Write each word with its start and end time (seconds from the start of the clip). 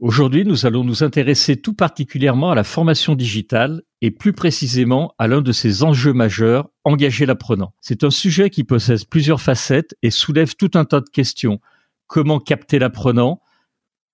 Aujourd'hui, 0.00 0.44
nous 0.44 0.66
allons 0.66 0.82
nous 0.82 1.04
intéresser 1.04 1.56
tout 1.56 1.72
particulièrement 1.72 2.50
à 2.50 2.56
la 2.56 2.64
formation 2.64 3.14
digitale 3.14 3.82
et 4.00 4.10
plus 4.10 4.32
précisément 4.32 5.14
à 5.18 5.28
l'un 5.28 5.40
de 5.40 5.52
ses 5.52 5.84
enjeux 5.84 6.12
majeurs, 6.12 6.68
engager 6.82 7.26
l'apprenant. 7.26 7.74
C'est 7.80 8.02
un 8.02 8.10
sujet 8.10 8.50
qui 8.50 8.64
possède 8.64 9.06
plusieurs 9.08 9.40
facettes 9.40 9.94
et 10.02 10.10
soulève 10.10 10.56
tout 10.56 10.72
un 10.74 10.84
tas 10.84 11.00
de 11.00 11.08
questions. 11.08 11.60
Comment 12.08 12.40
capter 12.40 12.80
l'apprenant? 12.80 13.40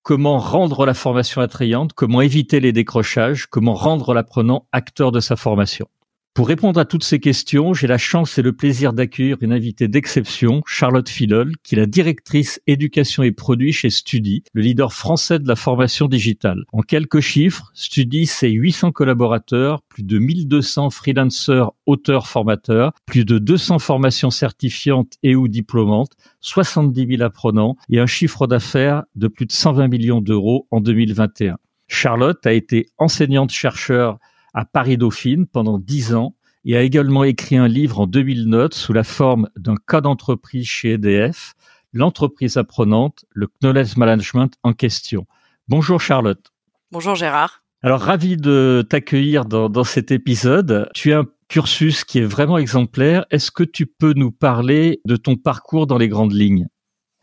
Comment 0.03 0.37
rendre 0.37 0.85
la 0.85 0.93
formation 0.93 1.41
attrayante? 1.41 1.93
Comment 1.93 2.21
éviter 2.21 2.59
les 2.59 2.73
décrochages? 2.73 3.47
Comment 3.47 3.73
rendre 3.73 4.13
l'apprenant 4.13 4.67
acteur 4.71 5.11
de 5.11 5.19
sa 5.19 5.35
formation? 5.35 5.87
Pour 6.33 6.47
répondre 6.47 6.79
à 6.79 6.85
toutes 6.85 7.03
ces 7.03 7.19
questions, 7.19 7.73
j'ai 7.73 7.87
la 7.87 7.97
chance 7.97 8.37
et 8.37 8.41
le 8.41 8.53
plaisir 8.53 8.93
d'accueillir 8.93 9.35
une 9.41 9.51
invitée 9.51 9.89
d'exception, 9.89 10.61
Charlotte 10.65 11.09
Filol, 11.09 11.51
qui 11.61 11.75
est 11.75 11.77
la 11.77 11.85
directrice 11.85 12.61
éducation 12.67 13.23
et 13.23 13.33
produits 13.33 13.73
chez 13.73 13.89
Studi, 13.89 14.45
le 14.53 14.61
leader 14.61 14.93
français 14.93 15.39
de 15.39 15.47
la 15.49 15.57
formation 15.57 16.07
digitale. 16.07 16.63
En 16.71 16.83
quelques 16.83 17.19
chiffres, 17.19 17.69
Studi, 17.73 18.27
c'est 18.27 18.49
800 18.49 18.93
collaborateurs, 18.93 19.81
plus 19.89 20.03
de 20.03 20.19
1200 20.19 20.89
freelancers, 20.91 21.71
auteurs, 21.85 22.27
formateurs, 22.27 22.93
plus 23.05 23.25
de 23.25 23.37
200 23.37 23.79
formations 23.79 24.31
certifiantes 24.31 25.15
et 25.23 25.35
ou 25.35 25.49
diplômantes, 25.49 26.13
70 26.39 27.07
000 27.17 27.23
apprenants 27.23 27.75
et 27.89 27.99
un 27.99 28.05
chiffre 28.05 28.47
d'affaires 28.47 29.03
de 29.15 29.27
plus 29.27 29.47
de 29.47 29.51
120 29.51 29.89
millions 29.89 30.21
d'euros 30.21 30.65
en 30.71 30.79
2021. 30.79 31.57
Charlotte 31.89 32.47
a 32.47 32.53
été 32.53 32.87
enseignante-chercheur 32.99 34.17
à 34.53 34.65
Paris-Dauphine 34.65 35.47
pendant 35.47 35.79
dix 35.79 36.13
ans 36.13 36.35
et 36.65 36.77
a 36.77 36.81
également 36.81 37.23
écrit 37.23 37.57
un 37.57 37.67
livre 37.67 38.01
en 38.01 38.07
2009 38.07 38.73
sous 38.73 38.93
la 38.93 39.03
forme 39.03 39.49
d'un 39.55 39.75
cas 39.75 40.01
d'entreprise 40.01 40.67
chez 40.67 40.93
EDF, 40.93 41.53
l'entreprise 41.93 42.57
apprenante, 42.57 43.25
le 43.31 43.47
knowledge 43.61 43.97
management 43.97 44.51
en 44.63 44.73
question. 44.73 45.25
Bonjour 45.67 45.99
Charlotte. 45.99 46.51
Bonjour 46.91 47.15
Gérard. 47.15 47.63
Alors 47.83 48.01
ravi 48.01 48.37
de 48.37 48.85
t'accueillir 48.87 49.45
dans, 49.45 49.69
dans 49.69 49.83
cet 49.83 50.11
épisode. 50.11 50.89
Tu 50.93 51.13
as 51.13 51.19
un 51.19 51.25
cursus 51.47 52.03
qui 52.03 52.19
est 52.19 52.25
vraiment 52.25 52.57
exemplaire. 52.57 53.25
Est-ce 53.31 53.49
que 53.51 53.63
tu 53.63 53.87
peux 53.87 54.13
nous 54.13 54.31
parler 54.31 55.01
de 55.05 55.15
ton 55.15 55.35
parcours 55.35 55.87
dans 55.87 55.97
les 55.97 56.07
grandes 56.07 56.33
lignes? 56.33 56.67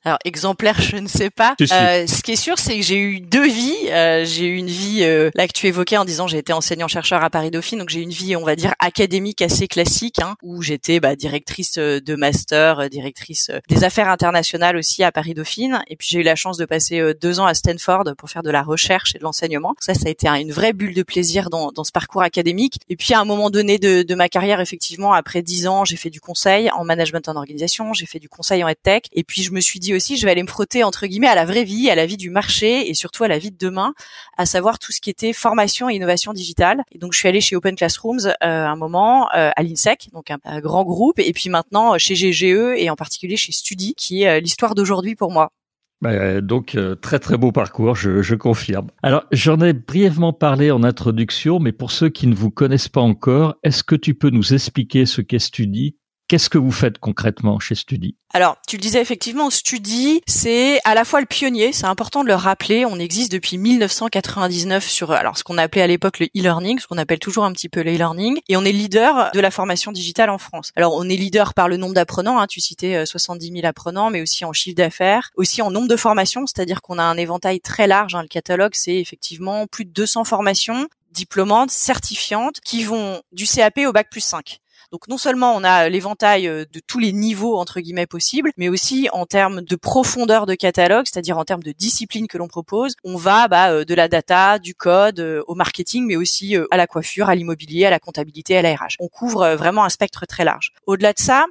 Alors 0.05 0.19
exemplaire, 0.25 0.81
je 0.81 0.97
ne 0.97 1.09
sais 1.09 1.31
pas. 1.31 1.57
Euh, 1.61 2.07
ce 2.07 2.23
qui 2.23 2.33
est 2.33 2.37
sûr, 2.37 2.59
c'est 2.59 2.77
que 2.77 2.83
j'ai 2.83 2.99
eu 2.99 3.21
deux 3.21 3.49
vies. 3.49 3.75
Euh, 3.89 4.25
j'ai 4.25 4.47
eu 4.47 4.57
une 4.57 4.69
vie 4.69 5.01
euh, 5.03 5.31
là 5.35 5.49
que 5.49 5.53
tu 5.53 5.67
évoquais 5.67 5.97
en 5.97 6.05
disant 6.05 6.29
j'ai 6.29 6.39
été 6.39 6.53
enseignant 6.53 6.87
chercheur 6.87 7.23
à 7.25 7.31
Paris 7.31 7.51
Dauphine, 7.51 7.81
donc 7.81 7.89
j'ai 7.89 8.01
eu 8.01 8.05
une 8.05 8.11
vie 8.11 8.37
on 8.37 8.45
va 8.45 8.55
dire 8.55 8.75
académique 8.79 9.43
assez 9.43 9.67
classique, 9.67 10.21
hein, 10.21 10.37
où 10.43 10.63
j'étais 10.63 11.01
bah, 11.01 11.17
directrice 11.17 11.79
euh, 11.79 12.01
de 12.01 12.15
master, 12.15 12.79
euh, 12.79 12.89
directrice 12.89 13.51
des 13.69 13.85
affaires 13.85 14.09
internationales 14.09 14.77
aussi 14.77 15.03
à 15.03 15.11
Paris 15.11 15.35
Dauphine. 15.35 15.83
Et 15.89 15.97
puis 15.97 16.09
j'ai 16.11 16.21
eu 16.21 16.23
la 16.23 16.37
chance 16.37 16.59
de 16.59 16.65
passer 16.65 17.15
deux 17.21 17.41
ans 17.41 17.47
à 17.47 17.55
Stanford 17.55 18.05
pour 18.17 18.31
faire 18.31 18.43
de 18.43 18.51
la 18.51 18.63
recherche 18.63 19.17
et 19.17 19.19
de 19.19 19.25
l'enseignement. 19.25 19.75
Ça, 19.81 19.95
ça 19.95 20.07
a 20.07 20.11
été 20.11 20.29
une 20.29 20.53
vraie 20.53 20.73
bulle 20.73 20.95
de 20.95 21.03
plaisir 21.03 21.51
dans, 21.51 21.73
dans 21.73 21.85
ce 21.85 21.93
parcours 21.93 22.23
académique. 22.23 22.77
Et 22.89 22.97
puis 22.97 23.15
à 23.15 23.21
un 23.21 23.25
moment 23.25 23.51
donné 23.51 23.79
de, 23.79 24.03
de 24.03 24.15
ma 24.15 24.29
carrière, 24.29 24.61
effectivement, 24.61 25.13
après 25.13 25.43
dix 25.43 25.67
ans, 25.67 25.85
j'ai 25.85 25.97
fait 25.97 26.11
du 26.11 26.21
conseil 26.21 26.71
en 26.71 26.85
management 26.85 27.29
en 27.29 27.37
organisation, 27.37 27.93
j'ai 27.93 28.07
fait 28.07 28.21
du 28.21 28.29
conseil 28.29 28.63
en 28.63 28.69
EdTech. 28.69 29.09
Et 29.13 29.25
puis 29.25 29.43
je 29.43 29.53
me 29.53 29.61
suis 29.61 29.81
dit 29.81 29.88
aussi, 29.95 30.17
je 30.17 30.25
vais 30.25 30.33
aller 30.33 30.43
me 30.43 30.49
frotter 30.49 30.85
entre 30.85 31.07
guillemets 31.07 31.29
à 31.29 31.35
la 31.35 31.45
vraie 31.45 31.65
vie, 31.65 31.91
à 31.91 31.95
la 31.95 32.07
vie 32.07 32.17
du 32.17 32.31
marché 32.31 32.89
et 32.89 32.95
surtout 32.95 33.25
à 33.25 33.29
la 33.29 33.39
vie 33.39 33.51
de 33.51 33.59
demain, 33.59 33.95
à 34.37 34.47
savoir 34.47 34.79
tout 34.79 34.93
ce 34.93 35.01
qui 35.01 35.11
était 35.11 35.33
formation 35.33 35.89
et 35.89 35.95
innovation 35.95 36.33
digitale. 36.33 36.83
Et 36.93 36.99
donc 36.99 37.13
je 37.13 37.19
suis 37.19 37.29
allée 37.29 37.41
chez 37.41 37.57
Open 37.57 37.77
Classrooms 37.77 38.27
euh, 38.27 38.33
un 38.43 38.77
moment 38.77 39.29
euh, 39.35 39.51
à 39.55 39.63
l'INSEC, 39.63 40.09
donc 40.13 40.31
un, 40.31 40.61
grand 40.61 40.85
groupe, 40.85 41.19
et 41.19 41.33
puis 41.33 41.51
maintenant 41.51 41.97
chez 41.99 42.15
GGE 42.15 42.77
et 42.77 42.91
en 42.91 42.97
particulier 42.97 43.37
chez 43.37 43.53
Studi, 43.53 43.95
qui 43.95 44.23
est 44.23 44.29
euh, 44.29 44.41
l'histoire 44.41 44.75
d'aujourd'hui 44.75 45.15
pour 45.15 45.31
moi. 45.31 45.53
Bah, 46.01 46.41
donc 46.41 46.77
très 47.03 47.19
très 47.19 47.37
beau 47.37 47.51
parcours, 47.51 47.97
je, 47.97 48.23
je 48.23 48.35
confirme. 48.37 48.87
Alors 49.03 49.25
j'en 49.33 49.61
ai 49.61 49.73
brièvement 49.73 50.33
parlé 50.33 50.71
en 50.71 50.85
introduction, 50.85 51.59
mais 51.59 51.73
pour 51.73 51.91
ceux 51.91 52.09
qui 52.09 52.29
ne 52.29 52.37
vous 52.37 52.53
connaissent 52.53 52.89
pas 52.89 53.01
encore, 53.01 53.57
est-ce 53.65 53.83
que 53.83 53.97
tu 53.97 54.15
peux 54.15 54.31
nous 54.31 54.55
expliquer 54.55 55.07
ce 55.07 55.23
qu'est 55.23 55.41
Studi? 55.41 55.97
Qu'est-ce 56.29 56.51
que 56.51 56.59
vous 56.59 56.73
faites 56.73 56.99
concrètement 56.99 57.59
chez 57.59 57.75
Studi? 57.75 58.15
Alors, 58.35 58.59
tu 58.69 58.77
le 58.77 58.83
disais 58.83 59.01
effectivement, 59.01 59.49
Studi, 59.49 60.21
c'est 60.27 60.79
à 60.85 60.95
la 60.95 61.07
fois 61.07 61.21
le 61.21 61.27
pionnier, 61.27 61.73
c'est 61.73 61.87
important 61.87 62.23
de 62.23 62.29
le 62.29 62.35
rappeler, 62.35 62.85
on 62.85 62.99
existe 62.99 63.33
depuis 63.33 63.57
1999 63.57 64.87
sur 64.87 65.13
alors 65.13 65.39
ce 65.39 65.45
qu'on 65.45 65.57
appelait 65.57 65.81
à 65.81 65.87
l'époque 65.87 66.19
le 66.19 66.27
e-learning, 66.27 66.81
ce 66.81 66.87
qu'on 66.87 66.99
appelle 66.99 67.19
toujours 67.19 67.47
un 67.47 67.53
petit 67.53 67.71
peu 67.71 67.83
le 67.83 67.95
e-learning, 67.95 68.41
et 68.47 68.59
on 68.59 68.65
est 68.67 68.73
leader 68.73 69.31
de 69.33 69.41
la 69.41 69.51
formation 69.51 69.91
digitale 69.91 70.29
en 70.29 70.37
France. 70.37 70.71
Alors, 70.77 70.95
on 70.95 71.09
est 71.09 71.17
leader 71.17 71.55
par 71.55 71.67
le 71.67 71.79
nombre 71.79 71.95
d'apprenants, 71.95 72.39
hein, 72.39 72.47
tu 72.47 72.61
citais 72.61 73.07
70 73.07 73.49
euh, 73.49 73.55
000 73.55 73.67
apprenants, 73.67 74.11
mais 74.11 74.21
aussi 74.21 74.45
en 74.45 74.53
chiffre 74.53 74.77
d'affaires, 74.77 75.31
aussi 75.37 75.63
en 75.63 75.71
nombre 75.71 75.89
de 75.89 75.97
formations, 75.97 76.47
c'est-à-dire 76.47 76.83
qu'on 76.83 76.99
a 76.99 77.05
un 77.05 77.17
éventail 77.17 77.61
très 77.61 77.87
large, 77.87 78.15
hein, 78.15 78.21
le 78.21 78.29
catalogue, 78.29 78.73
c'est 78.75 78.97
effectivement 78.97 79.67
plus 79.67 79.87
de 79.87 79.93
200 79.93 80.25
formations 80.25 80.89
diplômantes, 81.11 81.71
certifiantes, 81.71 82.61
qui 82.61 82.85
vont 82.85 83.23
du 83.33 83.47
CAP 83.47 83.79
au 83.87 83.93
bac 83.93 84.09
plus 84.11 84.21
5. 84.21 84.61
Donc 84.91 85.07
non 85.09 85.19
seulement 85.19 85.55
on 85.55 85.65
a 85.65 85.89
l'éventail 85.89 86.49
euh, 86.49 86.65
de 86.73 86.81
tous 86.87 86.99
les 86.99 87.13
niveaux 87.13 87.59
entre 87.59 87.81
guillemets 87.81 88.07
possibles, 88.07 88.53
mais 88.57 88.69
aussi 88.69 89.09
en 89.13 89.27
termes 89.27 89.61
de 89.61 89.77
profondeur 89.77 90.47
de 90.47 90.55
catalogue, 90.55 91.07
c'est-à-dire 91.07 91.37
en 91.37 91.45
termes 91.45 91.63
de 91.63 91.73
discipline 91.73 92.27
que 92.27 92.39
l'on 92.39 92.49
propose, 92.49 92.95
on 93.05 93.17
va 93.17 93.49
bah, 93.49 93.71
euh, 93.71 93.85
de 93.85 93.95
la 93.95 94.09
data, 94.09 94.59
du 94.59 94.75
code, 94.75 95.21
euh, 95.21 95.43
au 95.47 95.55
marketing, 95.55 96.07
mais 96.07 96.17
aussi 96.17 96.57
à 96.71 96.77
la 96.77 96.87
coiffure, 96.87 97.29
à 97.29 97.35
l'immobilier, 97.35 97.85
à 97.85 97.91
la 97.91 97.99
comptabilité, 97.99 98.57
à 98.57 98.63
la 98.63 98.75
RH. 98.75 98.97
On 99.01 99.09
couvre 99.09 99.55
vraiment 99.55 99.85
un 99.85 99.89
spectre 99.89 100.27
très 100.27 100.45
large. 100.45 100.73
Au-delà 100.87 101.13
de 101.13 101.19
ça, 101.19 101.47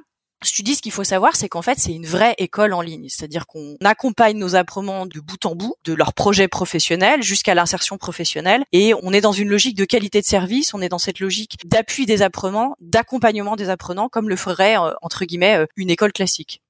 dis 0.62 0.74
ce 0.74 0.82
qu'il 0.82 0.92
faut 0.92 1.04
savoir, 1.04 1.34
c'est 1.36 1.48
qu'en 1.48 1.62
fait, 1.62 1.78
c'est 1.78 1.92
une 1.92 2.06
vraie 2.06 2.34
école 2.38 2.72
en 2.72 2.80
ligne. 2.80 3.06
C'est-à-dire 3.08 3.46
qu'on 3.46 3.76
accompagne 3.84 4.38
nos 4.38 4.54
apprenants 4.54 5.06
de 5.06 5.20
bout 5.20 5.44
en 5.46 5.54
bout, 5.54 5.74
de 5.84 5.94
leur 5.94 6.14
projet 6.14 6.48
professionnel 6.48 7.22
jusqu'à 7.22 7.54
l'insertion 7.54 7.98
professionnelle. 7.98 8.64
Et 8.72 8.92
on 9.02 9.12
est 9.12 9.20
dans 9.20 9.32
une 9.32 9.48
logique 9.48 9.76
de 9.76 9.84
qualité 9.84 10.20
de 10.20 10.26
service, 10.26 10.74
on 10.74 10.80
est 10.80 10.88
dans 10.88 10.98
cette 10.98 11.20
logique 11.20 11.56
d'appui 11.64 12.06
des 12.06 12.22
apprenants, 12.22 12.74
d'accompagnement 12.80 13.56
des 13.56 13.68
apprenants, 13.68 14.08
comme 14.08 14.28
le 14.28 14.36
ferait, 14.36 14.78
euh, 14.78 14.92
entre 15.02 15.24
guillemets, 15.24 15.56
euh, 15.56 15.66
une 15.76 15.90
école 15.90 16.12
classique. 16.12 16.62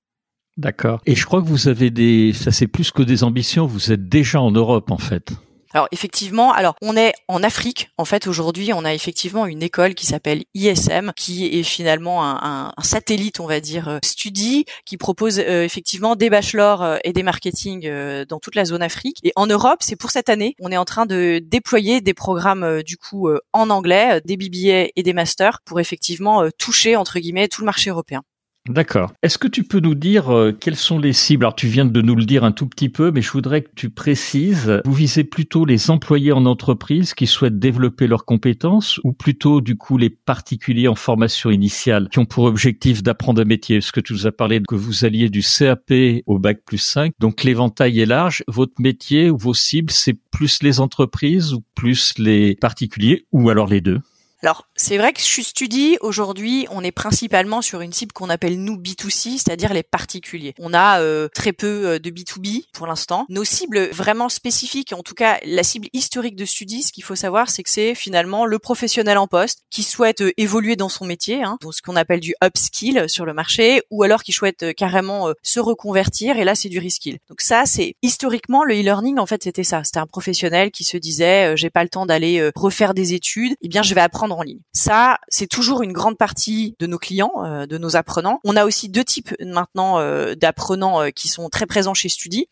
D'accord. 0.57 1.01
Et 1.07 1.15
je 1.15 1.25
crois 1.25 1.41
que 1.41 1.47
vous 1.47 1.69
avez 1.69 1.91
des, 1.91 2.33
ça 2.33 2.51
c'est 2.51 2.67
plus 2.67 2.91
que 2.91 3.03
des 3.03 3.23
ambitions, 3.23 3.67
vous 3.67 3.93
êtes 3.93 4.09
déjà 4.09 4.41
en 4.41 4.51
Europe, 4.51 4.91
en 4.91 4.99
fait. 4.99 5.33
Alors 5.75 5.89
effectivement, 5.93 6.53
alors 6.53 6.75
on 6.81 6.97
est 6.97 7.13
en 7.29 7.43
Afrique. 7.43 7.91
En 7.99 8.05
fait, 8.05 8.27
aujourd'hui, 8.27 8.73
on 8.73 8.85
a 8.85 8.95
effectivement 8.95 9.47
une 9.47 9.63
école 9.63 9.95
qui 9.95 10.07
s'appelle 10.07 10.45
ISM, 10.55 11.13
qui 11.17 11.59
est 11.59 11.63
finalement 11.63 12.25
un, 12.25 12.73
satellite, 12.83 13.41
on 13.41 13.47
va 13.47 13.61
dire, 13.61 13.89
euh, 13.89 13.99
Studi, 14.03 14.65
qui 14.87 14.97
propose 14.97 15.39
euh, 15.39 15.65
effectivement 15.65 16.17
des 16.17 16.31
bachelors 16.31 16.83
euh, 16.83 16.97
et 17.05 17.13
des 17.13 17.23
marketing 17.23 17.89
dans 18.29 18.39
toute 18.39 18.55
la 18.55 18.65
zone 18.65 18.83
Afrique. 18.83 19.19
Et 19.23 19.33
en 19.37 19.47
Europe, 19.47 19.79
c'est 19.81 19.97
pour 19.97 20.11
cette 20.11 20.29
année, 20.29 20.55
on 20.61 20.73
est 20.73 20.77
en 20.77 20.85
train 20.85 21.07
de 21.07 21.41
déployer 21.45 22.01
des 22.01 22.15
programmes 22.15 22.83
du 22.83 22.97
coup 22.97 23.29
en 23.53 23.71
anglais, 23.71 24.21
des 24.25 24.37
BBA 24.37 24.91
et 24.97 25.03
des 25.03 25.13
masters 25.13 25.61
pour 25.65 25.81
effectivement 25.81 26.49
toucher 26.59 26.97
entre 26.97 27.19
guillemets 27.19 27.49
tout 27.49 27.63
le 27.63 27.67
marché 27.67 27.91
européen. 27.91 28.23
D'accord. 28.69 29.13
Est-ce 29.23 29.39
que 29.39 29.49
tu 29.49 29.65
peux 29.65 29.81
nous 29.81 29.95
dire 29.95 30.35
euh, 30.35 30.53
quelles 30.53 30.77
sont 30.77 30.99
les 30.99 31.13
cibles? 31.13 31.45
Alors 31.45 31.55
tu 31.55 31.69
viens 31.69 31.87
de 31.87 32.03
nous 32.03 32.15
le 32.15 32.25
dire 32.25 32.45
un 32.45 32.53
tout 32.53 32.67
petit 32.67 32.89
peu, 32.89 33.11
mais 33.11 33.23
je 33.23 33.31
voudrais 33.31 33.63
que 33.63 33.71
tu 33.75 33.91
précises. 33.91 34.81
Vous 34.85 34.93
visez 34.93 35.25
plutôt 35.25 35.65
les 35.65 35.91
employés 35.91 36.33
en 36.33 36.45
entreprise 36.45 37.15
qui 37.15 37.27
souhaitent 37.27 37.59
développer 37.59 38.07
leurs 38.07 38.25
compétences 38.25 39.01
ou 39.05 39.13
plutôt 39.13 39.61
du 39.61 39.77
coup 39.77 39.97
les 39.97 40.11
particuliers 40.11 40.89
en 40.89 40.95
formation 40.95 41.51
initiale 41.51 42.09
qui 42.11 42.19
ont 42.19 42.27
pour 42.27 42.45
objectif 42.45 43.03
d'apprendre 43.03 43.41
un 43.41 43.47
métier? 43.47 43.79
Parce 43.79 43.93
que 43.93 44.01
tu 44.01 44.13
nous 44.13 44.27
as 44.27 44.33
parlé 44.33 44.61
que 44.67 44.75
vous 44.75 45.05
alliez 45.05 45.31
du 45.31 45.43
CAP 45.43 45.93
au 46.27 46.39
bac 46.39 46.61
plus 46.67 46.79
5, 46.79 47.13
donc 47.19 47.45
l'éventail 47.45 48.01
est 48.01 48.07
large. 48.07 48.45
Votre 48.49 48.81
métier 48.81 49.31
ou 49.31 49.39
vos 49.39 49.55
cibles, 49.55 49.93
c'est 49.93 50.17
plus 50.31 50.63
les 50.63 50.81
entreprises 50.81 51.55
ou 51.55 51.63
plus 51.75 52.13
les 52.19 52.55
particuliers 52.57 53.27
ou 53.33 53.49
alors 53.51 53.67
les 53.67 53.81
deux? 53.81 54.01
Alors, 54.43 54.69
c'est 54.79 54.97
vrai 54.97 55.13
que 55.13 55.21
Studi, 55.21 55.99
aujourd'hui, 56.01 56.67
on 56.71 56.85
est 56.85 56.93
principalement 56.93 57.63
sur 57.63 57.81
une 57.81 57.93
cible 57.93 58.13
qu'on 58.13 58.31
appelle 58.31 58.63
nous 58.63 58.77
B2C, 58.77 59.33
c'est-à-dire 59.33 59.73
les 59.75 59.83
particuliers. 59.83 60.55
On 60.59 60.73
a 60.73 61.01
euh, 61.01 61.29
très 61.35 61.53
peu 61.53 61.87
euh, 61.87 61.99
de 61.99 62.11
B2B 62.11 62.65
pour 62.73 62.87
l'instant. 62.87 63.27
Nos 63.29 63.43
cibles 63.43 63.89
vraiment 63.91 64.29
spécifiques, 64.29 64.93
en 64.93 65.03
tout 65.03 65.15
cas 65.15 65.39
la 65.45 65.65
cible 65.65 65.89
historique 65.93 66.37
de 66.37 66.45
Studi, 66.45 66.83
ce 66.83 66.93
qu'il 66.93 67.03
faut 67.03 67.17
savoir, 67.17 67.51
c'est 67.51 67.65
que 67.65 67.71
c'est 67.71 67.97
finalement 67.97 68.47
le 68.47 68.59
professionnel 68.61 69.19
en 69.19 69.27
poste 69.27 69.63
qui 69.69 69.83
souhaite 69.83 70.23
euh, 70.23 70.33
évoluer 70.37 70.77
dans 70.77 70.89
son 70.89 71.05
métier, 71.05 71.43
hein, 71.43 71.59
donc 71.61 71.75
ce 71.75 71.83
qu'on 71.83 71.97
appelle 71.97 72.21
du 72.21 72.35
upskill 72.43 73.09
sur 73.09 73.27
le 73.27 73.35
marché, 73.35 73.83
ou 73.91 74.05
alors 74.05 74.23
qui 74.23 74.33
souhaite 74.33 74.75
carrément 74.75 75.33
se 75.43 75.59
reconvertir, 75.59 76.39
et 76.39 76.45
là 76.45 76.55
c'est 76.55 76.69
du 76.69 76.79
reskill. 76.79 77.19
Donc 77.29 77.41
ça, 77.41 77.65
c'est 77.67 77.97
historiquement 78.03 78.63
le 78.63 78.75
e-learning, 78.75 79.19
en 79.19 79.27
fait, 79.27 79.43
c'était 79.43 79.65
ça. 79.65 79.83
C'était 79.83 79.99
un 79.99 80.07
professionnel 80.07 80.71
qui 80.71 80.85
se 80.85 80.97
disait, 80.97 81.57
j'ai 81.57 81.71
pas 81.71 81.83
le 81.83 81.89
temps 81.89 82.07
d'aller 82.07 82.51
refaire 82.55 82.95
des 82.95 83.15
études, 83.15 83.55
eh 83.61 83.69
bien 83.69 83.83
je 83.83 83.95
vais 83.95 84.01
apprendre 84.01 84.39
en 84.39 84.43
ligne. 84.43 84.61
Ça, 84.73 85.19
c'est 85.29 85.47
toujours 85.47 85.83
une 85.83 85.93
grande 85.93 86.19
partie 86.19 86.77
de 86.79 86.87
nos 86.87 86.99
clients, 86.99 87.33
euh, 87.45 87.67
de 87.67 87.79
nos 87.79 87.97
apprenants. 87.97 88.41
On 88.45 88.57
a 88.57 88.65
aussi 88.65 88.89
deux 88.89 89.05
types 89.05 89.35
maintenant 89.41 89.99
euh, 89.99 90.35
d'apprenants 90.35 91.03
euh, 91.03 91.11
qui 91.11 91.29
sont 91.29 91.49
très 91.49 91.67
présents 91.67 91.95
chez 91.95 92.09
Studi 92.09 92.49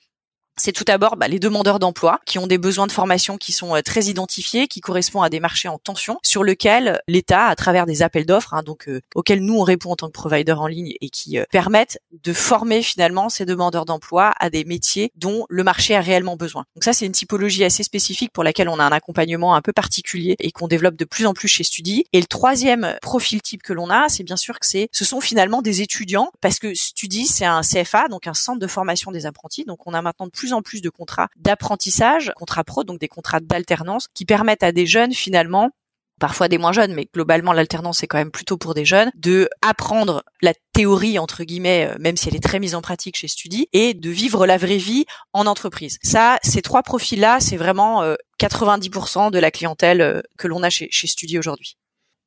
c'est 0.56 0.72
tout 0.72 0.84
d'abord 0.84 1.16
bah, 1.16 1.28
les 1.28 1.38
demandeurs 1.38 1.78
d'emploi 1.78 2.20
qui 2.24 2.38
ont 2.38 2.46
des 2.46 2.58
besoins 2.58 2.86
de 2.86 2.92
formation 2.92 3.36
qui 3.36 3.52
sont 3.52 3.74
euh, 3.74 3.82
très 3.82 4.04
identifiés, 4.04 4.68
qui 4.68 4.80
correspondent 4.80 5.24
à 5.24 5.28
des 5.28 5.40
marchés 5.40 5.68
en 5.68 5.78
tension, 5.78 6.18
sur 6.22 6.44
lesquels 6.44 7.00
l'État, 7.08 7.46
à 7.46 7.56
travers 7.56 7.86
des 7.86 8.02
appels 8.02 8.26
d'offres, 8.26 8.54
hein, 8.54 8.62
donc 8.62 8.88
euh, 8.88 9.00
auxquels 9.14 9.44
nous 9.44 9.58
on 9.58 9.62
répond 9.62 9.92
en 9.92 9.96
tant 9.96 10.06
que 10.06 10.12
provider 10.12 10.52
en 10.52 10.66
ligne 10.66 10.94
et 11.00 11.10
qui 11.10 11.38
euh, 11.38 11.44
permettent 11.50 11.98
de 12.22 12.32
former 12.32 12.82
finalement 12.82 13.28
ces 13.28 13.44
demandeurs 13.44 13.84
d'emploi 13.84 14.32
à 14.38 14.50
des 14.50 14.64
métiers 14.64 15.12
dont 15.16 15.46
le 15.48 15.62
marché 15.62 15.94
a 15.94 16.00
réellement 16.00 16.36
besoin. 16.36 16.64
Donc 16.74 16.84
ça, 16.84 16.92
c'est 16.92 17.06
une 17.06 17.12
typologie 17.12 17.64
assez 17.64 17.82
spécifique 17.82 18.32
pour 18.32 18.44
laquelle 18.44 18.68
on 18.68 18.78
a 18.78 18.84
un 18.84 18.92
accompagnement 18.92 19.54
un 19.54 19.62
peu 19.62 19.72
particulier 19.72 20.36
et 20.38 20.52
qu'on 20.52 20.68
développe 20.68 20.96
de 20.96 21.04
plus 21.04 21.26
en 21.26 21.34
plus 21.34 21.48
chez 21.48 21.64
Studi. 21.64 22.04
Et 22.12 22.20
le 22.20 22.26
troisième 22.26 22.96
profil 23.02 23.42
type 23.42 23.62
que 23.62 23.72
l'on 23.72 23.90
a, 23.90 24.08
c'est 24.08 24.24
bien 24.24 24.36
sûr 24.36 24.58
que 24.58 24.66
c'est, 24.66 24.88
ce 24.92 25.04
sont 25.04 25.20
finalement 25.20 25.62
des 25.62 25.82
étudiants, 25.82 26.30
parce 26.40 26.58
que 26.58 26.74
Studi, 26.74 27.26
c'est 27.26 27.44
un 27.44 27.60
CFA, 27.60 28.08
donc 28.08 28.26
un 28.26 28.34
centre 28.34 28.58
de 28.58 28.66
formation 28.66 29.10
des 29.10 29.26
apprentis. 29.26 29.64
Donc 29.64 29.86
on 29.86 29.94
a 29.94 30.00
maintenant 30.02 30.26
de 30.26 30.30
plus 30.30 30.45
en 30.52 30.62
plus 30.62 30.80
de 30.80 30.90
contrats 30.90 31.28
d'apprentissage, 31.36 32.32
contrats 32.36 32.64
pro, 32.64 32.84
donc 32.84 32.98
des 32.98 33.08
contrats 33.08 33.40
d'alternance, 33.40 34.08
qui 34.14 34.24
permettent 34.24 34.62
à 34.62 34.72
des 34.72 34.86
jeunes 34.86 35.12
finalement 35.12 35.70
parfois 36.18 36.48
des 36.48 36.58
moins 36.58 36.72
jeunes, 36.72 36.94
mais 36.94 37.08
globalement 37.12 37.52
l'alternance 37.52 38.02
est 38.02 38.06
quand 38.06 38.18
même 38.18 38.30
plutôt 38.30 38.56
pour 38.56 38.74
des 38.74 38.84
jeunes, 38.84 39.10
de 39.14 39.48
apprendre 39.62 40.24
la 40.40 40.54
théorie 40.72 41.18
entre 41.18 41.44
guillemets, 41.44 41.90
euh, 41.90 41.96
même 42.00 42.16
si 42.16 42.28
elle 42.28 42.36
est 42.36 42.42
très 42.42 42.58
mise 42.58 42.74
en 42.74 42.82
pratique 42.82 43.16
chez 43.16 43.28
Studi, 43.28 43.68
et 43.72 43.94
de 43.94 44.10
vivre 44.10 44.46
la 44.46 44.56
vraie 44.56 44.78
vie 44.78 45.04
en 45.32 45.46
entreprise. 45.46 45.98
Ça, 46.02 46.38
ces 46.42 46.62
trois 46.62 46.82
profils-là, 46.82 47.38
c'est 47.40 47.56
vraiment 47.56 48.02
90% 48.40 49.26
euh, 49.26 49.30
de 49.30 49.38
la 49.38 49.50
clientèle 49.50 50.00
euh, 50.00 50.22
que 50.38 50.48
l'on 50.48 50.62
a 50.62 50.70
chez, 50.70 50.88
chez 50.90 51.06
Studi 51.06 51.38
aujourd'hui. 51.38 51.76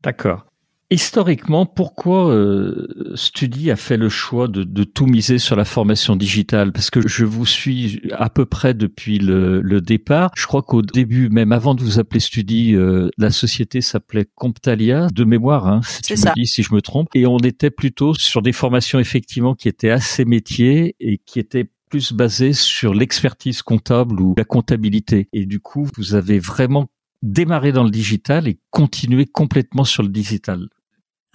D'accord. 0.02 0.46
Historiquement, 0.92 1.68
pourquoi 1.68 2.32
euh, 2.32 2.88
Studi 3.14 3.70
a 3.70 3.76
fait 3.76 3.96
le 3.96 4.10
choix 4.10 4.48
de, 4.48 4.64
de, 4.64 4.84
tout 4.84 5.06
miser 5.06 5.38
sur 5.38 5.56
la 5.56 5.64
formation 5.64 6.16
digitale? 6.16 6.72
Parce 6.72 6.90
que 6.90 7.08
je 7.08 7.26
vous 7.26 7.46
suis 7.46 8.02
à 8.12 8.32
peu 8.32 8.48
près 8.48 8.74
depuis 8.74 9.20
le, 9.20 9.62
le 9.62 9.82
départ. 9.82 10.32
Je 10.36 10.48
crois 10.48 10.64
qu'au 10.64 10.82
début, 10.82 11.30
même 11.30 11.52
avant 11.52 11.76
de 11.76 11.84
vous 11.84 12.00
appeler 12.00 12.20
Studi, 12.20 12.74
euh, 12.74 13.10
la 13.20 13.30
société 13.30 13.82
s'appelait 13.82 14.26
Comptalia, 14.34 15.10
de 15.14 15.24
mémoire, 15.26 15.68
hein, 15.68 15.82
si, 15.84 16.18
ça. 16.18 16.34
Dis, 16.36 16.48
si 16.48 16.64
je 16.64 16.74
me 16.74 16.82
trompe. 16.82 17.10
Et 17.14 17.28
on 17.28 17.38
était 17.38 17.70
plutôt 17.70 18.16
sur 18.16 18.42
des 18.42 18.52
formations 18.52 18.98
effectivement 18.98 19.54
qui 19.54 19.68
étaient 19.68 19.92
assez 19.92 20.26
métiers 20.26 20.96
et 21.00 21.20
qui 21.20 21.38
étaient 21.38 21.70
plus 21.92 22.14
basées 22.14 22.54
sur 22.54 22.96
l'expertise 22.96 23.62
comptable 23.62 24.20
ou 24.20 24.34
la 24.36 24.44
comptabilité. 24.44 25.30
Et 25.34 25.46
du 25.46 25.60
coup, 25.60 25.88
vous 25.98 26.16
avez 26.16 26.40
vraiment 26.40 26.88
démarré 27.22 27.72
dans 27.72 27.84
le 27.84 27.92
digital 27.92 28.48
et 28.48 28.60
continué 28.72 29.28
complètement 29.28 29.84
sur 29.84 30.02
le 30.02 30.10
digital. 30.10 30.68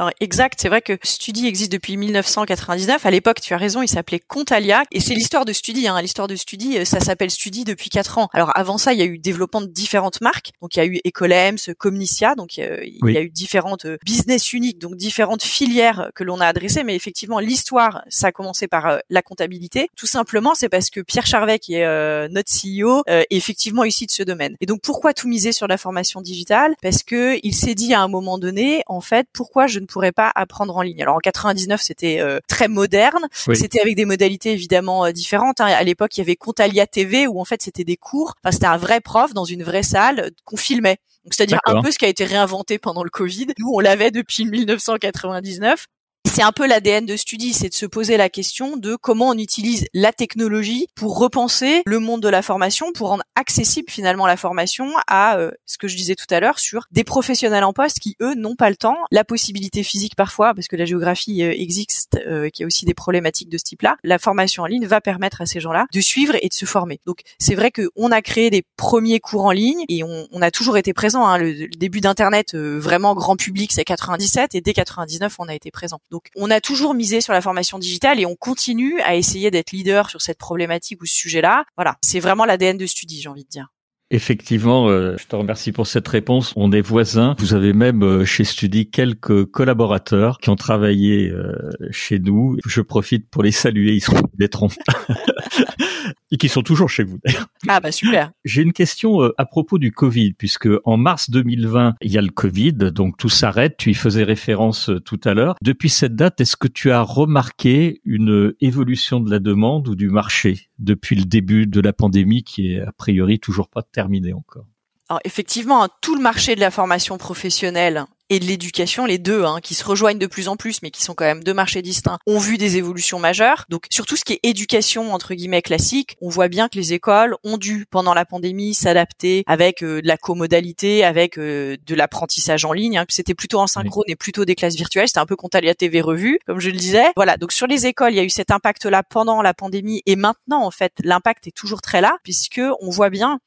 Alors 0.00 0.10
exact, 0.18 0.58
c'est 0.60 0.68
vrai 0.68 0.82
que 0.82 0.98
Studi 1.04 1.46
existe 1.46 1.70
depuis 1.70 1.96
1999. 1.96 3.06
À 3.06 3.10
l'époque, 3.12 3.40
tu 3.40 3.54
as 3.54 3.56
raison, 3.56 3.80
il 3.80 3.86
s'appelait 3.86 4.18
Contalia 4.18 4.82
et 4.90 4.98
c'est 4.98 5.14
l'histoire 5.14 5.44
de 5.44 5.52
Studi. 5.52 5.86
Hein. 5.86 6.02
L'histoire 6.02 6.26
de 6.26 6.34
Studi, 6.34 6.78
euh, 6.78 6.84
ça 6.84 6.98
s'appelle 6.98 7.30
Studi 7.30 7.62
depuis 7.62 7.90
quatre 7.90 8.18
ans. 8.18 8.28
Alors 8.32 8.50
avant 8.56 8.76
ça, 8.76 8.92
il 8.92 8.98
y 8.98 9.02
a 9.02 9.04
eu 9.04 9.18
développement 9.18 9.60
de 9.60 9.68
différentes 9.68 10.20
marques. 10.20 10.50
Donc 10.60 10.74
il 10.74 10.78
y 10.80 10.82
a 10.82 10.86
eu 10.86 11.00
Ecolems, 11.06 11.58
Comnicia, 11.78 12.34
donc 12.34 12.58
euh, 12.58 12.80
il 12.82 13.08
y 13.12 13.16
a 13.16 13.20
eu 13.20 13.30
différentes 13.30 13.84
euh, 13.84 13.96
business 14.04 14.52
uniques, 14.52 14.80
donc 14.80 14.96
différentes 14.96 15.44
filières 15.44 16.10
que 16.16 16.24
l'on 16.24 16.40
a 16.40 16.46
adressées. 16.48 16.82
Mais 16.82 16.96
effectivement, 16.96 17.38
l'histoire, 17.38 18.02
ça 18.08 18.28
a 18.28 18.32
commencé 18.32 18.66
par 18.66 18.98
la 19.08 19.22
comptabilité. 19.22 19.90
Tout 19.96 20.08
simplement, 20.08 20.56
c'est 20.56 20.68
parce 20.68 20.90
que 20.90 21.02
Pierre 21.02 21.26
Charvet, 21.26 21.60
qui 21.60 21.74
est 21.74 22.28
notre 22.30 22.50
CEO, 22.50 23.04
est 23.06 23.26
effectivement 23.30 23.84
issu 23.84 24.06
de 24.06 24.10
ce 24.10 24.24
domaine. 24.24 24.56
Et 24.60 24.66
donc 24.66 24.80
pourquoi 24.82 25.14
tout 25.14 25.28
miser 25.28 25.52
sur 25.52 25.68
la 25.68 25.78
formation 25.78 26.20
digitale? 26.20 26.74
Parce 26.82 27.04
que 27.04 27.38
il 27.44 27.54
s'est 27.54 27.76
dit 27.76 27.94
à 27.94 28.00
un 28.00 28.08
moment 28.08 28.38
donné, 28.38 28.82
en 28.88 29.00
fait, 29.00 29.28
pourquoi 29.32 29.68
je 29.68 29.83
ne 29.84 29.88
pourrais 29.88 30.12
pas 30.12 30.30
apprendre 30.34 30.76
en 30.76 30.82
ligne. 30.82 31.02
Alors 31.02 31.16
en 31.16 31.20
99, 31.20 31.80
c'était 31.80 32.20
euh, 32.20 32.40
très 32.48 32.68
moderne, 32.68 33.26
c'était 33.32 33.80
avec 33.80 33.96
des 33.96 34.04
modalités 34.04 34.52
évidemment 34.52 35.04
euh, 35.04 35.12
différentes. 35.12 35.60
Hein. 35.60 35.66
À 35.66 35.82
l'époque, 35.82 36.16
il 36.16 36.20
y 36.20 36.22
avait 36.22 36.36
Contalia 36.36 36.86
TV 36.86 37.26
où 37.26 37.40
en 37.40 37.44
fait 37.44 37.62
c'était 37.62 37.84
des 37.84 37.96
cours. 37.96 38.34
Enfin, 38.42 38.52
c'était 38.52 38.66
un 38.66 38.76
vrai 38.76 39.00
prof 39.00 39.32
dans 39.34 39.44
une 39.44 39.62
vraie 39.62 39.82
salle 39.82 40.20
euh, 40.20 40.30
qu'on 40.44 40.56
filmait. 40.56 40.98
Donc 41.24 41.34
c'est-à-dire 41.34 41.60
un 41.64 41.80
peu 41.80 41.90
ce 41.90 41.98
qui 41.98 42.04
a 42.04 42.08
été 42.08 42.24
réinventé 42.24 42.78
pendant 42.78 43.02
le 43.02 43.10
Covid. 43.10 43.46
Nous, 43.58 43.70
on 43.72 43.80
l'avait 43.80 44.10
depuis 44.10 44.44
1999 44.44 45.86
c'est 46.34 46.42
un 46.42 46.50
peu 46.50 46.66
l'ADN 46.66 47.06
de 47.06 47.16
Studi, 47.16 47.52
c'est 47.52 47.68
de 47.68 47.74
se 47.74 47.86
poser 47.86 48.16
la 48.16 48.28
question 48.28 48.76
de 48.76 48.96
comment 48.96 49.28
on 49.28 49.38
utilise 49.38 49.86
la 49.94 50.12
technologie 50.12 50.88
pour 50.96 51.16
repenser 51.16 51.82
le 51.86 52.00
monde 52.00 52.22
de 52.22 52.28
la 52.28 52.42
formation, 52.42 52.90
pour 52.92 53.10
rendre 53.10 53.22
accessible 53.36 53.88
finalement 53.88 54.26
la 54.26 54.36
formation 54.36 54.90
à 55.06 55.38
euh, 55.38 55.52
ce 55.64 55.78
que 55.78 55.86
je 55.86 55.96
disais 55.96 56.16
tout 56.16 56.26
à 56.30 56.40
l'heure 56.40 56.58
sur 56.58 56.86
des 56.90 57.04
professionnels 57.04 57.62
en 57.62 57.72
poste 57.72 58.00
qui 58.00 58.16
eux 58.20 58.34
n'ont 58.34 58.56
pas 58.56 58.68
le 58.68 58.74
temps, 58.74 58.96
la 59.12 59.22
possibilité 59.22 59.84
physique 59.84 60.16
parfois 60.16 60.54
parce 60.54 60.66
que 60.66 60.74
la 60.74 60.86
géographie 60.86 61.44
euh, 61.44 61.52
existe, 61.52 62.18
euh, 62.26 62.50
qui 62.50 62.64
a 62.64 62.66
aussi 62.66 62.84
des 62.84 62.94
problématiques 62.94 63.48
de 63.48 63.56
ce 63.56 63.62
type-là. 63.62 63.96
La 64.02 64.18
formation 64.18 64.64
en 64.64 64.66
ligne 64.66 64.86
va 64.86 65.00
permettre 65.00 65.40
à 65.40 65.46
ces 65.46 65.60
gens-là 65.60 65.86
de 65.92 66.00
suivre 66.00 66.34
et 66.42 66.48
de 66.48 66.54
se 66.54 66.64
former. 66.64 66.98
Donc 67.06 67.20
c'est 67.38 67.54
vrai 67.54 67.70
qu'on 67.70 68.10
a 68.10 68.22
créé 68.22 68.50
des 68.50 68.64
premiers 68.76 69.20
cours 69.20 69.44
en 69.44 69.52
ligne 69.52 69.84
et 69.88 70.02
on, 70.02 70.26
on 70.32 70.42
a 70.42 70.50
toujours 70.50 70.78
été 70.78 70.94
présent. 70.94 71.28
Hein. 71.28 71.38
Le, 71.38 71.52
le, 71.52 71.68
début 71.68 72.00
d'internet 72.00 72.56
vraiment 72.56 73.14
grand 73.14 73.36
public 73.36 73.70
c'est 73.72 73.84
97 73.84 74.56
et 74.56 74.60
dès 74.60 74.72
99 74.72 75.36
on 75.38 75.46
a 75.46 75.54
été 75.54 75.70
présent. 75.70 76.00
Donc 76.10 76.23
on 76.36 76.50
a 76.50 76.60
toujours 76.60 76.94
misé 76.94 77.20
sur 77.20 77.32
la 77.32 77.40
formation 77.40 77.78
digitale 77.78 78.20
et 78.20 78.26
on 78.26 78.36
continue 78.36 79.00
à 79.00 79.16
essayer 79.16 79.50
d'être 79.50 79.72
leader 79.72 80.10
sur 80.10 80.20
cette 80.20 80.38
problématique 80.38 81.02
ou 81.02 81.06
ce 81.06 81.14
sujet-là. 81.14 81.64
Voilà, 81.76 81.96
c'est 82.02 82.20
vraiment 82.20 82.44
l'ADN 82.44 82.76
de 82.76 82.86
Studi, 82.86 83.20
j'ai 83.20 83.28
envie 83.28 83.44
de 83.44 83.48
dire. 83.48 83.68
Effectivement, 84.10 84.88
euh, 84.88 85.16
je 85.18 85.26
te 85.26 85.34
remercie 85.34 85.72
pour 85.72 85.86
cette 85.86 86.06
réponse. 86.06 86.52
On 86.56 86.72
est 86.72 86.82
voisins. 86.82 87.34
Vous 87.38 87.54
avez 87.54 87.72
même 87.72 88.04
euh, 88.04 88.24
chez 88.24 88.44
Studi 88.44 88.90
quelques 88.90 89.46
collaborateurs 89.46 90.38
qui 90.38 90.50
ont 90.50 90.56
travaillé 90.56 91.30
euh, 91.30 91.70
chez 91.90 92.18
nous. 92.18 92.58
Je 92.66 92.80
profite 92.82 93.28
pour 93.30 93.42
les 93.42 93.50
saluer. 93.50 93.94
Ils 93.94 94.00
sont 94.00 94.14
des. 94.34 94.48
et 96.30 96.36
qui 96.36 96.48
sont 96.48 96.62
toujours 96.62 96.90
chez 96.90 97.04
vous 97.04 97.18
d'ailleurs. 97.24 97.46
Ah 97.68 97.80
bah 97.80 97.92
super. 97.92 98.30
J'ai 98.44 98.62
une 98.62 98.72
question 98.72 99.22
euh, 99.22 99.34
à 99.38 99.44
propos 99.44 99.78
du 99.78 99.92
Covid, 99.92 100.32
puisque 100.34 100.68
en 100.84 100.96
mars 100.96 101.30
2020, 101.30 101.94
il 102.00 102.12
y 102.12 102.18
a 102.18 102.22
le 102.22 102.30
Covid, 102.30 102.72
donc 102.72 103.16
tout 103.16 103.28
s'arrête. 103.28 103.76
Tu 103.76 103.90
y 103.90 103.94
faisais 103.94 104.24
référence 104.24 104.90
euh, 104.90 105.00
tout 105.00 105.20
à 105.24 105.34
l'heure. 105.34 105.56
Depuis 105.62 105.90
cette 105.90 106.14
date, 106.14 106.40
est-ce 106.40 106.56
que 106.56 106.68
tu 106.68 106.90
as 106.90 107.02
remarqué 107.02 108.00
une 108.04 108.54
évolution 108.60 109.20
de 109.20 109.30
la 109.30 109.38
demande 109.38 109.88
ou 109.88 109.94
du 109.94 110.08
marché 110.08 110.68
depuis 110.78 111.16
le 111.16 111.24
début 111.24 111.66
de 111.66 111.80
la 111.80 111.92
pandémie, 111.92 112.42
qui 112.42 112.74
est 112.74 112.80
a 112.80 112.92
priori 112.92 113.38
toujours 113.38 113.68
pas 113.68 113.82
terminée 113.82 114.32
encore? 114.32 114.66
Alors 115.08 115.20
effectivement, 115.24 115.84
hein, 115.84 115.88
tout 116.00 116.16
le 116.16 116.22
marché 116.22 116.54
de 116.54 116.60
la 116.60 116.70
formation 116.70 117.18
professionnelle 117.18 118.06
et 118.30 118.40
de 118.40 118.44
l'éducation, 118.44 119.06
les 119.06 119.18
deux, 119.18 119.44
hein, 119.44 119.60
qui 119.62 119.74
se 119.74 119.84
rejoignent 119.84 120.18
de 120.18 120.26
plus 120.26 120.48
en 120.48 120.56
plus, 120.56 120.82
mais 120.82 120.90
qui 120.90 121.02
sont 121.02 121.14
quand 121.14 121.24
même 121.24 121.44
deux 121.44 121.54
marchés 121.54 121.82
distincts, 121.82 122.18
ont 122.26 122.38
vu 122.38 122.58
des 122.58 122.76
évolutions 122.76 123.18
majeures. 123.18 123.64
Donc, 123.68 123.86
surtout 123.90 124.16
ce 124.16 124.24
qui 124.24 124.34
est 124.34 124.40
éducation 124.42 125.12
entre 125.12 125.34
guillemets 125.34 125.62
classique, 125.62 126.16
on 126.20 126.28
voit 126.28 126.48
bien 126.48 126.68
que 126.68 126.76
les 126.76 126.92
écoles 126.92 127.36
ont 127.44 127.58
dû 127.58 127.86
pendant 127.90 128.14
la 128.14 128.24
pandémie 128.24 128.74
s'adapter 128.74 129.44
avec 129.46 129.82
euh, 129.82 130.00
de 130.00 130.08
la 130.08 130.16
comodalité, 130.16 131.04
avec 131.04 131.38
euh, 131.38 131.76
de 131.84 131.94
l'apprentissage 131.94 132.64
en 132.64 132.72
ligne. 132.72 132.98
Hein, 132.98 133.04
C'était 133.08 133.34
plutôt 133.34 133.58
en 133.58 133.66
synchrone 133.66 134.04
et 134.06 134.16
plutôt 134.16 134.44
des 134.44 134.54
classes 134.54 134.76
virtuelles. 134.76 135.08
C'était 135.08 135.20
un 135.20 135.26
peu 135.26 135.36
Contalia 135.36 135.74
TV 135.74 136.00
revue, 136.00 136.38
comme 136.46 136.60
je 136.60 136.70
le 136.70 136.76
disais. 136.76 137.06
Voilà. 137.16 137.36
Donc 137.36 137.52
sur 137.52 137.66
les 137.66 137.86
écoles, 137.86 138.12
il 138.12 138.16
y 138.16 138.20
a 138.20 138.24
eu 138.24 138.30
cet 138.30 138.50
impact-là 138.50 139.02
pendant 139.02 139.42
la 139.42 139.54
pandémie 139.54 140.02
et 140.06 140.16
maintenant, 140.16 140.64
en 140.64 140.70
fait, 140.70 140.92
l'impact 141.02 141.46
est 141.46 141.56
toujours 141.56 141.82
très 141.82 142.00
là 142.00 142.16
puisque 142.22 142.60
on 142.80 142.90
voit 142.90 143.10
bien 143.10 143.38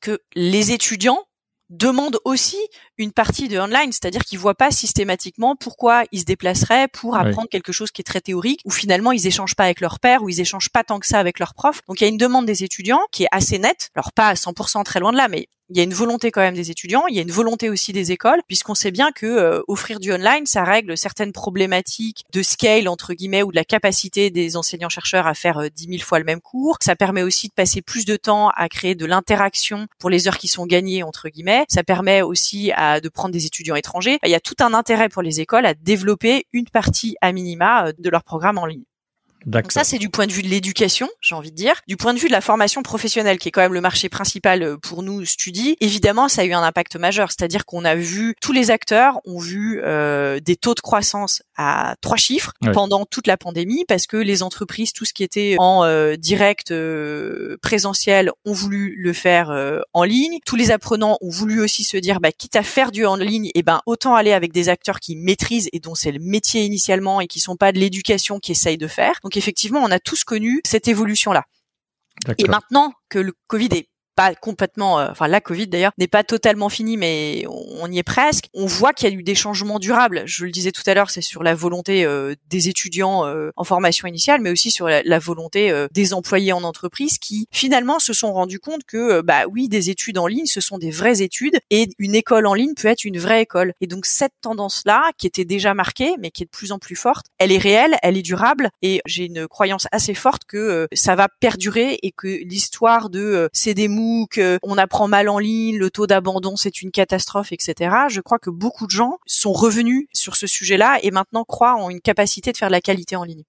que 0.00 0.20
les 0.34 0.72
étudiants 0.72 1.24
demandent 1.70 2.18
aussi 2.24 2.58
une 2.98 3.12
partie 3.12 3.48
de 3.48 3.58
online, 3.58 3.92
c'est-à-dire 3.92 4.22
qu'ils 4.22 4.38
voient 4.38 4.54
pas 4.54 4.70
systématiquement 4.70 5.56
pourquoi 5.56 6.04
ils 6.12 6.20
se 6.20 6.24
déplaceraient 6.24 6.88
pour 6.88 7.16
apprendre 7.16 7.48
quelque 7.48 7.72
chose 7.72 7.90
qui 7.90 8.02
est 8.02 8.04
très 8.04 8.20
théorique, 8.20 8.60
ou 8.64 8.70
finalement 8.70 9.12
ils 9.12 9.26
échangent 9.26 9.56
pas 9.56 9.64
avec 9.64 9.80
leur 9.80 10.00
père, 10.00 10.22
ou 10.22 10.28
ils 10.28 10.40
échangent 10.40 10.70
pas 10.70 10.84
tant 10.84 10.98
que 10.98 11.06
ça 11.06 11.18
avec 11.18 11.38
leurs 11.38 11.54
profs. 11.54 11.80
Donc 11.88 12.00
il 12.00 12.04
y 12.04 12.06
a 12.06 12.10
une 12.10 12.18
demande 12.18 12.44
des 12.44 12.64
étudiants 12.64 13.00
qui 13.12 13.22
est 13.22 13.28
assez 13.30 13.58
nette, 13.58 13.90
alors 13.94 14.12
pas 14.12 14.28
à 14.28 14.34
100% 14.34 14.84
très 14.84 15.00
loin 15.00 15.12
de 15.12 15.16
là, 15.16 15.28
mais 15.28 15.48
il 15.70 15.76
y 15.76 15.80
a 15.80 15.84
une 15.84 15.94
volonté 15.94 16.30
quand 16.30 16.40
même 16.40 16.54
des 16.54 16.70
étudiants, 16.70 17.06
il 17.08 17.16
y 17.16 17.18
a 17.18 17.22
une 17.22 17.30
volonté 17.30 17.68
aussi 17.70 17.92
des 17.92 18.12
écoles, 18.12 18.40
puisqu'on 18.46 18.74
sait 18.74 18.90
bien 18.90 19.12
que 19.12 19.26
euh, 19.26 19.62
offrir 19.68 20.00
du 20.00 20.12
online, 20.12 20.46
ça 20.46 20.64
règle 20.64 20.96
certaines 20.96 21.32
problématiques 21.32 22.24
de 22.32 22.42
scale 22.42 22.88
entre 22.88 23.14
guillemets 23.14 23.42
ou 23.42 23.50
de 23.50 23.56
la 23.56 23.64
capacité 23.64 24.30
des 24.30 24.56
enseignants 24.56 24.88
chercheurs 24.88 25.26
à 25.26 25.34
faire 25.34 25.58
euh, 25.58 25.68
dix 25.74 25.88
mille 25.88 26.02
fois 26.02 26.18
le 26.18 26.24
même 26.24 26.40
cours. 26.40 26.76
Ça 26.80 26.96
permet 26.96 27.22
aussi 27.22 27.48
de 27.48 27.54
passer 27.54 27.82
plus 27.82 28.04
de 28.04 28.16
temps 28.16 28.50
à 28.56 28.68
créer 28.68 28.94
de 28.94 29.06
l'interaction 29.06 29.86
pour 29.98 30.10
les 30.10 30.28
heures 30.28 30.38
qui 30.38 30.48
sont 30.48 30.66
gagnées 30.66 31.02
entre 31.02 31.28
guillemets. 31.28 31.64
Ça 31.68 31.84
permet 31.84 32.22
aussi 32.22 32.70
de 32.70 33.08
prendre 33.08 33.32
des 33.32 33.46
étudiants 33.46 33.76
étrangers. 33.76 34.18
Il 34.24 34.30
y 34.30 34.34
a 34.34 34.40
tout 34.40 34.56
un 34.60 34.74
intérêt 34.74 35.08
pour 35.08 35.22
les 35.22 35.40
écoles 35.40 35.66
à 35.66 35.74
développer 35.74 36.46
une 36.52 36.68
partie 36.68 37.16
à 37.20 37.32
minima 37.32 37.86
euh, 37.86 37.92
de 37.98 38.10
leur 38.10 38.24
programme 38.24 38.58
en 38.58 38.66
ligne. 38.66 38.84
Donc 39.46 39.72
ça, 39.72 39.84
c'est 39.84 39.98
du 39.98 40.10
point 40.10 40.26
de 40.26 40.32
vue 40.32 40.42
de 40.42 40.48
l'éducation, 40.48 41.08
j'ai 41.20 41.34
envie 41.34 41.50
de 41.50 41.56
dire. 41.56 41.80
Du 41.88 41.96
point 41.96 42.14
de 42.14 42.18
vue 42.18 42.28
de 42.28 42.32
la 42.32 42.40
formation 42.40 42.82
professionnelle, 42.82 43.38
qui 43.38 43.48
est 43.48 43.50
quand 43.50 43.60
même 43.60 43.74
le 43.74 43.80
marché 43.80 44.08
principal 44.08 44.62
euh, 44.62 44.76
pour 44.76 45.02
nous, 45.02 45.24
Studi, 45.24 45.76
évidemment, 45.80 46.28
ça 46.28 46.42
a 46.42 46.44
eu 46.44 46.52
un 46.52 46.62
impact 46.62 46.96
majeur. 46.96 47.30
C'est-à-dire 47.30 47.64
qu'on 47.64 47.84
a 47.84 47.94
vu, 47.94 48.34
tous 48.40 48.52
les 48.52 48.70
acteurs 48.70 49.20
ont 49.24 49.38
vu 49.38 49.80
euh, 49.82 50.40
des 50.40 50.56
taux 50.56 50.74
de 50.74 50.80
croissance 50.80 51.42
à 51.56 51.94
trois 52.00 52.16
chiffres 52.16 52.52
pendant 52.72 53.04
toute 53.04 53.26
la 53.26 53.36
pandémie, 53.36 53.84
parce 53.86 54.06
que 54.06 54.16
les 54.16 54.42
entreprises, 54.42 54.92
tout 54.92 55.04
ce 55.04 55.12
qui 55.12 55.24
était 55.24 55.56
en 55.58 55.84
euh, 55.84 56.16
direct 56.16 56.72
présentiel, 57.62 58.30
ont 58.44 58.52
voulu 58.52 58.94
le 58.96 59.12
faire 59.12 59.50
en 59.92 60.04
ligne. 60.04 60.38
Tous 60.46 60.56
les 60.56 60.70
apprenants 60.70 61.18
ont 61.20 61.30
voulu 61.30 61.60
aussi 61.60 61.84
se 61.84 61.96
dire, 61.96 62.20
bah, 62.20 62.32
quitte 62.32 62.56
à 62.56 62.62
faire 62.62 62.92
du 62.92 63.04
en 63.06 63.16
ligne, 63.16 63.46
et 63.46 63.52
eh 63.56 63.62
ben 63.62 63.80
autant 63.86 64.14
aller 64.14 64.32
avec 64.32 64.52
des 64.52 64.68
acteurs 64.68 65.00
qui 65.00 65.16
maîtrisent 65.16 65.68
et 65.72 65.80
dont 65.80 65.94
c'est 65.94 66.12
le 66.12 66.18
métier 66.18 66.62
initialement 66.64 67.20
et 67.20 67.26
qui 67.26 67.40
sont 67.40 67.56
pas 67.56 67.72
de 67.72 67.78
l'éducation 67.78 68.38
qui 68.38 68.52
essayent 68.52 68.78
de 68.78 68.86
faire. 68.86 69.14
Donc 69.22 69.29
effectivement, 69.36 69.80
on 69.80 69.90
a 69.90 69.98
tous 69.98 70.24
connu 70.24 70.60
cette 70.64 70.88
évolution-là. 70.88 71.44
Et 72.38 72.48
maintenant 72.48 72.92
que 73.08 73.18
le 73.18 73.32
Covid 73.46 73.68
est 73.72 73.88
complètement, 74.40 75.00
euh, 75.00 75.08
enfin 75.10 75.28
la 75.28 75.40
Covid 75.40 75.66
d'ailleurs 75.66 75.92
n'est 75.98 76.08
pas 76.08 76.24
totalement 76.24 76.68
finie, 76.68 76.96
mais 76.96 77.44
on, 77.48 77.90
y 77.90 77.98
est 77.98 78.04
presque. 78.04 78.46
On 78.54 78.66
voit 78.66 78.92
qu'il 78.92 79.08
y 79.08 79.12
a 79.12 79.14
eu 79.14 79.22
des 79.22 79.34
changements 79.34 79.78
durables. 79.78 80.22
Je 80.26 80.44
le 80.44 80.50
disais 80.50 80.72
tout 80.72 80.82
à 80.86 80.94
l'heure, 80.94 81.10
c'est 81.10 81.22
sur 81.22 81.42
la 81.42 81.54
volonté 81.54 82.04
euh, 82.04 82.34
des 82.48 82.68
étudiants 82.68 83.26
euh, 83.26 83.50
en 83.56 83.64
formation 83.64 84.06
initiale, 84.06 84.40
mais 84.40 84.50
aussi 84.50 84.70
sur 84.70 84.88
la, 84.88 85.18
volonté 85.18 85.70
des 85.92 86.14
employés 86.14 86.52
en 86.52 86.62
entreprise 86.62 87.18
qui 87.18 87.46
finalement 87.50 87.98
se 87.98 88.14
sont 88.14 88.32
rendus 88.32 88.58
compte 88.58 88.84
que 88.84 89.20
bah 89.20 89.44
oui, 89.50 89.68
des 89.68 89.90
études 89.90 90.16
en 90.16 90.26
ligne, 90.26 90.46
ce 90.46 90.60
sont 90.60 90.78
des 90.78 90.90
vraies 90.90 91.20
études 91.20 91.58
et 91.68 91.88
une 91.98 92.14
école 92.14 92.46
en 92.46 92.54
ligne 92.54 92.72
peut 92.74 92.88
être 92.88 93.04
une 93.04 93.18
vraie 93.18 93.42
école. 93.42 93.74
Et 93.82 93.86
donc 93.86 94.06
cette 94.06 94.32
tendance-là, 94.40 95.10
qui 95.18 95.26
était 95.26 95.44
déjà 95.44 95.74
marquée, 95.74 96.14
mais 96.18 96.30
qui 96.30 96.44
est 96.44 96.46
de 96.46 96.50
plus 96.50 96.72
en 96.72 96.78
plus 96.78 96.96
forte, 96.96 97.26
elle 97.38 97.52
est 97.52 97.58
réelle, 97.58 97.96
elle 98.02 98.16
est 98.16 98.22
durable, 98.22 98.70
et 98.80 99.02
j'ai 99.04 99.26
une 99.26 99.46
croyance 99.46 99.86
assez 99.92 100.14
forte 100.14 100.44
que 100.46 100.88
ça 100.94 101.14
va 101.16 101.28
perdurer 101.40 101.98
et 102.02 102.12
que 102.12 102.26
l'histoire 102.26 103.10
de 103.10 103.48
c'est 103.52 103.74
des 103.74 103.88
qu'on 104.32 104.78
apprend 104.78 105.08
mal 105.08 105.28
en 105.28 105.38
ligne, 105.38 105.78
le 105.78 105.90
taux 105.90 106.06
d'abandon 106.06 106.56
c'est 106.56 106.82
une 106.82 106.90
catastrophe, 106.90 107.52
etc. 107.52 107.94
Je 108.08 108.20
crois 108.20 108.38
que 108.38 108.50
beaucoup 108.50 108.86
de 108.86 108.90
gens 108.90 109.18
sont 109.26 109.52
revenus 109.52 110.06
sur 110.12 110.36
ce 110.36 110.46
sujet-là 110.46 110.98
et 111.02 111.10
maintenant 111.10 111.44
croient 111.44 111.74
en 111.74 111.90
une 111.90 112.00
capacité 112.00 112.52
de 112.52 112.56
faire 112.56 112.68
de 112.68 112.72
la 112.72 112.80
qualité 112.80 113.16
en 113.16 113.24
ligne. 113.24 113.44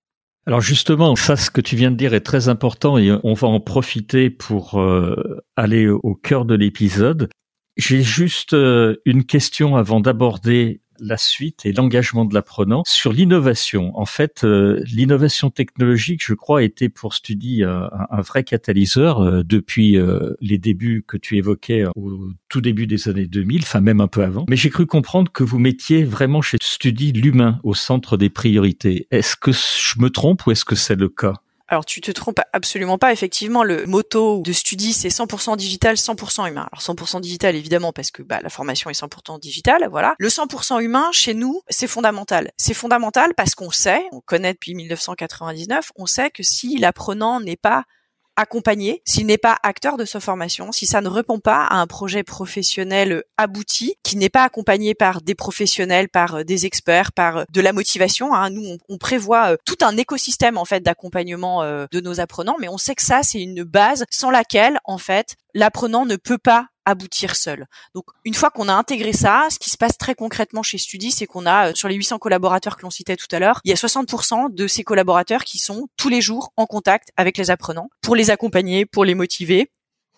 Alors 0.47 0.61
justement, 0.61 1.15
ça, 1.15 1.35
ce 1.35 1.51
que 1.51 1.61
tu 1.61 1.75
viens 1.75 1.91
de 1.91 1.95
dire 1.95 2.13
est 2.13 2.21
très 2.21 2.49
important 2.49 2.97
et 2.97 3.11
on 3.23 3.33
va 3.33 3.47
en 3.47 3.59
profiter 3.59 4.29
pour 4.29 4.79
euh, 4.79 5.43
aller 5.55 5.87
au 5.87 6.15
cœur 6.15 6.45
de 6.45 6.55
l'épisode. 6.55 7.29
J'ai 7.77 8.01
juste 8.01 8.53
euh, 8.53 8.95
une 9.05 9.23
question 9.23 9.75
avant 9.75 9.99
d'aborder 9.99 10.81
la 11.01 11.17
suite 11.17 11.65
et 11.65 11.73
l'engagement 11.73 12.25
de 12.25 12.33
l'apprenant 12.33 12.83
sur 12.85 13.11
l'innovation. 13.11 13.91
En 13.99 14.05
fait, 14.05 14.43
euh, 14.43 14.81
l'innovation 14.85 15.49
technologique, 15.49 16.23
je 16.23 16.33
crois, 16.33 16.63
était 16.63 16.89
pour 16.89 17.13
Studi 17.13 17.63
euh, 17.63 17.87
un, 18.09 18.21
vrai 18.21 18.43
catalyseur 18.43 19.19
euh, 19.19 19.43
depuis 19.43 19.97
les 20.41 20.57
débuts 20.57 21.03
que 21.07 21.17
tu 21.17 21.37
évoquais 21.37 21.85
au 21.95 22.29
tout 22.49 22.61
début 22.61 22.85
des 22.85 23.09
années 23.09 23.25
2000, 23.25 23.61
enfin 23.63 23.81
même 23.81 23.99
un 23.99 24.07
peu 24.07 24.23
avant. 24.23 24.45
Mais 24.47 24.55
j'ai 24.55 24.69
cru 24.69 24.85
comprendre 24.85 25.31
que 25.31 25.43
vous 25.43 25.59
mettiez 25.59 26.03
vraiment 26.03 26.41
chez 26.41 26.57
Studi 26.61 27.11
l'humain 27.11 27.59
au 27.63 27.73
centre 27.73 28.17
des 28.17 28.29
priorités. 28.29 29.07
Est-ce 29.11 29.35
que 29.35 29.51
je 29.51 29.99
me 29.99 30.09
trompe 30.09 30.45
ou 30.45 30.51
est-ce 30.51 30.65
que 30.65 30.75
c'est 30.75 30.95
le 30.95 31.09
cas? 31.09 31.33
Alors 31.71 31.85
tu 31.85 32.01
te 32.01 32.11
trompes 32.11 32.41
absolument 32.51 32.97
pas. 32.97 33.13
Effectivement, 33.13 33.63
le 33.63 33.85
motto 33.85 34.41
de 34.41 34.51
Studi, 34.51 34.91
c'est 34.91 35.07
100% 35.07 35.55
digital, 35.55 35.95
100% 35.95 36.49
humain. 36.49 36.67
Alors 36.69 36.81
100% 36.81 37.21
digital, 37.21 37.55
évidemment, 37.55 37.93
parce 37.93 38.11
que 38.11 38.21
bah, 38.21 38.39
la 38.43 38.49
formation 38.49 38.89
est 38.89 39.01
100% 39.01 39.39
digitale, 39.39 39.87
voilà. 39.89 40.13
Le 40.19 40.27
100% 40.27 40.81
humain, 40.81 41.09
chez 41.13 41.33
nous, 41.33 41.61
c'est 41.69 41.87
fondamental. 41.87 42.51
C'est 42.57 42.73
fondamental 42.73 43.33
parce 43.35 43.55
qu'on 43.55 43.71
sait, 43.71 44.03
on 44.11 44.19
connaît 44.19 44.51
depuis 44.51 44.75
1999, 44.75 45.93
on 45.95 46.05
sait 46.05 46.29
que 46.29 46.43
si 46.43 46.77
l'apprenant 46.77 47.39
n'est 47.39 47.55
pas 47.55 47.85
accompagné, 48.35 49.01
s'il 49.05 49.25
n'est 49.25 49.37
pas 49.37 49.57
acteur 49.63 49.97
de 49.97 50.05
sa 50.05 50.19
formation, 50.19 50.71
si 50.71 50.85
ça 50.85 51.01
ne 51.01 51.09
répond 51.09 51.39
pas 51.39 51.65
à 51.65 51.75
un 51.75 51.87
projet 51.87 52.23
professionnel 52.23 53.23
abouti, 53.37 53.95
qui 54.03 54.17
n'est 54.17 54.29
pas 54.29 54.43
accompagné 54.43 54.93
par 54.93 55.21
des 55.21 55.35
professionnels, 55.35 56.09
par 56.09 56.35
euh, 56.35 56.43
des 56.43 56.65
experts, 56.65 57.11
par 57.11 57.37
euh, 57.37 57.43
de 57.51 57.61
la 57.61 57.73
motivation. 57.73 58.33
Hein. 58.33 58.49
Nous, 58.49 58.77
on, 58.89 58.97
prévoit 58.97 59.53
euh, 59.53 59.57
tout 59.65 59.77
un 59.81 59.97
écosystème 59.97 60.57
en 60.57 60.65
fait 60.65 60.81
d'accompagnement 60.81 61.63
de 61.63 61.99
nos 62.01 62.19
apprenants, 62.19 62.57
mais 62.59 62.69
on 62.69 62.77
sait 62.77 62.95
que 62.95 63.01
ça, 63.01 63.23
c'est 63.23 63.41
une 63.41 63.63
base 63.63 64.05
sans 64.09 64.29
laquelle 64.29 64.79
en 64.85 64.97
fait 64.97 65.35
l'apprenant 65.53 66.05
ne 66.05 66.15
peut 66.15 66.37
pas 66.37 66.67
aboutir 66.85 67.35
seul. 67.35 67.67
Donc 67.93 68.05
une 68.25 68.33
fois 68.33 68.49
qu'on 68.49 68.67
a 68.67 68.73
intégré 68.73 69.13
ça, 69.13 69.47
ce 69.51 69.59
qui 69.59 69.69
se 69.69 69.77
passe 69.77 69.97
très 69.97 70.15
concrètement 70.15 70.63
chez 70.63 70.77
Studi, 70.77 71.11
c'est 71.11 71.27
qu'on 71.27 71.45
a 71.45 71.69
euh, 71.69 71.71
sur 71.75 71.87
les 71.87 71.95
800 71.95 72.17
collaborateurs 72.19 72.77
que 72.77 72.83
l'on 72.83 72.89
citait 72.89 73.17
tout 73.17 73.27
à 73.31 73.39
l'heure, 73.39 73.61
il 73.63 73.69
y 73.69 73.73
a 73.73 73.75
60% 73.75 74.53
de 74.53 74.67
ces 74.67 74.83
collaborateurs 74.83 75.43
qui 75.43 75.57
sont 75.59 75.87
tous 75.97 76.09
les 76.09 76.21
jours 76.21 76.53
en 76.57 76.65
contact 76.65 77.11
avec 77.17 77.37
les 77.37 77.51
apprenants 77.51 77.89
pour 78.01 78.15
les 78.15 78.29
accompagner, 78.29 78.85
pour 78.85 79.05
les 79.05 79.15
motiver, 79.15 79.71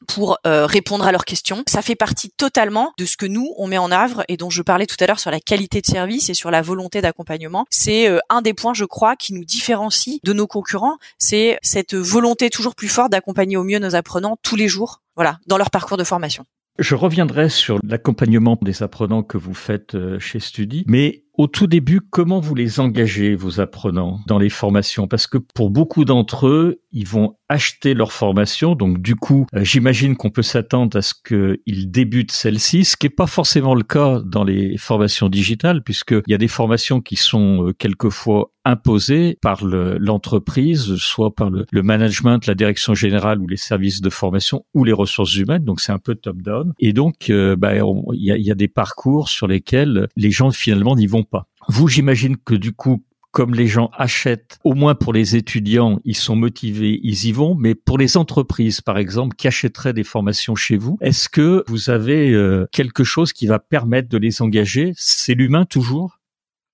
pour 0.08 0.38
euh, 0.46 0.66
répondre 0.66 1.06
à 1.06 1.12
leurs 1.12 1.26
questions. 1.26 1.64
Ça 1.68 1.82
fait 1.82 1.96
partie 1.96 2.30
totalement 2.30 2.94
de 2.98 3.06
ce 3.06 3.18
que 3.18 3.26
nous 3.26 3.54
on 3.58 3.68
met 3.68 3.78
en 3.78 3.92
œuvre 3.92 4.24
et 4.28 4.38
dont 4.38 4.50
je 4.50 4.62
parlais 4.62 4.86
tout 4.86 4.98
à 5.00 5.08
l'heure 5.08 5.20
sur 5.20 5.32
la 5.32 5.40
qualité 5.40 5.82
de 5.82 5.86
service 5.86 6.30
et 6.30 6.34
sur 6.34 6.52
la 6.52 6.62
volonté 6.62 7.02
d'accompagnement. 7.02 7.66
C'est 7.70 8.10
euh, 8.10 8.20
un 8.30 8.42
des 8.42 8.54
points, 8.54 8.74
je 8.74 8.86
crois, 8.86 9.16
qui 9.16 9.34
nous 9.34 9.46
différencie 9.46 10.20
de 10.24 10.34
nos 10.34 10.48
concurrents. 10.48 10.98
C'est 11.18 11.58
cette 11.62 11.96
volonté 11.96 12.50
toujours 12.50 12.76
plus 12.76 12.88
forte 12.88 13.12
d'accompagner 13.12 13.58
au 13.58 13.64
mieux 13.64 13.80
nos 13.80 13.96
apprenants 13.96 14.38
tous 14.44 14.56
les 14.56 14.68
jours, 14.68 15.02
voilà, 15.16 15.40
dans 15.48 15.58
leur 15.58 15.72
parcours 15.72 15.98
de 15.98 16.04
formation. 16.04 16.46
Je 16.80 16.96
reviendrai 16.96 17.50
sur 17.50 17.78
l'accompagnement 17.88 18.58
des 18.60 18.82
apprenants 18.82 19.22
que 19.22 19.38
vous 19.38 19.54
faites 19.54 19.94
euh, 19.94 20.18
chez 20.18 20.40
Studi, 20.40 20.84
mais 20.88 21.24
au 21.36 21.48
tout 21.48 21.66
début, 21.66 22.00
comment 22.00 22.40
vous 22.40 22.54
les 22.54 22.80
engagez, 22.80 23.36
vos 23.36 23.60
apprenants, 23.60 24.20
dans 24.28 24.38
les 24.38 24.50
formations? 24.50 25.08
Parce 25.08 25.26
que 25.26 25.40
pour 25.40 25.72
beaucoup 25.72 26.06
d'entre 26.06 26.48
eux, 26.48 26.82
ils 26.92 27.08
vont 27.08 27.38
acheter 27.50 27.96
leur 27.96 28.12
formation. 28.12 28.76
Donc 28.76 29.02
du 29.02 29.16
coup, 29.16 29.48
euh, 29.56 29.64
j'imagine 29.64 30.16
qu'on 30.16 30.30
peut 30.30 30.44
s'attendre 30.44 30.98
à 30.98 31.02
ce 31.02 31.14
qu'ils 31.16 31.92
débutent 31.92 32.32
celle-ci, 32.32 32.86
ce 32.86 32.96
qui 32.96 33.08
n'est 33.08 33.12
pas 33.12 33.28
forcément 33.28 33.74
le 33.74 33.84
cas 33.84 34.22
dans 34.24 34.44
les 34.44 34.78
formations 34.78 35.28
digitales, 35.28 35.84
puisqu'il 35.84 36.22
y 36.28 36.34
a 36.36 36.38
des 36.38 36.48
formations 36.48 37.02
qui 37.02 37.16
sont 37.16 37.68
euh, 37.68 37.74
quelquefois 37.74 38.52
imposées 38.66 39.38
par 39.42 39.66
l'entreprise, 39.66 40.96
soit 40.96 41.36
par 41.36 41.50
le, 41.50 41.66
management, 41.82 42.46
la 42.46 42.56
direction 42.56 42.94
générale 42.94 43.42
ou 43.42 43.48
les 43.48 43.58
services 43.58 44.00
de 44.00 44.10
formation 44.10 44.66
ou 44.74 44.86
les 44.86 44.94
ressources 44.94 45.36
humaines. 45.36 45.66
Donc 45.66 45.82
c'est 45.82 45.92
un 45.92 46.00
peu 46.00 46.16
top-down. 46.16 46.74
Et 46.80 46.94
donc, 46.94 47.30
euh, 47.30 47.58
bah, 47.58 47.74
il 47.76 48.24
y, 48.24 48.32
a, 48.32 48.38
y 48.38 48.52
a 48.52 48.56
des 48.56 48.70
parcours 48.70 49.28
sur 49.28 49.48
lesquels 49.48 50.08
les 50.16 50.32
gens 50.32 50.52
finalement 50.52 50.96
n'y 50.96 51.08
vont 51.08 51.23
Vous, 51.68 51.88
j'imagine 51.88 52.38
que 52.38 52.56
du 52.56 52.74
coup, 52.74 53.04
comme 53.32 53.56
les 53.56 53.68
gens 53.68 53.90
achètent, 53.98 54.60
au 54.64 54.76
moins 54.76 54.94
pour 54.94 55.12
les 55.12 55.36
étudiants, 55.36 56.00
ils 56.06 56.16
sont 56.16 56.36
motivés, 56.36 57.00
ils 57.02 57.26
y 57.26 57.32
vont, 57.32 57.56
mais 57.56 57.74
pour 57.74 57.98
les 57.98 58.16
entreprises, 58.16 58.80
par 58.80 59.00
exemple, 59.00 59.36
qui 59.36 59.48
achèteraient 59.48 59.94
des 59.94 60.04
formations 60.04 60.54
chez 60.56 60.78
vous, 60.78 60.98
est-ce 61.02 61.30
que 61.30 61.64
vous 61.68 61.90
avez 61.90 62.32
euh, 62.32 62.68
quelque 62.72 63.04
chose 63.04 63.34
qui 63.34 63.48
va 63.48 63.58
permettre 63.58 64.08
de 64.08 64.20
les 64.20 64.44
engager? 64.44 64.94
C'est 64.96 65.34
l'humain 65.34 65.66
toujours? 65.66 66.20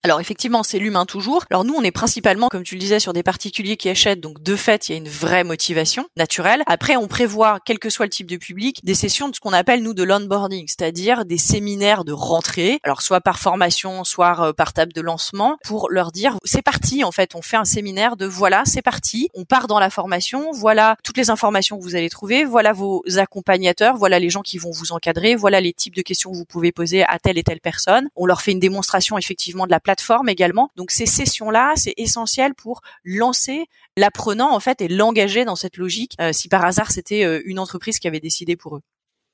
Alors 0.02 0.22
effectivement, 0.22 0.64
c'est 0.64 0.80
l'humain 0.80 1.06
toujours. 1.06 1.44
Alors 1.50 1.66
nous, 1.66 1.74
on 1.74 1.84
est 1.84 1.92
principalement, 1.92 2.48
comme 2.48 2.64
tu 2.64 2.76
le 2.76 2.80
disais, 2.80 3.00
sur 3.00 3.12
des 3.12 3.22
particuliers 3.22 3.76
qui 3.76 3.90
achètent, 3.90 4.22
donc 4.22 4.42
de 4.42 4.56
fait, 4.56 4.88
il 4.88 4.92
y 4.94 4.96
a 4.96 4.98
une 4.98 5.10
vraie 5.10 5.44
motivation 5.44 6.06
naturelle. 6.16 6.64
Après, 6.68 6.96
on 6.96 7.08
prévoit, 7.08 7.60
quel 7.66 7.80
que 7.80 7.90
soit 7.90 8.06
le 8.06 8.10
type 8.10 8.28
de 8.28 8.38
public, 8.38 8.80
des 8.84 8.94
sessions 8.94 9.28
de 9.28 9.36
ce 9.36 9.42
qu'on 9.42 9.52
appelle 9.52 9.84
nous 9.84 9.94
de 9.94 10.04
l'onboarding, 10.04 10.66
c'est-à-dire 10.68 11.26
des 11.26 11.38
séminaires 11.38 12.06
de 12.06 12.14
rentrée, 12.14 12.80
alors 12.84 13.02
soit 13.02 13.20
par 13.20 13.40
formation, 13.40 14.06
soit 14.06 14.48
euh, 14.48 14.54
par 14.54 14.72
table 14.72 14.94
de 14.94 15.02
lancement, 15.02 15.58
pour 15.66 15.90
leur 15.90 16.14
dire 16.14 16.38
c'est 16.46 16.62
parti. 16.62 17.04
En 17.04 17.12
fait, 17.12 17.36
on 17.36 17.42
fait 17.42 17.58
un 17.58 17.66
séminaire 17.66 18.16
de 18.16 18.26
voilà, 18.26 18.64
c'est 18.66 18.82
parti, 18.82 19.28
on 19.34 19.44
part 19.44 19.68
dans 19.68 19.80
la 19.80 19.90
formation, 19.90 20.52
voilà 20.54 20.96
toutes 21.04 21.18
les 21.18 21.30
informations 21.30 21.78
que 21.78 21.84
vous 21.84 21.98
allez 21.98 22.10
trouver, 22.10 22.46
voilà 22.46 22.72
vos 22.72 23.04
accompagnateurs, 23.18 23.98
voilà 23.98 24.20
les 24.20 24.30
gens 24.30 24.44
qui 24.44 24.60
vont 24.60 24.72
vous 24.72 24.94
encadrer, 24.94 25.36
voilà 25.36 25.60
les 25.60 25.74
types 25.74 25.96
de 25.96 26.02
questions 26.02 26.32
que 26.32 26.38
vous 26.38 26.46
pouvez 26.46 26.72
poser 26.72 27.04
à 27.04 27.20
telle 27.20 27.38
et 27.38 27.44
telle 27.44 27.60
personne. 27.60 28.08
On 28.16 28.26
leur 28.26 28.42
fait 28.42 28.54
une 28.54 28.60
démonstration 28.60 29.18
effectivement 29.18 29.66
de 29.66 29.72
la 29.72 29.82
également. 30.28 30.72
Donc 30.76 30.92
ces 30.92 31.06
sessions-là, 31.06 31.74
c'est 31.76 31.94
essentiel 31.98 32.54
pour 32.56 32.82
lancer 33.04 33.66
l'apprenant 33.98 34.54
en 34.54 34.60
fait 34.60 34.82
et 34.82 34.88
l'engager 34.88 35.46
dans 35.46 35.56
cette 35.56 35.78
logique. 35.78 36.16
Euh, 36.22 36.34
si 36.34 36.50
par 36.50 36.66
hasard 36.66 36.92
c'était 36.92 37.24
euh, 37.24 37.42
une 37.46 37.60
entreprise 37.60 38.00
qui 38.00 38.08
avait 38.08 38.20
décidé 38.20 38.56
pour 38.56 38.78
eux. 38.78 38.82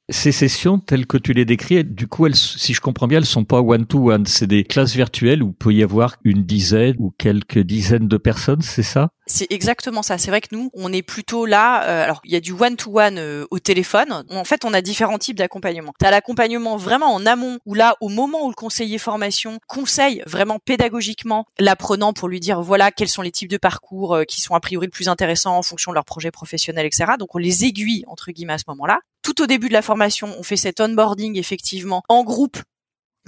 Ces 0.09 0.31
sessions, 0.31 0.77
telles 0.77 1.07
que 1.07 1.17
tu 1.17 1.33
les 1.33 1.45
décris, 1.45 1.83
du 1.83 2.07
coup, 2.07 2.27
elles, 2.27 2.35
si 2.35 2.75
je 2.75 2.81
comprends 2.81 3.07
bien, 3.07 3.17
elles 3.17 3.25
sont 3.25 3.43
pas 3.43 3.62
one-to-one. 3.62 4.27
C'est 4.27 4.45
des 4.45 4.63
classes 4.63 4.93
virtuelles 4.93 5.41
où 5.41 5.47
il 5.47 5.55
peut 5.55 5.74
y 5.74 5.81
avoir 5.81 6.17
une 6.24 6.43
dizaine 6.43 6.95
ou 7.00 7.12
quelques 7.17 7.59
dizaines 7.59 8.07
de 8.07 8.17
personnes, 8.17 8.62
c'est 8.62 8.83
ça? 8.83 9.09
C'est 9.25 9.51
exactement 9.51 10.03
ça. 10.03 10.19
C'est 10.19 10.29
vrai 10.29 10.41
que 10.41 10.50
nous, 10.51 10.69
on 10.75 10.93
est 10.93 11.01
plutôt 11.01 11.47
là. 11.47 11.83
Euh, 11.85 12.03
alors, 12.03 12.21
il 12.24 12.31
y 12.31 12.35
a 12.35 12.39
du 12.39 12.51
one-to-one 12.51 13.17
euh, 13.17 13.47
au 13.50 13.57
téléphone. 13.57 14.24
En 14.29 14.43
fait, 14.43 14.63
on 14.63 14.74
a 14.75 14.81
différents 14.81 15.17
types 15.17 15.38
d'accompagnement. 15.38 15.93
Tu 16.00 16.05
as 16.05 16.12
l'accompagnement 16.12 16.77
vraiment 16.77 17.12
en 17.12 17.25
amont, 17.25 17.57
où 17.65 17.74
là, 17.74 17.95
au 18.01 18.09
moment 18.09 18.45
où 18.45 18.50
le 18.50 18.53
conseiller 18.53 19.00
formation 19.00 19.57
conseille 19.67 20.21
vraiment 20.27 20.59
pédagogiquement 20.59 21.45
l'apprenant 21.57 22.13
pour 22.13 22.27
lui 22.27 22.39
dire, 22.39 22.62
voilà, 22.62 22.91
quels 22.91 23.09
sont 23.09 23.24
les 23.24 23.31
types 23.31 23.50
de 23.50 23.57
parcours 23.57 24.13
euh, 24.13 24.24
qui 24.24 24.39
sont 24.41 24.53
a 24.53 24.59
priori 24.59 24.85
le 24.85 24.91
plus 24.91 25.09
intéressants 25.09 25.57
en 25.57 25.63
fonction 25.63 25.91
de 25.91 25.95
leur 25.95 26.05
projet 26.05 26.29
professionnel, 26.29 26.85
etc. 26.85 27.13
Donc, 27.17 27.33
on 27.33 27.39
les 27.39 27.65
aiguille, 27.65 28.03
entre 28.07 28.31
guillemets, 28.31 28.53
à 28.53 28.59
ce 28.59 28.65
moment-là 28.67 29.00
tout 29.25 29.41
au 29.41 29.48
début 29.48 29.70
de 29.70 29.74
la 29.74 29.82
formation, 29.82 30.36
on 30.38 30.44
fait 30.44 30.55
cet 30.55 30.79
onboarding 30.79 31.36
effectivement 31.36 32.03
en 32.10 32.24
groupe 32.24 32.60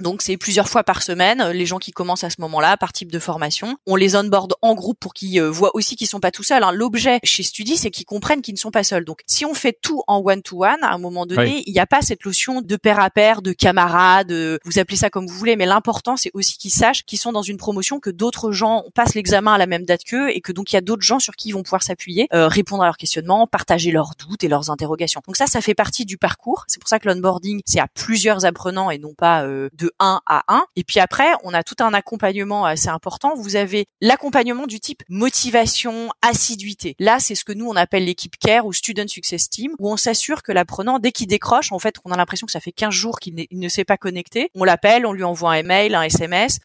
Donc 0.00 0.22
c'est 0.22 0.36
plusieurs 0.36 0.68
fois 0.68 0.84
par 0.84 1.02
semaine, 1.02 1.48
les 1.50 1.66
gens 1.66 1.78
qui 1.78 1.92
commencent 1.92 2.24
à 2.24 2.30
ce 2.30 2.40
moment-là 2.40 2.76
par 2.76 2.92
type 2.92 3.10
de 3.10 3.18
formation. 3.18 3.76
On 3.86 3.96
les 3.96 4.16
onboard 4.16 4.54
en 4.62 4.74
groupe 4.74 4.98
pour 5.00 5.14
qu'ils 5.14 5.40
euh, 5.40 5.50
voient 5.50 5.74
aussi 5.74 5.96
qu'ils 5.96 6.06
sont 6.06 6.20
pas 6.20 6.30
tout 6.30 6.42
seuls. 6.42 6.62
Hein. 6.62 6.72
L'objet 6.72 7.18
chez 7.24 7.42
Studi, 7.42 7.76
c'est 7.76 7.90
qu'ils 7.90 8.06
comprennent 8.06 8.42
qu'ils 8.42 8.54
ne 8.54 8.58
sont 8.58 8.70
pas 8.70 8.84
seuls. 8.84 9.04
Donc 9.04 9.20
si 9.26 9.44
on 9.44 9.54
fait 9.54 9.76
tout 9.80 10.02
en 10.06 10.22
one-to-one, 10.24 10.82
à 10.82 10.92
un 10.92 10.98
moment 10.98 11.26
donné, 11.26 11.62
il 11.66 11.72
n'y 11.72 11.80
a 11.80 11.86
pas 11.86 12.02
cette 12.02 12.24
notion 12.24 12.60
de 12.62 12.76
pair 12.76 13.00
à 13.00 13.10
pair, 13.10 13.42
de 13.42 13.52
camarade, 13.52 14.32
vous 14.64 14.78
appelez 14.78 14.96
ça 14.96 15.10
comme 15.10 15.26
vous 15.26 15.34
voulez, 15.34 15.56
mais 15.56 15.66
l'important 15.66 16.16
c'est 16.16 16.30
aussi 16.34 16.58
qu'ils 16.58 16.70
sachent 16.70 17.04
qu'ils 17.04 17.18
sont 17.18 17.32
dans 17.32 17.42
une 17.42 17.56
promotion, 17.56 18.00
que 18.00 18.10
d'autres 18.10 18.52
gens 18.52 18.84
passent 18.94 19.14
l'examen 19.14 19.54
à 19.54 19.58
la 19.58 19.66
même 19.66 19.84
date 19.84 20.04
qu'eux 20.04 20.30
et 20.30 20.40
que 20.40 20.52
donc 20.52 20.72
il 20.72 20.76
y 20.76 20.78
a 20.78 20.80
d'autres 20.80 21.02
gens 21.02 21.18
sur 21.18 21.34
qui 21.36 21.48
ils 21.48 21.52
vont 21.52 21.62
pouvoir 21.62 21.82
s'appuyer, 21.82 22.28
euh, 22.34 22.46
répondre 22.48 22.82
à 22.82 22.86
leurs 22.86 22.96
questionnements, 22.96 23.46
partager 23.46 23.90
leurs 23.90 24.12
doutes 24.18 24.44
et 24.44 24.48
leurs 24.48 24.70
interrogations. 24.70 25.22
Donc 25.26 25.36
ça, 25.36 25.46
ça 25.46 25.60
fait 25.60 25.74
partie 25.74 26.04
du 26.04 26.18
parcours. 26.18 26.64
C'est 26.68 26.80
pour 26.80 26.88
ça 26.88 26.98
que 26.98 27.08
l'onboarding, 27.08 27.60
c'est 27.64 27.80
à 27.80 27.88
plusieurs 27.88 28.44
apprenants 28.44 28.90
et 28.90 28.98
non 28.98 29.14
pas 29.14 29.44
euh, 29.44 29.68
de 29.72 29.87
1 29.98 30.20
à 30.26 30.44
1. 30.48 30.64
Et 30.76 30.84
puis 30.84 31.00
après, 31.00 31.28
on 31.44 31.54
a 31.54 31.62
tout 31.62 31.76
un 31.80 31.94
accompagnement 31.94 32.64
assez 32.64 32.88
important. 32.88 33.34
Vous 33.36 33.56
avez 33.56 33.86
l'accompagnement 34.00 34.66
du 34.66 34.80
type 34.80 35.02
motivation, 35.08 36.10
assiduité. 36.22 36.94
Là, 36.98 37.18
c'est 37.20 37.34
ce 37.34 37.44
que 37.44 37.52
nous, 37.52 37.68
on 37.68 37.76
appelle 37.76 38.04
l'équipe 38.04 38.36
CARE 38.38 38.66
ou 38.66 38.72
Student 38.72 39.08
Success 39.08 39.48
Team, 39.48 39.72
où 39.78 39.90
on 39.90 39.96
s'assure 39.96 40.42
que 40.42 40.52
l'apprenant, 40.52 40.98
dès 40.98 41.12
qu'il 41.12 41.26
décroche, 41.26 41.72
en 41.72 41.78
fait, 41.78 41.96
on 42.04 42.12
a 42.12 42.16
l'impression 42.16 42.46
que 42.46 42.52
ça 42.52 42.60
fait 42.60 42.72
15 42.72 42.90
jours 42.90 43.18
qu'il 43.20 43.46
ne 43.50 43.68
s'est 43.68 43.84
pas 43.84 43.96
connecté, 43.96 44.50
on 44.54 44.64
l'appelle, 44.64 45.06
on 45.06 45.12
lui 45.12 45.24
envoie 45.24 45.52
un 45.52 45.56
email, 45.56 45.94
un 45.94 46.02
SMS, 46.02 46.58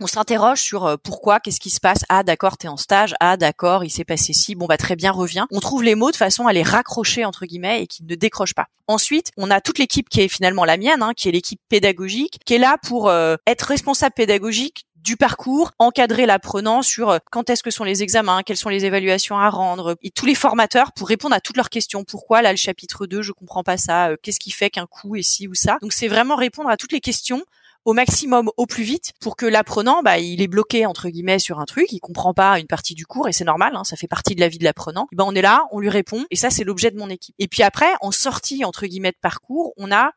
on 0.00 0.06
s'interroge 0.06 0.60
sur 0.60 0.86
euh, 0.86 0.96
pourquoi, 0.96 1.40
qu'est-ce 1.40 1.60
qui 1.60 1.70
se 1.70 1.78
passe? 1.78 2.04
Ah 2.08 2.22
d'accord, 2.22 2.56
t'es 2.56 2.68
en 2.68 2.78
stage. 2.78 3.14
Ah 3.20 3.36
d'accord, 3.36 3.84
il 3.84 3.90
s'est 3.90 4.04
passé 4.04 4.32
ci. 4.32 4.54
Bon 4.54 4.66
bah 4.66 4.78
très 4.78 4.96
bien, 4.96 5.12
reviens. 5.12 5.46
On 5.50 5.60
trouve 5.60 5.82
les 5.82 5.94
mots 5.94 6.10
de 6.10 6.16
façon 6.16 6.46
à 6.46 6.52
les 6.52 6.62
raccrocher 6.62 7.24
entre 7.24 7.44
guillemets 7.44 7.82
et 7.82 7.86
qui 7.86 8.02
ne 8.04 8.14
décrochent 8.14 8.54
pas. 8.54 8.66
Ensuite, 8.88 9.30
on 9.36 9.50
a 9.50 9.60
toute 9.60 9.78
l'équipe 9.78 10.08
qui 10.08 10.22
est 10.22 10.28
finalement 10.28 10.64
la 10.64 10.78
mienne, 10.78 11.02
hein, 11.02 11.12
qui 11.14 11.28
est 11.28 11.32
l'équipe 11.32 11.60
pédagogique, 11.68 12.38
qui 12.44 12.54
est 12.54 12.58
là 12.58 12.76
pour 12.82 13.08
euh, 13.08 13.36
être 13.46 13.62
responsable 13.62 14.14
pédagogique 14.14 14.86
du 14.96 15.16
parcours, 15.16 15.70
encadrer 15.78 16.26
l'apprenant 16.26 16.82
sur 16.82 17.10
euh, 17.10 17.18
quand 17.30 17.48
est-ce 17.50 17.62
que 17.62 17.70
sont 17.70 17.84
les 17.84 18.02
examens, 18.02 18.42
quelles 18.42 18.56
sont 18.56 18.68
les 18.68 18.84
évaluations 18.84 19.38
à 19.38 19.48
rendre, 19.48 19.96
et 20.02 20.10
tous 20.10 20.26
les 20.26 20.34
formateurs 20.34 20.92
pour 20.92 21.08
répondre 21.08 21.34
à 21.34 21.40
toutes 21.40 21.56
leurs 21.56 21.70
questions. 21.70 22.04
Pourquoi? 22.04 22.42
Là 22.42 22.52
le 22.52 22.58
chapitre 22.58 23.06
2, 23.06 23.22
je 23.22 23.32
comprends 23.32 23.62
pas 23.62 23.76
ça, 23.76 24.10
qu'est-ce 24.22 24.40
qui 24.40 24.50
fait 24.50 24.70
qu'un 24.70 24.86
coup 24.86 25.16
est 25.16 25.22
ci 25.22 25.46
ou 25.46 25.54
ça? 25.54 25.78
Donc 25.80 25.92
c'est 25.92 26.08
vraiment 26.08 26.36
répondre 26.36 26.68
à 26.68 26.76
toutes 26.76 26.92
les 26.92 27.00
questions 27.00 27.44
au 27.84 27.92
maximum 27.92 28.50
au 28.56 28.66
plus 28.66 28.82
vite 28.82 29.12
pour 29.20 29.36
que 29.36 29.46
l'apprenant 29.46 30.02
bah 30.02 30.18
il 30.18 30.42
est 30.42 30.48
bloqué 30.48 30.86
entre 30.86 31.08
guillemets 31.08 31.38
sur 31.38 31.60
un 31.60 31.64
truc, 31.64 31.92
il 31.92 32.00
comprend 32.00 32.34
pas 32.34 32.58
une 32.58 32.66
partie 32.66 32.94
du 32.94 33.06
cours 33.06 33.28
et 33.28 33.32
c'est 33.32 33.44
normal, 33.44 33.74
hein, 33.76 33.84
ça 33.84 33.96
fait 33.96 34.08
partie 34.08 34.34
de 34.34 34.40
la 34.40 34.48
vie 34.48 34.58
de 34.58 34.64
l'apprenant. 34.64 35.06
Ben 35.12 35.24
on 35.26 35.34
est 35.34 35.42
là, 35.42 35.64
on 35.72 35.80
lui 35.80 35.90
répond 35.90 36.24
et 36.30 36.36
ça 36.36 36.50
c'est 36.50 36.64
l'objet 36.64 36.90
de 36.90 36.98
mon 36.98 37.08
équipe. 37.08 37.34
Et 37.38 37.48
puis 37.48 37.62
après 37.62 37.92
en 38.00 38.10
sortie 38.10 38.64
entre 38.64 38.86
guillemets 38.86 39.12
de 39.12 39.18
parcours, 39.20 39.72
on 39.76 39.90
a 39.92 40.12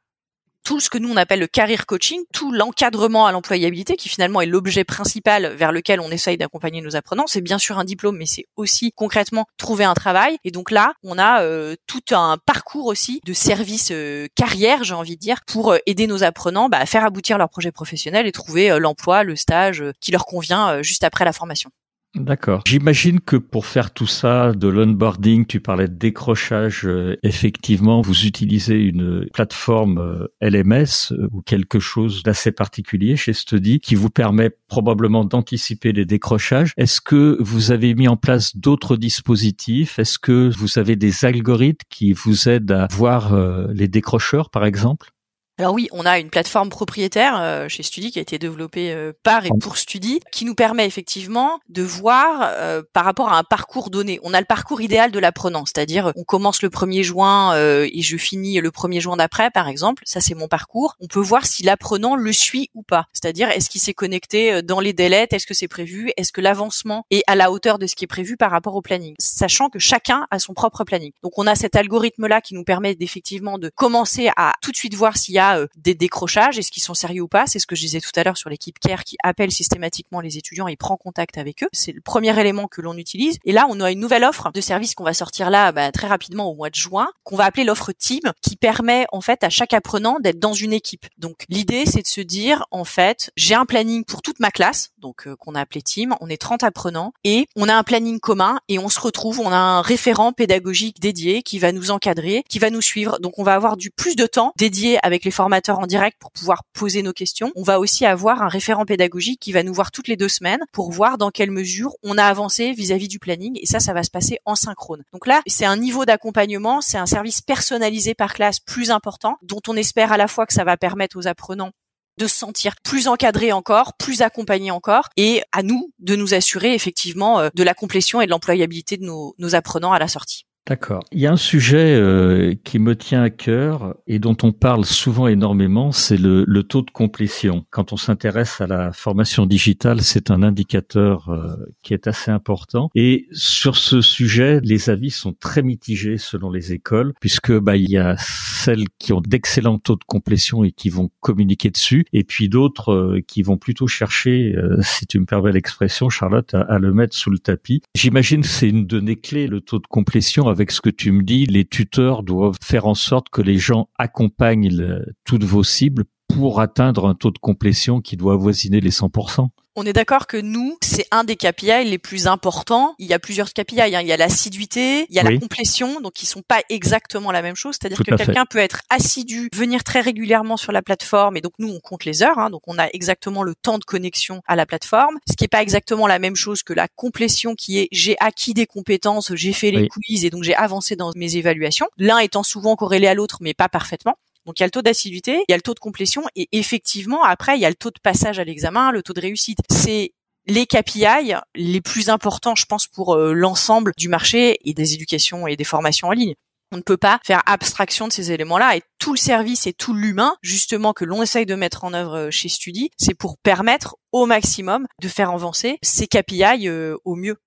tout 0.64 0.80
ce 0.80 0.90
que 0.90 0.98
nous 0.98 1.12
on 1.12 1.18
appelle 1.18 1.40
le 1.40 1.48
career 1.48 1.86
coaching, 1.86 2.22
tout 2.34 2.52
l'encadrement 2.52 3.26
à 3.26 3.32
l'employabilité 3.32 3.96
qui 3.96 4.10
finalement 4.10 4.42
est 4.42 4.46
l'objet 4.46 4.84
principal 4.84 5.54
vers 5.56 5.72
lequel 5.72 6.00
on 6.00 6.10
essaye 6.10 6.38
d'accompagner 6.38 6.82
nos 6.82 6.96
apprenants. 6.96 7.28
C'est 7.28 7.42
bien 7.42 7.58
sûr 7.58 7.78
un 7.80 7.84
diplôme, 7.84 8.18
mais 8.18 8.26
c'est 8.26 8.46
aussi 8.56 8.92
concrètement 8.96 9.46
trouver 9.58 9.84
un 9.84 9.94
travail. 9.94 10.38
Et 10.44 10.52
donc 10.52 10.72
là, 10.72 10.94
on 11.04 11.18
a 11.18 11.42
euh, 11.44 11.76
tout 11.88 12.02
un 12.12 12.38
parcours 12.46 12.88
aussi 12.88 13.22
de 13.26 13.34
service 13.34 13.90
euh, 13.92 14.28
carrière, 14.36 14.84
j'ai 14.84 14.94
envie 14.94 15.16
de 15.16 15.22
dire, 15.22 15.42
pour 15.46 15.74
euh, 15.74 15.78
aider 15.86 16.08
nos 16.08 16.24
apprenants 16.24 16.70
bah, 16.70 16.78
à 16.78 16.86
faire 16.86 17.06
aboutir 17.06 17.38
leur 17.38 17.50
projet 17.50 17.72
professionnel 17.72 18.26
et 18.28 18.32
trouver 18.32 18.78
l'emploi, 18.80 19.24
le 19.24 19.36
stage 19.36 19.84
qui 20.00 20.12
leur 20.12 20.26
convient 20.26 20.82
juste 20.82 21.04
après 21.04 21.26
la 21.26 21.34
formation. 21.34 21.70
D'accord. 22.16 22.62
J'imagine 22.68 23.20
que 23.20 23.38
pour 23.38 23.66
faire 23.66 23.92
tout 23.92 24.06
ça, 24.06 24.52
de 24.52 24.68
l'onboarding, 24.68 25.48
tu 25.48 25.60
parlais 25.60 25.88
de 25.88 25.96
décrochage, 25.96 26.86
euh, 26.86 27.18
effectivement, 27.24 28.02
vous 28.02 28.28
utilisez 28.28 28.76
une 28.76 29.28
plateforme 29.34 29.98
euh, 29.98 30.28
LMS 30.40 31.12
euh, 31.12 31.28
ou 31.32 31.42
quelque 31.42 31.80
chose 31.80 32.22
d'assez 32.22 32.52
particulier 32.52 33.16
chez 33.16 33.34
Study 33.34 33.80
qui 33.80 33.96
vous 33.96 34.12
permet 34.12 34.52
probablement 34.68 35.26
d'anticiper 35.26 35.92
les 35.92 36.06
décrochages. 36.06 36.74
Est-ce 36.78 37.02
que 37.02 37.38
vous 37.40 37.72
avez 37.72 37.96
mis 37.96 38.08
en 38.08 38.18
place 38.18 38.56
d'autres 38.56 38.96
dispositifs? 38.96 39.98
Est-ce 39.98 40.20
que 40.20 40.52
vous 40.56 40.78
avez 40.78 40.96
des 40.96 41.26
algorithmes 41.26 41.88
qui 41.90 42.14
vous 42.14 42.48
aident 42.48 42.72
à 42.72 42.88
voir 42.92 43.36
les 43.74 43.88
décrocheurs, 43.88 44.50
par 44.52 44.66
exemple? 44.66 45.13
Alors 45.60 45.76
oui, 45.76 45.88
on 45.92 46.04
a 46.08 46.18
une 46.18 46.32
plateforme 46.32 46.70
propriétaire 46.70 47.40
euh, 47.40 47.70
chez 47.70 47.84
Studi 47.84 48.10
qui 48.10 48.18
a 48.18 48.24
été 48.24 48.40
développée 48.40 48.92
euh, 48.92 49.14
par 49.22 49.46
et 49.46 49.52
pour 49.62 49.78
Studi, 49.78 50.20
qui 50.32 50.46
nous 50.46 50.56
permet 50.56 50.88
effectivement 50.88 51.60
de 51.70 51.84
voir 51.84 52.50
euh, 52.56 52.82
par 52.92 53.06
rapport 53.06 53.32
à 53.32 53.38
un 53.38 53.44
parcours 53.44 53.92
donné. 53.92 54.20
On 54.24 54.34
a 54.34 54.40
le 54.40 54.48
parcours 54.48 54.82
idéal 54.82 55.12
de 55.12 55.20
l'apprenant, 55.20 55.66
c'est-à-dire 55.68 56.12
on 56.16 56.24
commence 56.24 56.64
le 56.64 56.70
1er 56.70 57.04
juin 57.04 57.56
et 57.56 58.02
je 58.02 58.18
finis 58.18 58.60
le 58.60 58.72
1er 58.72 59.00
juin 59.00 59.18
d'après, 59.18 59.52
par 59.52 59.68
exemple. 59.68 60.02
Ça 60.08 60.22
c'est 60.22 60.34
mon 60.34 60.48
parcours. 60.48 60.96
On 61.00 61.08
peut 61.08 61.20
voir 61.20 61.46
si 61.46 61.62
l'apprenant 61.62 62.16
le 62.16 62.34
suit 62.34 62.70
ou 62.74 62.82
pas, 62.82 63.06
c'est-à-dire 63.14 63.50
est-ce 63.50 63.70
qu'il 63.70 63.82
s'est 63.82 63.94
connecté 63.94 64.64
dans 64.64 64.80
les 64.80 64.94
délais, 64.94 65.28
est-ce 65.30 65.46
que 65.46 65.54
c'est 65.54 65.68
prévu, 65.68 66.12
est-ce 66.18 66.32
que 66.32 66.42
l'avancement 66.42 67.06
est 67.12 67.22
à 67.28 67.36
la 67.36 67.52
hauteur 67.52 67.78
de 67.78 67.86
ce 67.86 67.96
qui 67.96 68.06
est 68.06 68.08
prévu 68.08 68.38
par 68.38 68.50
rapport 68.50 68.76
au 68.76 68.82
planning, 68.82 69.14
sachant 69.20 69.70
que 69.70 69.78
chacun 69.78 70.26
a 70.32 70.40
son 70.40 70.54
propre 70.54 70.84
planning. 70.84 71.12
Donc 71.22 71.34
on 71.38 71.46
a 71.46 71.54
cet 71.54 71.76
algorithme-là 71.76 72.42
qui 72.42 72.56
nous 72.56 72.64
permet 72.64 72.96
effectivement 73.00 73.60
de 73.60 73.70
commencer 73.70 74.32
à 74.36 74.54
tout 74.62 74.72
de 74.72 74.78
suite 74.78 74.96
voir 74.96 75.16
s'il 75.18 75.36
y 75.36 75.43
euh, 75.52 75.68
des 75.78 75.96
décrochages, 75.96 76.58
est-ce 76.58 76.72
qu'ils 76.72 76.84
sont 76.84 76.94
sérieux 76.94 77.22
ou 77.22 77.28
pas? 77.28 77.46
C'est 77.48 77.60
ce 77.60 77.68
que 77.68 77.76
je 77.76 77.82
disais 77.82 78.02
tout 78.02 78.12
à 78.16 78.24
l'heure 78.24 78.38
sur 78.38 78.50
l'équipe 78.50 78.80
CARE 78.80 79.04
qui 79.04 79.18
appelle 79.24 79.52
systématiquement 79.52 80.22
les 80.22 80.38
étudiants 80.38 80.68
et 80.68 80.76
prend 80.76 80.98
contact 80.98 81.38
avec 81.38 81.64
eux. 81.64 81.70
C'est 81.74 81.92
le 81.92 82.02
premier 82.02 82.38
élément 82.40 82.68
que 82.68 82.82
l'on 82.82 82.98
utilise. 82.98 83.38
Et 83.46 83.52
là, 83.52 83.68
on 83.70 83.80
a 83.80 83.92
une 83.92 84.00
nouvelle 84.00 84.24
offre 84.24 84.52
de 84.54 84.62
service 84.62 84.96
qu'on 84.96 85.04
va 85.04 85.14
sortir 85.14 85.50
là 85.50 85.72
bah, 85.72 85.92
très 85.92 86.08
rapidement 86.08 86.50
au 86.50 86.56
mois 86.56 86.70
de 86.70 86.76
juin, 86.76 87.08
qu'on 87.24 87.36
va 87.36 87.46
appeler 87.46 87.64
l'offre 87.64 87.92
Team, 87.92 88.32
qui 88.42 88.56
permet 88.56 89.06
en 89.12 89.22
fait 89.22 89.44
à 89.44 89.50
chaque 89.50 89.74
apprenant 89.74 90.20
d'être 90.20 90.40
dans 90.40 90.54
une 90.54 90.74
équipe. 90.74 91.06
Donc 91.18 91.46
l'idée, 91.50 91.86
c'est 91.86 92.02
de 92.02 92.08
se 92.08 92.22
dire 92.22 92.66
en 92.72 92.86
fait, 92.86 93.32
j'ai 93.36 93.56
un 93.56 93.66
planning 93.66 94.04
pour 94.06 94.22
toute 94.22 94.40
ma 94.40 94.52
classe, 94.52 94.92
donc 95.00 95.28
euh, 95.28 95.36
qu'on 95.36 95.56
a 95.56 95.62
appelé 95.62 95.82
Team. 95.82 96.16
On 96.22 96.30
est 96.30 96.38
30 96.38 96.64
apprenants 96.64 97.14
et 97.24 97.48
on 97.56 97.70
a 97.70 97.76
un 97.76 97.84
planning 97.84 98.20
commun 98.20 98.60
et 98.68 98.80
on 98.80 98.90
se 98.90 99.00
retrouve. 99.00 99.40
On 99.40 99.52
a 99.52 99.58
un 99.58 99.82
référent 99.82 100.34
pédagogique 100.34 101.00
dédié 101.00 101.44
qui 101.44 101.60
va 101.60 101.72
nous 101.72 101.92
encadrer, 101.92 102.44
qui 102.50 102.60
va 102.60 102.70
nous 102.70 102.82
suivre. 102.82 103.20
Donc 103.20 103.40
on 103.40 103.44
va 103.44 103.54
avoir 103.54 103.78
du 103.78 103.92
plus 103.92 104.16
de 104.16 104.26
temps 104.26 104.54
dédié 104.58 105.00
avec 105.04 105.26
les 105.26 105.32
formateurs 105.34 105.80
en 105.80 105.88
direct 105.88 106.18
pour 106.20 106.32
pouvoir 106.32 106.64
poser 106.74 107.02
nos 107.02 107.12
questions. 107.12 107.52
On 107.56 107.64
va 107.64 107.80
aussi 107.80 108.06
avoir 108.06 108.42
un 108.42 108.48
référent 108.48 108.86
pédagogique 108.86 109.40
qui 109.40 109.52
va 109.52 109.64
nous 109.64 109.74
voir 109.74 109.92
toutes 109.92 110.08
les 110.08 110.16
deux 110.16 110.30
semaines 110.30 110.64
pour 110.72 110.92
voir 110.92 111.18
dans 111.18 111.32
quelle 111.32 111.52
mesure 111.52 111.94
on 112.04 112.18
a 112.18 112.24
avancé 112.24 112.72
vis-à-vis 112.72 113.08
du 113.08 113.20
planning. 113.20 113.60
Et 113.62 113.66
ça, 113.66 113.80
ça 113.80 113.94
va 113.94 114.04
se 114.04 114.12
passer 114.12 114.38
en 114.46 114.56
synchrone. 114.56 115.04
Donc 115.12 115.28
là, 115.28 115.42
c'est 115.48 115.66
un 115.66 115.78
niveau 115.78 116.06
d'accompagnement, 116.06 116.82
c'est 116.82 116.98
un 116.98 117.06
service 117.06 117.42
personnalisé 117.42 118.14
par 118.14 118.34
classe 118.34 118.60
plus 118.60 118.92
important, 118.92 119.38
dont 119.42 119.62
on 119.68 119.76
espère 119.76 120.12
à 120.12 120.18
la 120.18 120.28
fois 120.28 120.46
que 120.46 120.54
ça 120.54 120.64
va 120.64 120.78
permettre 120.78 121.18
aux 121.18 121.28
apprenants 121.28 121.72
de 122.20 122.28
se 122.28 122.36
sentir 122.36 122.76
plus 122.84 123.08
encadrés 123.08 123.52
encore, 123.52 123.94
plus 123.98 124.22
accompagnés 124.22 124.72
encore, 124.72 125.10
et 125.18 125.42
à 125.52 125.64
nous 125.64 125.92
de 126.00 126.16
nous 126.16 126.34
assurer 126.34 126.76
effectivement 126.76 127.40
euh, 127.40 127.50
de 127.56 127.64
la 127.64 127.74
complétion 127.74 128.22
et 128.22 128.26
de 128.26 128.32
l'employabilité 128.32 128.98
de 128.98 129.04
nos 129.04 129.56
apprenants 129.56 129.94
à 129.94 130.00
la 130.00 130.08
sortie. 130.08 130.46
D'accord. 130.66 131.04
Il 131.12 131.20
y 131.20 131.28
a 131.28 131.32
un 131.32 131.38
sujet 131.38 131.94
euh, 131.96 132.56
qui 132.64 132.80
me 132.80 132.96
tient 132.96 133.22
à 133.22 133.30
cœur 133.30 133.98
et 134.08 134.18
dont 134.18 134.38
on 134.44 134.54
parle 134.54 134.86
souvent 134.86 135.28
énormément, 135.28 135.92
c'est 135.92 136.16
le, 136.16 136.46
le, 136.48 136.64
taux 136.64 136.82
de 136.82 136.90
complétion. 136.90 137.66
Quand 137.70 137.92
on 137.92 137.98
s'intéresse 137.98 138.62
à 138.62 138.68
la 138.68 138.94
formation 138.94 139.46
digitale, 139.46 140.00
c'est 140.02 140.32
un 140.32 140.42
indicateur 140.42 141.28
euh, 141.28 141.58
qui 141.82 141.94
est 141.94 142.08
assez 142.08 142.32
important. 142.32 142.90
Et 142.96 143.28
sur 143.34 143.76
ce 143.76 144.00
sujet, 144.00 144.62
les 144.64 144.90
avis 144.90 145.12
sont 145.12 145.34
très 145.34 145.64
mitigés 145.64 146.18
selon 146.18 146.50
les 146.50 146.72
écoles, 146.72 147.14
puisque 147.20 147.52
bah, 147.52 147.76
il 147.76 147.90
y 147.90 147.98
a 147.98 148.16
celles 148.18 148.86
qui 149.00 149.12
ont 149.12 149.20
d'excellents 149.20 149.80
taux 149.80 149.98
de 149.98 150.06
complétion 150.06 150.64
et 150.64 150.72
qui 150.72 150.90
vont 150.90 151.10
communiquer 151.20 151.72
dessus, 151.72 152.06
et 152.14 152.24
puis 152.24 152.48
d'autres 152.48 152.94
euh, 152.94 153.22
qui 153.28 153.42
vont 153.42 153.58
plutôt 153.58 153.88
chercher, 153.88 154.56
si 154.82 155.08
tu 155.08 155.20
me 155.20 155.26
permets 155.26 155.52
l'expression, 155.52 156.08
Charlotte, 156.08 156.54
à, 156.54 156.62
à, 156.62 156.80
le 156.80 156.94
mettre 156.94 157.16
sous 157.18 157.30
le 157.30 157.40
tapis. 157.40 157.82
J'imagine 157.96 158.42
que 158.42 158.48
c'est 158.48 158.70
une 158.70 158.86
donnée 158.86 159.18
clé, 159.18 159.48
le 159.48 159.60
taux 159.60 159.80
de 159.80 159.88
complétion 159.88 160.48
avec 160.54 160.72
ce 160.72 160.82
que 160.82 160.90
tu 160.90 161.12
me 161.12 161.24
dis, 161.24 161.46
les 161.46 161.66
tuteurs 161.66 162.24
doivent 162.24 162.58
faire 162.64 162.86
en 162.86 162.94
sorte 162.94 163.30
que 163.30 163.42
les 163.42 163.58
gens 163.58 163.90
accompagnent 163.98 165.04
toutes 165.26 165.44
vos 165.44 165.64
cibles 165.64 166.06
pour 166.34 166.60
atteindre 166.60 167.08
un 167.08 167.16
taux 167.16 167.32
de 167.32 167.38
complétion 167.38 168.02
qui 168.02 168.18
doit 168.18 168.34
avoisiner 168.34 168.80
les 168.80 168.92
100%. 168.92 169.50
On 169.76 169.88
est 169.88 169.94
d'accord 169.94 170.28
que 170.28 170.38
nous, 170.38 170.78
c'est 170.84 171.08
un 171.10 171.24
des 171.24 171.36
KPI 171.36 171.86
les 171.86 171.98
plus 171.98 172.28
importants. 172.28 172.94
Il 173.00 173.08
y 173.08 173.14
a 173.14 173.18
plusieurs 173.18 173.54
KPI. 173.54 173.82
Hein. 173.82 174.02
Il 174.02 174.08
y 174.08 174.12
a 174.12 174.18
l'assiduité, 174.18 175.08
il 175.10 175.16
y 175.16 175.20
a 175.20 175.24
la 175.24 175.36
complétion, 175.40 176.00
donc 176.00 176.22
ils 176.22 176.28
sont 176.28 176.44
pas 176.44 176.62
exactement 176.70 177.32
la 177.32 177.42
même 177.42 177.56
chose. 177.56 177.78
C'est-à-dire 177.82 177.98
que 177.98 178.16
quelqu'un 178.16 178.46
peut 178.46 178.60
être 178.60 178.82
assidu, 178.92 179.50
venir 179.52 179.84
très 179.84 180.02
régulièrement 180.02 180.58
sur 180.58 180.72
la 180.72 180.84
plateforme, 180.84 181.38
et 181.38 181.42
donc 181.42 181.54
nous, 181.58 181.70
on 181.70 181.80
compte 181.80 182.06
les 182.06 182.22
heures. 182.22 182.38
Hein. 182.38 182.52
donc 182.52 182.62
on 182.68 182.78
a 182.78 182.88
exactement 182.94 183.42
le 183.42 183.56
temps 183.56 183.80
de 183.80 183.84
connexion 183.84 184.42
à 184.46 184.56
la 184.56 184.68
plateforme, 184.68 185.18
ce 185.28 185.36
qui 185.36 185.46
est 185.46 185.48
pas 185.48 185.64
exactement 185.64 186.06
la 186.06 186.20
même 186.20 186.36
chose 186.36 186.62
que 186.62 186.74
la 186.74 186.88
complétion 186.88 187.56
qui 187.56 187.80
est 187.80 187.88
j'ai 187.92 188.16
acquis 188.20 188.54
des 188.54 188.68
compétences, 188.68 189.34
j'ai 189.34 189.54
fait 189.54 189.72
les 189.72 189.88
quiz 189.88 190.24
et 190.24 190.30
donc 190.30 190.44
j'ai 190.44 190.56
avancé 190.56 190.96
dans 190.96 191.12
mes 191.16 191.36
évaluations. 191.36 191.88
L'un 191.98 192.20
étant 192.20 192.44
souvent 192.44 192.76
corrélé 192.76 193.08
à 193.08 193.16
l'autre, 193.16 193.40
mais 193.42 193.56
pas 193.56 193.70
parfaitement. 193.70 194.18
Donc 194.46 194.60
il 194.60 194.64
y 194.64 194.66
a 194.66 194.68
le 194.68 194.72
taux 194.72 194.82
d'assiduité, 194.82 195.44
il 195.48 195.52
y 195.52 195.54
a 195.54 195.58
le 195.58 195.62
taux 195.62 195.74
de 195.74 195.80
complétion 195.80 196.24
et 196.36 196.50
effectivement 196.52 197.24
après 197.24 197.58
il 197.58 197.62
y 197.62 197.66
a 197.66 197.70
le 197.70 197.76
taux 197.76 197.92
de 197.92 198.00
passage 198.02 198.40
à 198.40 198.44
l'examen, 198.44 198.92
le 198.92 199.04
taux 199.04 199.14
de 199.14 199.22
réussite. 199.22 199.60
C'est 199.70 200.14
les 200.46 200.66
KPI 200.66 201.34
les 201.56 201.82
plus 201.82 202.10
importants, 202.10 202.56
je 202.56 202.66
pense, 202.66 202.88
pour 202.88 203.16
euh, 203.16 203.34
l'ensemble 203.34 203.94
du 203.98 204.10
marché 204.10 204.58
et 204.66 204.74
des 204.74 204.94
éducations 204.94 205.48
et 205.48 205.56
des 205.56 205.64
formations 205.64 206.10
en 206.10 206.12
ligne. 206.12 206.36
On 206.72 206.78
ne 206.78 206.82
peut 206.82 206.98
pas 206.98 207.20
faire 207.24 207.44
abstraction 207.46 208.08
de 208.08 208.12
ces 208.12 208.32
éléments-là 208.32 208.76
et 208.76 208.82
tout 208.98 209.14
le 209.14 209.20
service 209.20 209.68
et 209.68 209.74
tout 209.74 209.94
l'humain, 209.94 210.36
justement, 210.42 210.92
que 210.92 211.06
l'on 211.06 211.22
essaye 211.22 211.46
de 211.46 211.56
mettre 211.56 211.84
en 211.84 211.94
œuvre 211.94 212.32
chez 212.32 212.50
Studi, 212.50 212.90
c'est 212.98 213.14
pour 213.14 213.38
permettre 213.38 213.96
au 214.12 214.26
maximum 214.26 214.88
de 215.00 215.08
faire 215.08 215.30
avancer 215.30 215.78
ces 215.84 216.08
KPI 216.08 216.68
euh, 216.68 216.96
au 217.06 217.16
mieux. 217.16 217.38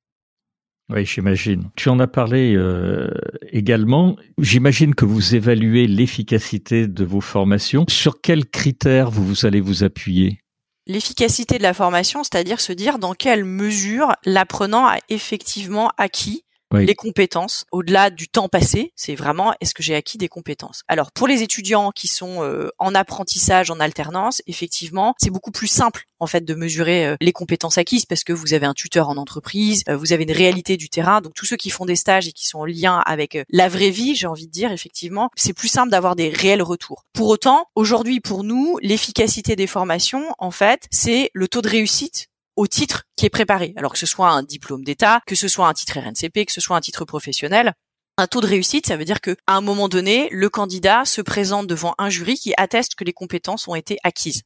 Oui, 0.88 1.04
j'imagine. 1.04 1.70
Tu 1.74 1.88
en 1.88 1.98
as 1.98 2.06
parlé 2.06 2.54
euh, 2.54 3.10
également. 3.50 4.16
J'imagine 4.38 4.94
que 4.94 5.04
vous 5.04 5.34
évaluez 5.34 5.88
l'efficacité 5.88 6.86
de 6.86 7.04
vos 7.04 7.20
formations. 7.20 7.84
Sur 7.88 8.20
quels 8.20 8.46
critères 8.46 9.10
vous, 9.10 9.26
vous 9.26 9.46
allez 9.46 9.60
vous 9.60 9.82
appuyer? 9.82 10.38
L'efficacité 10.86 11.58
de 11.58 11.64
la 11.64 11.74
formation, 11.74 12.22
c'est-à-dire 12.22 12.60
se 12.60 12.72
dire 12.72 13.00
dans 13.00 13.14
quelle 13.14 13.44
mesure 13.44 14.12
l'apprenant 14.24 14.86
a 14.86 14.98
effectivement 15.08 15.90
acquis 15.98 16.44
les 16.72 16.94
compétences 16.94 17.64
au-delà 17.70 18.10
du 18.10 18.28
temps 18.28 18.48
passé, 18.48 18.92
c'est 18.96 19.14
vraiment 19.14 19.54
est-ce 19.60 19.74
que 19.74 19.82
j'ai 19.82 19.94
acquis 19.94 20.18
des 20.18 20.28
compétences? 20.28 20.82
Alors 20.88 21.12
pour 21.12 21.28
les 21.28 21.42
étudiants 21.42 21.92
qui 21.92 22.08
sont 22.08 22.42
euh, 22.42 22.70
en 22.78 22.94
apprentissage 22.94 23.70
en 23.70 23.80
alternance, 23.80 24.42
effectivement, 24.46 25.14
c'est 25.18 25.30
beaucoup 25.30 25.50
plus 25.50 25.68
simple 25.68 26.04
en 26.18 26.26
fait 26.26 26.44
de 26.44 26.54
mesurer 26.54 27.06
euh, 27.06 27.16
les 27.20 27.32
compétences 27.32 27.78
acquises 27.78 28.06
parce 28.06 28.24
que 28.24 28.32
vous 28.32 28.54
avez 28.54 28.66
un 28.66 28.74
tuteur 28.74 29.08
en 29.08 29.16
entreprise, 29.16 29.82
euh, 29.88 29.96
vous 29.96 30.12
avez 30.12 30.24
une 30.24 30.32
réalité 30.32 30.76
du 30.76 30.88
terrain. 30.88 31.20
Donc 31.20 31.34
tous 31.34 31.46
ceux 31.46 31.56
qui 31.56 31.70
font 31.70 31.86
des 31.86 31.96
stages 31.96 32.28
et 32.28 32.32
qui 32.32 32.46
sont 32.46 32.60
en 32.60 32.64
lien 32.64 33.02
avec 33.06 33.38
la 33.50 33.68
vraie 33.68 33.90
vie, 33.90 34.14
j'ai 34.14 34.26
envie 34.26 34.46
de 34.46 34.52
dire 34.52 34.72
effectivement, 34.72 35.30
c'est 35.36 35.52
plus 35.52 35.68
simple 35.68 35.90
d'avoir 35.90 36.16
des 36.16 36.28
réels 36.28 36.62
retours. 36.62 37.04
Pour 37.12 37.28
autant, 37.28 37.66
aujourd'hui 37.74 38.20
pour 38.20 38.44
nous, 38.44 38.78
l'efficacité 38.82 39.56
des 39.56 39.66
formations 39.66 40.24
en 40.38 40.50
fait, 40.50 40.86
c'est 40.90 41.30
le 41.32 41.48
taux 41.48 41.62
de 41.62 41.68
réussite 41.68 42.28
au 42.56 42.66
titre 42.66 43.04
qui 43.16 43.26
est 43.26 43.30
préparé. 43.30 43.72
Alors 43.76 43.92
que 43.92 43.98
ce 43.98 44.06
soit 44.06 44.30
un 44.30 44.42
diplôme 44.42 44.84
d'État, 44.84 45.20
que 45.26 45.34
ce 45.34 45.48
soit 45.48 45.68
un 45.68 45.74
titre 45.74 45.98
RNCP, 45.98 46.46
que 46.46 46.52
ce 46.52 46.60
soit 46.60 46.76
un 46.76 46.80
titre 46.80 47.04
professionnel. 47.04 47.72
Un 48.18 48.26
taux 48.26 48.40
de 48.40 48.46
réussite, 48.46 48.86
ça 48.86 48.96
veut 48.96 49.04
dire 49.04 49.20
que 49.20 49.36
à 49.46 49.56
un 49.56 49.60
moment 49.60 49.88
donné, 49.88 50.28
le 50.32 50.48
candidat 50.48 51.04
se 51.04 51.20
présente 51.20 51.66
devant 51.66 51.94
un 51.98 52.08
jury 52.08 52.36
qui 52.36 52.54
atteste 52.56 52.94
que 52.94 53.04
les 53.04 53.12
compétences 53.12 53.68
ont 53.68 53.74
été 53.74 53.98
acquises. 54.02 54.42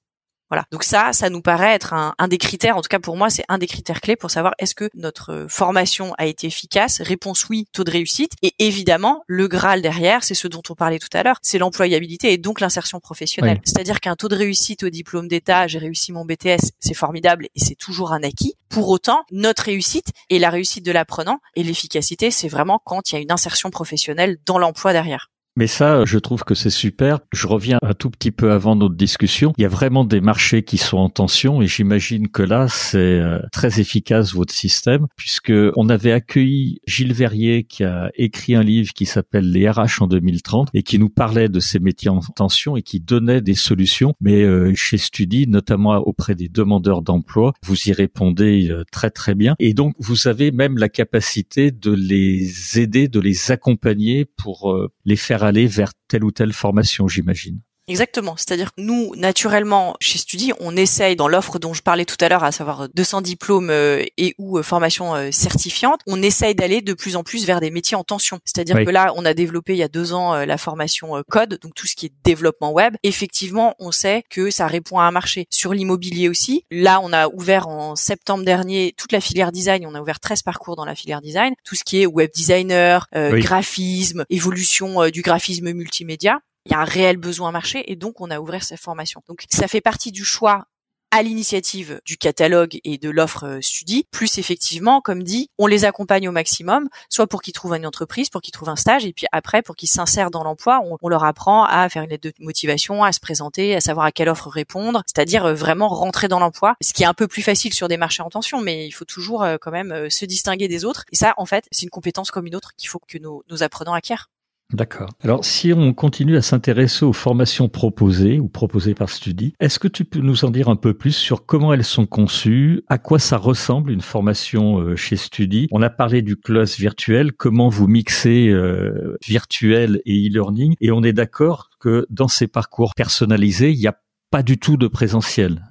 Voilà. 0.51 0.65
Donc 0.73 0.83
ça, 0.83 1.13
ça 1.13 1.31
nous 1.31 1.43
paraît 1.43 1.75
être 1.75 1.95
un, 1.95 2.29
des 2.29 2.39
critères, 2.39 2.77
en 2.77 2.83
tout 2.83 2.89
cas 2.89 2.99
pour 2.99 3.17
moi, 3.17 3.31
c'est 3.31 3.45
un 3.49 3.59
des 3.59 3.67
critères 3.67 4.01
clés 4.01 4.17
pour 4.17 4.31
savoir 4.31 4.53
est-ce 4.59 4.75
que 4.75 4.91
notre 4.95 5.47
formation 5.49 6.13
a 6.19 6.27
été 6.27 6.49
efficace. 6.49 7.01
Réponse 7.01 7.49
oui, 7.49 7.67
taux 7.73 7.85
de 7.85 7.91
réussite. 7.91 8.33
Et 8.43 8.55
évidemment, 8.59 9.23
le 9.27 9.47
Graal 9.47 9.81
derrière, 9.81 10.25
c'est 10.25 10.35
ce 10.35 10.49
dont 10.49 10.63
on 10.69 10.75
parlait 10.75 10.99
tout 10.99 11.09
à 11.13 11.23
l'heure, 11.23 11.39
c'est 11.43 11.59
l'employabilité 11.59 12.33
et 12.33 12.39
donc 12.39 12.61
l'insertion 12.61 12.99
professionnelle. 12.99 13.61
C'est-à-dire 13.65 14.01
qu'un 14.01 14.17
taux 14.17 14.29
de 14.29 14.37
réussite 14.37 14.83
au 14.83 14.91
diplôme 14.91 15.29
d'État, 15.29 15.69
j'ai 15.69 15.79
réussi 15.79 16.13
mon 16.13 16.25
BTS, 16.25 16.73
c'est 16.81 16.95
formidable 16.95 17.47
et 17.55 17.61
c'est 17.61 17.77
toujours 17.77 18.13
un 18.13 18.23
acquis. 18.23 18.55
Pour 18.69 18.89
autant, 18.89 19.25
notre 19.31 19.65
réussite 19.65 20.09
et 20.31 20.39
la 20.39 20.51
réussite 20.51 20.85
de 20.85 20.93
l'apprenant 20.93 21.39
et 21.55 21.63
l'efficacité, 21.63 22.31
c'est 22.31 22.49
vraiment 22.49 22.81
quand 22.85 23.11
il 23.11 23.15
y 23.15 23.19
a 23.19 23.21
une 23.21 23.33
insertion 23.33 23.71
professionnelle 23.71 24.39
dans 24.47 24.59
l'emploi 24.59 24.93
derrière. 24.93 25.31
Mais 25.57 25.67
ça, 25.67 26.05
je 26.05 26.19
trouve 26.19 26.45
que 26.45 26.55
c'est 26.55 26.71
super. 26.71 27.21
Je 27.33 27.47
reviens 27.47 27.79
un 27.83 27.95
tout 27.95 28.11
petit 28.11 28.31
peu 28.31 28.53
avant 28.53 28.77
notre 28.77 28.95
discussion. 28.95 29.53
Il 29.59 29.63
y 29.63 29.65
a 29.65 29.69
vraiment 29.69 30.05
des 30.05 30.21
marchés 30.21 30.63
qui 30.63 30.79
sont 30.79 30.99
en 30.99 31.09
tension 31.09 31.61
et 31.61 31.67
j'imagine 31.67 32.29
que 32.29 32.43
là, 32.43 32.69
c'est 32.69 32.99
euh, 32.99 33.41
très 33.53 33.81
efficace 33.81 34.33
votre 34.33 34.55
système 34.55 35.07
puisque 35.17 35.53
on 35.77 35.89
avait 35.89 36.13
accueilli 36.13 36.81
Gilles 36.87 37.13
Verrier 37.13 37.65
qui 37.65 37.83
a 37.83 38.11
écrit 38.15 38.55
un 38.55 38.63
livre 38.63 38.93
qui 38.93 39.07
s'appelle 39.07 39.51
Les 39.51 39.69
RH 39.69 40.03
en 40.03 40.07
2030 40.07 40.69
et 40.73 40.83
qui 40.83 40.99
nous 40.99 41.11
parlait 41.11 41.49
de 41.49 41.61
ces 41.61 41.81
métiers 41.81 42.11
en 42.11 42.21
tension 42.21 42.77
et 42.77 42.83
qui 42.83 43.01
donnait 43.01 43.41
des 43.41 43.55
solutions. 43.55 44.15
Mais 44.21 44.43
euh, 44.43 44.73
chez 44.77 44.99
Studi, 44.99 45.49
notamment 45.49 45.97
auprès 45.97 46.37
des 46.37 46.49
demandeurs 46.49 47.03
d'emploi, 47.03 47.55
vous 47.65 47.77
y 47.89 47.93
répondez 47.93 48.69
euh, 48.71 48.85
très 48.93 49.11
très 49.11 49.35
bien. 49.35 49.57
Et 49.59 49.75
donc, 49.75 49.95
vous 49.99 50.29
avez 50.29 50.53
même 50.53 50.79
la 50.79 50.89
capacité 50.89 51.73
de 51.73 51.91
les 51.91 52.79
aider, 52.79 53.09
de 53.09 53.19
les 53.19 53.51
accompagner 53.51 54.25
pour 54.25 54.79
les 55.05 55.17
faire 55.17 55.40
aller 55.43 55.67
vers 55.67 55.93
telle 56.09 56.25
ou 56.25 56.31
telle 56.31 56.53
formation, 56.53 57.09
j'imagine. 57.09 57.61
Exactement. 57.91 58.37
C'est-à-dire 58.37 58.73
que 58.73 58.81
nous, 58.81 59.13
naturellement, 59.17 59.97
chez 60.01 60.19
Studi, 60.19 60.53
on 60.61 60.77
essaye 60.77 61.17
dans 61.17 61.27
l'offre 61.27 61.59
dont 61.59 61.75
je 61.75 61.83
parlais 61.83 62.05
tout 62.05 62.17
à 62.21 62.29
l'heure, 62.29 62.45
à 62.45 62.53
savoir 62.53 62.89
200 62.95 63.21
diplômes 63.21 63.71
euh, 63.71 64.05
et 64.17 64.35
ou 64.39 64.59
euh, 64.59 64.63
formation 64.63 65.17
euh, 65.17 65.31
certifiante, 65.33 66.01
on 66.07 66.23
essaye 66.23 66.55
d'aller 66.55 66.83
de 66.83 66.95
plus 66.95 67.17
en 67.17 67.25
plus 67.25 67.45
vers 67.47 67.61
des 67.61 67.71
métiers 67.71 67.97
en 67.97 68.05
tension. 68.05 68.39
C'est-à-dire 68.45 68.77
que 68.85 68.91
là, 68.91 69.13
on 69.17 69.25
a 69.25 69.35
développé 69.35 69.73
il 69.73 69.79
y 69.79 69.83
a 69.83 69.89
deux 69.89 70.13
ans 70.13 70.35
la 70.45 70.57
formation 70.57 71.23
code, 71.29 71.59
donc 71.61 71.75
tout 71.75 71.87
ce 71.87 71.97
qui 71.97 72.07
est 72.07 72.13
développement 72.25 72.71
web. 72.71 72.95
Effectivement, 73.03 73.75
on 73.81 73.91
sait 73.91 74.23
que 74.31 74.51
ça 74.51 74.69
répond 74.69 75.01
à 75.01 75.05
un 75.05 75.11
marché. 75.11 75.47
Sur 75.51 75.75
l'immobilier 75.75 76.29
aussi, 76.29 76.65
là, 76.71 77.01
on 77.03 77.13
a 77.13 77.29
ouvert 77.29 77.67
en 77.67 77.97
septembre 77.97 78.45
dernier 78.45 78.95
toute 78.97 79.11
la 79.11 79.21
filière 79.21 79.51
design. 79.51 79.85
On 79.87 79.95
a 79.95 80.01
ouvert 80.01 80.21
13 80.21 80.43
parcours 80.43 80.77
dans 80.77 80.85
la 80.85 80.95
filière 80.95 81.21
design. 81.21 81.55
Tout 81.65 81.75
ce 81.75 81.83
qui 81.83 82.01
est 82.01 82.07
web 82.07 82.31
designer, 82.35 83.09
graphisme, 83.13 84.25
évolution 84.31 85.09
du 85.09 85.23
graphisme 85.23 85.73
multimédia 85.73 86.41
il 86.67 86.73
y 86.73 86.75
a 86.75 86.81
un 86.81 86.85
réel 86.85 87.17
besoin 87.17 87.53
marché 87.53 87.91
et 87.91 87.97
donc 87.97 88.21
on 88.21 88.31
a 88.31 88.41
ouvert 88.41 88.63
cette 88.63 88.81
formation. 88.81 89.23
Donc 89.29 89.45
ça 89.51 89.69
fait 89.69 89.81
partie 89.81 90.13
du 90.13 90.25
choix 90.25 90.67
à 91.11 91.23
l'initiative 91.23 92.01
du 92.05 92.17
catalogue 92.17 92.79
et 92.85 92.99
de 92.99 93.11
l'offre 93.11 93.45
euh, 93.45 93.61
Studi, 93.61 94.07
plus 94.11 94.39
effectivement, 94.39 95.01
comme 95.01 95.23
dit, 95.23 95.51
on 95.59 95.67
les 95.67 95.85
accompagne 95.85 96.29
au 96.29 96.33
maximum, 96.33 96.89
soit 97.09 97.27
pour 97.27 97.43
qu'ils 97.43 97.53
trouvent 97.53 97.75
une 97.75 97.87
entreprise, 97.87 98.31
pour 98.31 98.41
qu'ils 98.41 98.53
trouvent 98.53 98.69
un 98.69 98.77
stage, 98.77 99.05
et 99.05 99.13
puis 99.13 99.27
après, 99.33 99.63
pour 99.63 99.75
qu'ils 99.75 99.89
s'insèrent 99.89 100.31
dans 100.31 100.45
l'emploi, 100.45 100.81
on, 101.03 101.09
leur 101.09 101.25
apprend 101.25 101.65
à 101.65 101.89
faire 101.89 102.05
une 102.05 102.11
lettre 102.11 102.29
de 102.29 102.35
motivation, 102.39 103.03
à 103.03 103.11
se 103.11 103.19
présenter, 103.19 103.75
à 103.75 103.81
savoir 103.81 104.07
à 104.07 104.13
quelle 104.13 104.29
offre 104.29 104.49
répondre, 104.49 105.03
c'est-à-dire 105.07 105.47
euh, 105.47 105.55
vraiment 105.55 105.89
rentrer 105.89 106.29
dans 106.29 106.39
l'emploi, 106.39 106.77
ce 106.81 106.93
qui 106.93 107.03
est 107.03 107.07
un 107.07 107.15
peu 107.15 107.27
plus 107.27 107.43
facile 107.43 107.75
sur 107.75 107.89
des 107.89 107.97
marchés 107.97 108.23
en 108.23 108.31
tension, 108.31 108.61
mais 108.61 108.87
il 108.87 108.93
faut 108.93 109.05
toujours 109.05 109.43
euh, 109.43 109.57
quand 109.61 109.73
même 109.73 110.09
se 110.11 110.25
distinguer 110.25 110.69
des 110.69 110.85
autres. 110.85 111.05
Et 111.11 111.17
ça, 111.17 111.35
en 111.37 111.47
fait, 111.47 111.65
c'est 111.73 111.83
une 111.83 111.91
compétence 111.91 112.31
comme 112.31 112.47
une 112.47 112.55
autre 112.55 112.73
qu'il 112.77 112.89
faut 112.89 113.01
que 113.01 113.19
nos, 113.19 113.43
nos 113.51 113.63
apprenants 113.65 113.95
acquièrent. 113.95 114.29
D'accord. 114.73 115.11
Alors, 115.23 115.45
si 115.45 115.73
on 115.73 115.93
continue 115.93 116.37
à 116.37 116.43
s'intéresser 116.43 117.05
aux 117.05 117.13
formations 117.13 117.69
proposées 117.69 118.39
ou 118.39 118.49
proposées 118.49 118.95
par 118.95 119.09
Studi, 119.09 119.55
est-ce 119.59 119.79
que 119.79 119.89
tu 119.89 120.05
peux 120.05 120.21
nous 120.21 120.45
en 120.45 120.51
dire 120.51 120.69
un 120.69 120.77
peu 120.77 120.95
plus 120.95 121.13
sur 121.13 121.45
comment 121.45 121.73
elles 121.73 121.85
sont 121.85 122.07
conçues, 122.07 122.83
à 122.89 122.99
quoi 122.99 123.19
ça 123.19 123.37
ressemble 123.37 123.91
une 123.91 124.01
formation 124.01 124.79
euh, 124.79 124.97
chez 124.97 125.17
Studi 125.17 125.67
On 125.73 125.83
a 125.83 125.91
parlé 125.91 126.23
du 126.23 126.37
class 126.37 126.79
virtuel, 126.79 127.33
comment 127.33 127.69
vous 127.69 127.89
mixez 127.89 128.49
euh, 128.49 129.17
virtuel 129.27 130.01
et 130.07 130.29
e-learning, 130.29 130.75
et 130.81 130.93
on 130.93 131.03
est 131.03 131.13
d'accord 131.13 131.71
que 131.81 132.07
dans 132.11 132.29
ces 132.29 132.47
parcours 132.47 132.95
personnalisés, 132.95 133.73
il 133.73 133.79
n'y 133.79 133.89
a 133.89 133.99
pas 134.31 134.43
du 134.45 134.59
tout 134.59 134.77
de 134.77 134.87
présentiel. 134.87 135.70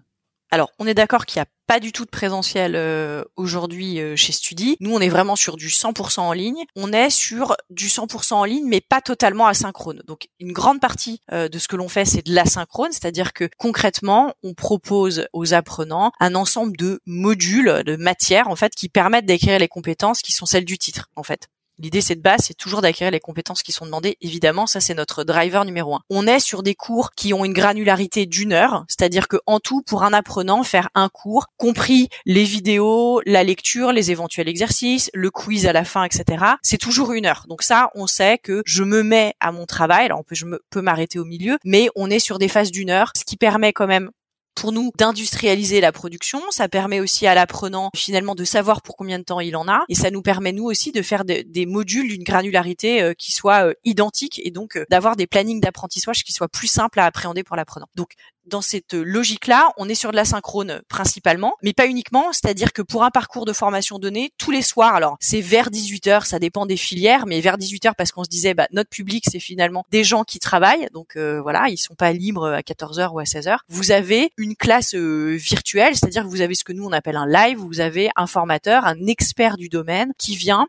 Alors, 0.51 0.71
on 0.79 0.87
est 0.87 0.95
d'accord 0.95 1.27
qu'il 1.27 1.39
n'y 1.39 1.43
a 1.43 1.49
pas 1.67 1.79
du 1.79 1.91
tout 1.91 2.05
de 2.05 2.09
présentiel 2.09 2.75
euh, 2.75 3.23
aujourd'hui 3.35 3.99
euh, 3.99 4.15
chez 4.15 4.31
Studi. 4.31 4.75
Nous, 4.79 4.91
on 4.91 4.99
est 4.99 5.09
vraiment 5.09 5.35
sur 5.35 5.57
du 5.57 5.67
100% 5.67 6.21
en 6.21 6.33
ligne. 6.33 6.63
On 6.75 6.91
est 6.91 7.11
sur 7.11 7.55
du 7.69 7.87
100% 7.87 8.33
en 8.33 8.43
ligne, 8.45 8.67
mais 8.67 8.81
pas 8.81 9.01
totalement 9.01 9.45
asynchrone. 9.45 10.01
Donc, 10.07 10.27
une 10.39 10.51
grande 10.51 10.79
partie 10.79 11.21
euh, 11.31 11.49
de 11.49 11.59
ce 11.59 11.67
que 11.67 11.75
l'on 11.75 11.87
fait, 11.87 12.05
c'est 12.05 12.25
de 12.25 12.33
l'asynchrone, 12.33 12.91
c'est-à-dire 12.91 13.33
que 13.33 13.47
concrètement, 13.59 14.33
on 14.41 14.55
propose 14.55 15.27
aux 15.33 15.53
apprenants 15.53 16.11
un 16.19 16.33
ensemble 16.33 16.75
de 16.75 16.99
modules, 17.05 17.83
de 17.85 17.95
matières, 17.95 18.47
en 18.47 18.55
fait, 18.55 18.73
qui 18.73 18.89
permettent 18.89 19.27
d'acquérir 19.27 19.59
les 19.59 19.67
compétences 19.67 20.23
qui 20.23 20.31
sont 20.31 20.47
celles 20.47 20.65
du 20.65 20.79
titre, 20.79 21.09
en 21.15 21.21
fait. 21.21 21.47
L'idée, 21.79 22.01
c'est 22.01 22.15
de 22.15 22.21
base, 22.21 22.41
c'est 22.43 22.57
toujours 22.57 22.81
d'acquérir 22.81 23.11
les 23.11 23.21
compétences 23.21 23.63
qui 23.63 23.71
sont 23.71 23.85
demandées. 23.85 24.17
Évidemment, 24.21 24.67
ça, 24.67 24.81
c'est 24.81 24.93
notre 24.93 25.23
driver 25.23 25.63
numéro 25.63 25.95
un. 25.95 26.01
On 26.09 26.27
est 26.27 26.41
sur 26.41 26.61
des 26.61 26.75
cours 26.75 27.11
qui 27.11 27.33
ont 27.33 27.45
une 27.45 27.53
granularité 27.53 28.25
d'une 28.25 28.51
heure, 28.51 28.83
c'est-à-dire 28.89 29.29
que 29.29 29.37
en 29.45 29.61
tout, 29.61 29.81
pour 29.81 30.03
un 30.03 30.11
apprenant, 30.11 30.63
faire 30.63 30.89
un 30.93 31.07
cours, 31.07 31.47
compris 31.57 32.09
les 32.25 32.43
vidéos, 32.43 33.21
la 33.25 33.43
lecture, 33.43 33.93
les 33.93 34.11
éventuels 34.11 34.49
exercices, 34.49 35.09
le 35.13 35.31
quiz 35.31 35.67
à 35.67 35.73
la 35.73 35.85
fin, 35.85 36.03
etc., 36.03 36.43
c'est 36.61 36.77
toujours 36.77 37.13
une 37.13 37.25
heure. 37.25 37.45
Donc 37.47 37.63
ça, 37.63 37.89
on 37.95 38.07
sait 38.07 38.37
que 38.37 38.61
je 38.65 38.83
me 38.83 39.01
mets 39.01 39.33
à 39.39 39.53
mon 39.53 39.65
travail. 39.65 40.05
Alors, 40.05 40.19
on 40.19 40.23
peut, 40.23 40.35
je 40.35 40.45
peux 40.69 40.81
m'arrêter 40.81 41.17
au 41.17 41.25
milieu, 41.25 41.57
mais 41.63 41.89
on 41.95 42.09
est 42.09 42.19
sur 42.19 42.39
des 42.39 42.49
phases 42.49 42.71
d'une 42.71 42.89
heure, 42.89 43.13
ce 43.15 43.23
qui 43.23 43.37
permet 43.37 43.71
quand 43.71 43.87
même 43.87 44.11
pour 44.59 44.71
nous 44.73 44.91
d'industrialiser 44.97 45.79
la 45.79 45.91
production. 45.91 46.41
Ça 46.49 46.67
permet 46.67 46.99
aussi 46.99 47.25
à 47.27 47.33
l'apprenant 47.33 47.91
finalement 47.95 48.35
de 48.35 48.43
savoir 48.43 48.81
pour 48.81 48.97
combien 48.97 49.17
de 49.17 49.23
temps 49.23 49.39
il 49.39 49.55
en 49.55 49.67
a, 49.67 49.85
et 49.87 49.95
ça 49.95 50.11
nous 50.11 50.21
permet 50.21 50.51
nous 50.51 50.65
aussi 50.65 50.91
de 50.91 51.01
faire 51.01 51.23
des 51.25 51.65
modules 51.65 52.09
d'une 52.09 52.23
granularité 52.23 53.01
euh, 53.01 53.13
qui 53.13 53.31
soit 53.31 53.67
euh, 53.67 53.73
identique 53.85 54.41
et 54.43 54.51
donc 54.51 54.75
euh, 54.75 54.85
d'avoir 54.89 55.15
des 55.15 55.27
plannings 55.27 55.61
d'apprentissage 55.61 56.23
qui 56.23 56.33
soient 56.33 56.49
plus 56.49 56.67
simples 56.67 56.99
à 56.99 57.05
appréhender 57.05 57.43
pour 57.43 57.55
l'apprenant. 57.55 57.87
Donc 57.95 58.13
dans 58.45 58.61
cette 58.61 58.93
logique-là, 58.93 59.69
on 59.77 59.87
est 59.87 59.95
sur 59.95 60.11
de 60.11 60.15
la 60.15 60.25
synchrone 60.25 60.81
principalement, 60.87 61.53
mais 61.61 61.73
pas 61.73 61.87
uniquement. 61.87 62.31
C'est-à-dire 62.31 62.73
que 62.73 62.81
pour 62.81 63.03
un 63.03 63.11
parcours 63.11 63.45
de 63.45 63.53
formation 63.53 63.99
donné, 63.99 64.31
tous 64.37 64.51
les 64.51 64.61
soirs, 64.61 64.95
alors 64.95 65.17
c'est 65.19 65.41
vers 65.41 65.69
18 65.69 66.07
h 66.07 66.25
ça 66.25 66.39
dépend 66.39 66.65
des 66.65 66.77
filières, 66.77 67.25
mais 67.25 67.41
vers 67.41 67.57
18 67.57 67.85
h 67.85 67.93
parce 67.97 68.11
qu'on 68.11 68.23
se 68.23 68.29
disait, 68.29 68.53
bah, 68.53 68.67
notre 68.71 68.89
public, 68.89 69.25
c'est 69.29 69.39
finalement 69.39 69.85
des 69.91 70.03
gens 70.03 70.23
qui 70.23 70.39
travaillent, 70.39 70.87
donc 70.93 71.15
euh, 71.15 71.41
voilà, 71.41 71.69
ils 71.69 71.77
sont 71.77 71.95
pas 71.95 72.11
libres 72.13 72.47
à 72.47 72.63
14 72.63 72.99
h 72.99 73.11
ou 73.11 73.19
à 73.19 73.25
16 73.25 73.47
h 73.47 73.57
Vous 73.67 73.91
avez 73.91 74.31
une 74.37 74.55
classe 74.55 74.95
euh, 74.95 75.35
virtuelle, 75.35 75.95
c'est-à-dire 75.95 76.23
que 76.23 76.29
vous 76.29 76.41
avez 76.41 76.55
ce 76.55 76.63
que 76.63 76.73
nous 76.73 76.85
on 76.85 76.91
appelle 76.91 77.17
un 77.17 77.27
live, 77.27 77.57
vous 77.57 77.79
avez 77.79 78.09
un 78.15 78.27
formateur, 78.27 78.85
un 78.85 79.05
expert 79.07 79.57
du 79.57 79.69
domaine 79.69 80.11
qui 80.17 80.35
vient 80.35 80.67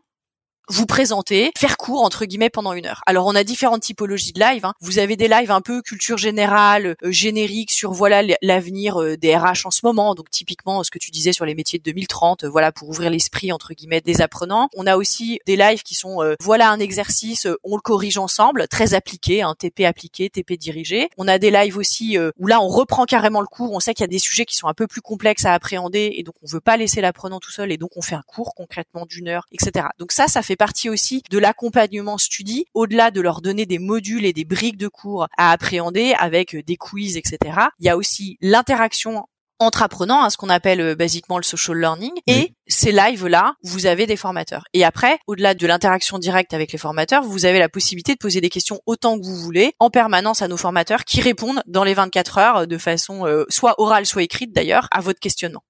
vous 0.71 0.85
présenter, 0.85 1.51
faire 1.57 1.75
cours 1.75 2.01
entre 2.01 2.23
guillemets 2.25 2.49
pendant 2.49 2.71
une 2.71 2.85
heure. 2.85 3.01
Alors 3.05 3.25
on 3.27 3.35
a 3.35 3.43
différentes 3.43 3.81
typologies 3.81 4.31
de 4.31 4.39
live. 4.39 4.63
Hein. 4.63 4.73
Vous 4.79 4.99
avez 4.99 5.17
des 5.17 5.27
lives 5.27 5.51
un 5.51 5.59
peu 5.59 5.81
culture 5.81 6.17
générale, 6.17 6.95
euh, 7.03 7.11
générique 7.11 7.71
sur 7.71 7.91
voilà 7.91 8.23
l'avenir 8.41 9.01
euh, 9.01 9.17
des 9.17 9.35
RH 9.35 9.65
en 9.65 9.71
ce 9.71 9.81
moment. 9.83 10.15
Donc 10.15 10.29
typiquement 10.29 10.83
ce 10.83 10.89
que 10.89 10.97
tu 10.97 11.11
disais 11.11 11.33
sur 11.33 11.45
les 11.45 11.55
métiers 11.55 11.77
de 11.77 11.83
2030, 11.83 12.45
euh, 12.45 12.49
voilà 12.49 12.71
pour 12.71 12.87
ouvrir 12.87 13.09
l'esprit 13.09 13.51
entre 13.51 13.73
guillemets 13.73 13.99
des 13.99 14.21
apprenants. 14.21 14.69
On 14.73 14.87
a 14.87 14.95
aussi 14.95 15.39
des 15.45 15.57
lives 15.57 15.83
qui 15.83 15.93
sont 15.93 16.19
voilà 16.39 16.69
un 16.69 16.79
exercice, 16.79 17.47
on 17.63 17.75
le 17.75 17.81
corrige 17.81 18.17
ensemble, 18.17 18.67
très 18.69 18.93
appliqué, 18.93 19.41
un 19.41 19.55
TP 19.55 19.81
appliqué, 19.81 20.29
TP 20.29 20.53
dirigé. 20.53 21.09
On 21.17 21.27
a 21.27 21.37
des 21.37 21.51
lives 21.51 21.77
aussi 21.77 22.17
où 22.39 22.47
là 22.47 22.61
on 22.61 22.67
reprend 22.67 23.05
carrément 23.05 23.41
le 23.41 23.47
cours. 23.47 23.73
On 23.73 23.81
sait 23.81 23.93
qu'il 23.93 24.03
y 24.03 24.05
a 24.05 24.07
des 24.07 24.19
sujets 24.19 24.45
qui 24.45 24.55
sont 24.55 24.67
un 24.67 24.73
peu 24.73 24.87
plus 24.87 25.01
complexes 25.01 25.45
à 25.45 25.53
appréhender 25.53 26.13
et 26.15 26.23
donc 26.23 26.35
on 26.43 26.47
veut 26.47 26.61
pas 26.61 26.77
laisser 26.77 27.01
l'apprenant 27.01 27.39
tout 27.39 27.51
seul 27.51 27.71
et 27.71 27.77
donc 27.77 27.91
on 27.97 28.01
fait 28.01 28.15
un 28.15 28.23
cours 28.25 28.55
concrètement 28.55 29.05
d'une 29.05 29.27
heure, 29.27 29.47
etc. 29.51 29.87
Donc 29.99 30.11
ça, 30.11 30.27
ça 30.27 30.41
fait 30.41 30.55
partie 30.61 30.89
aussi 30.89 31.23
de 31.31 31.39
l'accompagnement 31.39 32.19
studi, 32.19 32.65
au-delà 32.75 33.09
de 33.09 33.19
leur 33.19 33.41
donner 33.41 33.65
des 33.65 33.79
modules 33.79 34.25
et 34.25 34.31
des 34.31 34.45
briques 34.45 34.77
de 34.77 34.87
cours 34.87 35.27
à 35.35 35.51
appréhender 35.51 36.13
avec 36.19 36.55
des 36.55 36.75
quiz, 36.75 37.17
etc. 37.17 37.39
Il 37.79 37.87
y 37.87 37.89
a 37.89 37.97
aussi 37.97 38.37
l'interaction 38.41 39.25
entre 39.57 39.81
apprenants, 39.81 40.23
hein, 40.23 40.29
ce 40.29 40.37
qu'on 40.37 40.49
appelle 40.49 40.79
euh, 40.81 40.95
basiquement 40.95 41.37
le 41.37 41.43
social 41.43 41.79
learning, 41.79 42.11
et 42.27 42.53
ces 42.67 42.91
lives-là, 42.91 43.55
vous 43.63 43.87
avez 43.87 44.05
des 44.05 44.15
formateurs. 44.15 44.63
Et 44.73 44.83
après, 44.83 45.17
au-delà 45.25 45.55
de 45.55 45.65
l'interaction 45.65 46.19
directe 46.19 46.53
avec 46.53 46.71
les 46.71 46.77
formateurs, 46.77 47.23
vous 47.23 47.47
avez 47.47 47.57
la 47.57 47.67
possibilité 47.67 48.13
de 48.13 48.19
poser 48.19 48.39
des 48.39 48.49
questions 48.49 48.81
autant 48.85 49.19
que 49.19 49.25
vous 49.25 49.37
voulez, 49.37 49.73
en 49.79 49.89
permanence 49.89 50.43
à 50.43 50.47
nos 50.47 50.57
formateurs, 50.57 51.05
qui 51.05 51.21
répondent 51.21 51.63
dans 51.65 51.83
les 51.83 51.95
24 51.95 52.37
heures 52.37 52.67
de 52.67 52.77
façon 52.77 53.25
euh, 53.25 53.45
soit 53.49 53.81
orale, 53.81 54.05
soit 54.05 54.21
écrite 54.21 54.53
d'ailleurs, 54.53 54.87
à 54.91 55.01
votre 55.01 55.19
questionnement. 55.19 55.63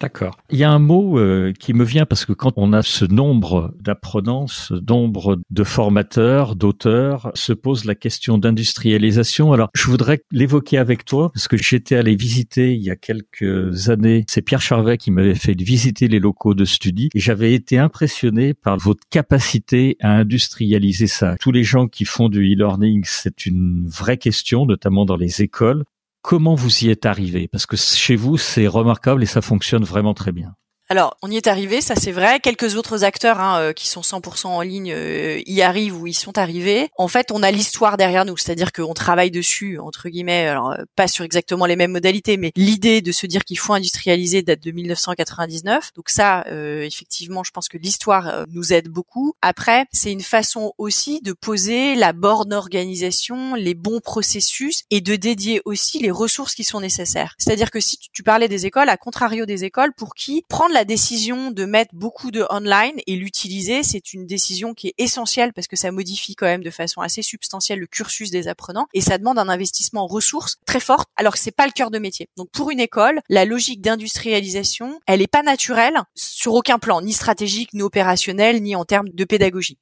D'accord. 0.00 0.38
Il 0.48 0.58
y 0.58 0.64
a 0.64 0.70
un 0.70 0.78
mot 0.78 1.18
euh, 1.18 1.52
qui 1.52 1.74
me 1.74 1.84
vient 1.84 2.06
parce 2.06 2.24
que 2.24 2.32
quand 2.32 2.52
on 2.56 2.72
a 2.72 2.82
ce 2.82 3.04
nombre 3.04 3.74
d'apprenants, 3.80 4.46
ce 4.46 4.72
nombre 4.88 5.38
de 5.50 5.62
formateurs, 5.62 6.56
d'auteurs, 6.56 7.30
se 7.34 7.52
pose 7.52 7.84
la 7.84 7.94
question 7.94 8.38
d'industrialisation. 8.38 9.52
Alors, 9.52 9.68
je 9.74 9.84
voudrais 9.84 10.22
l'évoquer 10.32 10.78
avec 10.78 11.04
toi 11.04 11.30
parce 11.34 11.48
que 11.48 11.58
j'étais 11.58 11.96
allé 11.96 12.16
visiter 12.16 12.74
il 12.74 12.82
y 12.82 12.90
a 12.90 12.96
quelques 12.96 13.90
années. 13.90 14.24
C'est 14.26 14.40
Pierre 14.40 14.62
Charvet 14.62 14.96
qui 14.96 15.10
m'avait 15.10 15.34
fait 15.34 15.60
visiter 15.60 16.08
les 16.08 16.18
locaux 16.18 16.54
de 16.54 16.64
Studi 16.64 17.10
et 17.14 17.20
j'avais 17.20 17.52
été 17.52 17.76
impressionné 17.76 18.54
par 18.54 18.78
votre 18.78 19.02
capacité 19.10 19.98
à 20.00 20.12
industrialiser 20.12 21.08
ça. 21.08 21.36
Tous 21.40 21.52
les 21.52 21.64
gens 21.64 21.88
qui 21.88 22.06
font 22.06 22.30
du 22.30 22.54
e-learning, 22.54 23.02
c'est 23.04 23.44
une 23.44 23.86
vraie 23.86 24.16
question, 24.16 24.64
notamment 24.64 25.04
dans 25.04 25.16
les 25.16 25.42
écoles. 25.42 25.84
Comment 26.22 26.54
vous 26.54 26.84
y 26.84 26.90
êtes 26.90 27.06
arrivé? 27.06 27.48
Parce 27.48 27.66
que 27.66 27.76
chez 27.76 28.16
vous, 28.16 28.36
c'est 28.36 28.66
remarquable 28.66 29.22
et 29.22 29.26
ça 29.26 29.40
fonctionne 29.40 29.84
vraiment 29.84 30.14
très 30.14 30.32
bien. 30.32 30.54
Alors, 30.92 31.16
on 31.22 31.30
y 31.30 31.36
est 31.36 31.46
arrivé, 31.46 31.80
ça 31.80 31.94
c'est 31.94 32.10
vrai. 32.10 32.40
Quelques 32.40 32.74
autres 32.74 33.04
acteurs 33.04 33.38
hein, 33.38 33.60
euh, 33.60 33.72
qui 33.72 33.86
sont 33.86 34.00
100% 34.00 34.48
en 34.48 34.60
ligne 34.60 34.92
euh, 34.92 35.40
y 35.46 35.62
arrivent 35.62 35.96
ou 36.02 36.08
y 36.08 36.12
sont 36.12 36.36
arrivés. 36.36 36.88
En 36.98 37.06
fait, 37.06 37.30
on 37.30 37.44
a 37.44 37.52
l'histoire 37.52 37.96
derrière 37.96 38.24
nous, 38.24 38.36
c'est-à-dire 38.36 38.72
qu'on 38.72 38.92
travaille 38.92 39.30
dessus, 39.30 39.78
entre 39.78 40.08
guillemets, 40.08 40.48
alors 40.48 40.72
euh, 40.72 40.82
pas 40.96 41.06
sur 41.06 41.24
exactement 41.24 41.66
les 41.66 41.76
mêmes 41.76 41.92
modalités, 41.92 42.36
mais 42.36 42.50
l'idée 42.56 43.02
de 43.02 43.12
se 43.12 43.26
dire 43.26 43.44
qu'il 43.44 43.56
faut 43.56 43.72
industrialiser 43.72 44.42
date 44.42 44.64
de 44.64 44.72
1999. 44.72 45.92
Donc 45.94 46.08
ça, 46.08 46.44
effectivement, 46.50 47.44
je 47.44 47.52
pense 47.52 47.68
que 47.68 47.78
l'histoire 47.78 48.44
nous 48.48 48.72
aide 48.72 48.88
beaucoup. 48.88 49.34
Après, 49.42 49.86
c'est 49.92 50.10
une 50.10 50.20
façon 50.20 50.72
aussi 50.76 51.20
de 51.20 51.32
poser 51.32 51.94
la 51.94 52.12
borne 52.12 52.52
organisation, 52.52 53.54
les 53.54 53.74
bons 53.74 54.00
processus 54.00 54.82
et 54.90 55.00
de 55.00 55.14
dédier 55.14 55.62
aussi 55.64 56.00
les 56.00 56.10
ressources 56.10 56.56
qui 56.56 56.64
sont 56.64 56.80
nécessaires. 56.80 57.36
C'est-à-dire 57.38 57.70
que 57.70 57.78
si 57.78 57.96
tu 58.12 58.24
parlais 58.24 58.48
des 58.48 58.66
écoles, 58.66 58.88
à 58.88 58.96
contrario 58.96 59.46
des 59.46 59.62
écoles, 59.62 59.92
pour 59.92 60.16
qui 60.16 60.44
prendre 60.48 60.74
la 60.74 60.79
la 60.80 60.86
décision 60.86 61.50
de 61.50 61.66
mettre 61.66 61.94
beaucoup 61.94 62.30
de 62.30 62.46
online 62.48 62.94
et 63.06 63.14
l'utiliser, 63.14 63.82
c'est 63.82 64.14
une 64.14 64.26
décision 64.26 64.72
qui 64.72 64.88
est 64.88 64.94
essentielle 64.96 65.52
parce 65.52 65.66
que 65.66 65.76
ça 65.76 65.92
modifie 65.92 66.34
quand 66.34 66.46
même 66.46 66.64
de 66.64 66.70
façon 66.70 67.02
assez 67.02 67.20
substantielle 67.20 67.80
le 67.80 67.86
cursus 67.86 68.30
des 68.30 68.48
apprenants 68.48 68.86
et 68.94 69.02
ça 69.02 69.18
demande 69.18 69.38
un 69.38 69.50
investissement 69.50 70.04
en 70.04 70.06
ressources 70.06 70.56
très 70.64 70.80
fort 70.80 71.04
alors 71.16 71.34
que 71.34 71.38
c'est 71.38 71.50
pas 71.50 71.66
le 71.66 71.72
cœur 71.72 71.90
de 71.90 71.98
métier. 71.98 72.30
Donc 72.38 72.50
pour 72.50 72.70
une 72.70 72.80
école, 72.80 73.20
la 73.28 73.44
logique 73.44 73.82
d'industrialisation, 73.82 74.98
elle 75.06 75.20
est 75.20 75.26
pas 75.26 75.42
naturelle 75.42 76.00
sur 76.14 76.54
aucun 76.54 76.78
plan, 76.78 77.02
ni 77.02 77.12
stratégique, 77.12 77.74
ni 77.74 77.82
opérationnel, 77.82 78.62
ni 78.62 78.74
en 78.74 78.86
termes 78.86 79.10
de 79.10 79.24
pédagogie 79.24 79.76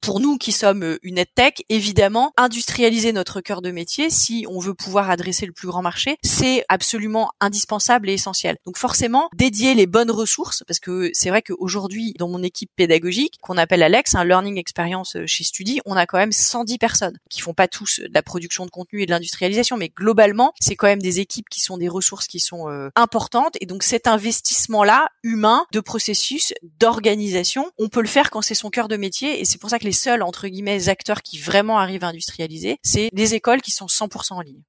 pour 0.00 0.20
nous 0.20 0.38
qui 0.38 0.52
sommes 0.52 0.82
euh, 0.82 0.98
une 1.02 1.24
tech, 1.34 1.54
évidemment, 1.68 2.32
industrialiser 2.36 3.12
notre 3.12 3.40
cœur 3.40 3.62
de 3.62 3.70
métier, 3.70 4.10
si 4.10 4.46
on 4.48 4.60
veut 4.60 4.74
pouvoir 4.74 5.10
adresser 5.10 5.46
le 5.46 5.52
plus 5.52 5.68
grand 5.68 5.82
marché, 5.82 6.16
c'est 6.22 6.64
absolument 6.68 7.30
indispensable 7.40 8.08
et 8.08 8.14
essentiel. 8.14 8.56
Donc 8.66 8.76
forcément, 8.76 9.28
dédier 9.34 9.74
les 9.74 9.86
bonnes 9.86 10.10
ressources, 10.10 10.62
parce 10.66 10.78
que 10.78 11.10
c'est 11.12 11.30
vrai 11.30 11.42
qu'aujourd'hui, 11.42 12.14
dans 12.18 12.28
mon 12.28 12.42
équipe 12.42 12.70
pédagogique, 12.76 13.38
qu'on 13.40 13.56
appelle 13.56 13.82
Alex, 13.82 14.14
un 14.14 14.24
learning 14.24 14.58
experience 14.58 15.16
euh, 15.16 15.24
chez 15.26 15.44
Studi, 15.44 15.80
on 15.86 15.96
a 15.96 16.06
quand 16.06 16.18
même 16.18 16.32
110 16.32 16.78
personnes 16.78 17.18
qui 17.30 17.40
font 17.40 17.54
pas 17.54 17.68
tous 17.68 18.00
de 18.00 18.10
la 18.12 18.22
production 18.22 18.66
de 18.66 18.70
contenu 18.70 19.02
et 19.02 19.06
de 19.06 19.10
l'industrialisation, 19.10 19.76
mais 19.76 19.88
globalement, 19.88 20.52
c'est 20.60 20.76
quand 20.76 20.86
même 20.86 21.02
des 21.02 21.20
équipes 21.20 21.48
qui 21.48 21.60
sont 21.60 21.78
des 21.78 21.88
ressources 21.88 22.26
qui 22.26 22.40
sont 22.40 22.68
euh, 22.68 22.90
importantes. 22.96 23.56
Et 23.60 23.66
donc 23.66 23.82
cet 23.82 24.06
investissement-là, 24.06 25.08
humain, 25.22 25.64
de 25.72 25.80
processus, 25.80 26.52
d'organisation, 26.78 27.70
on 27.78 27.88
peut 27.88 28.02
le 28.02 28.08
faire 28.08 28.30
quand 28.30 28.42
c'est 28.42 28.54
son 28.54 28.70
cœur 28.70 28.88
de 28.88 28.96
métier, 28.96 29.40
et 29.40 29.44
c'est 29.44 29.58
pour 29.58 29.70
ça 29.70 29.78
que 29.78 29.85
les 29.86 29.92
seuls 29.92 30.22
entre 30.22 30.48
guillemets 30.48 30.88
acteurs 30.88 31.22
qui 31.22 31.38
vraiment 31.38 31.78
arrivent 31.78 32.04
à 32.04 32.08
industrialiser, 32.08 32.76
c'est 32.82 33.08
des 33.12 33.34
écoles 33.34 33.62
qui 33.62 33.70
sont 33.70 33.86
100% 33.86 34.34
en 34.34 34.40
ligne. 34.40 34.62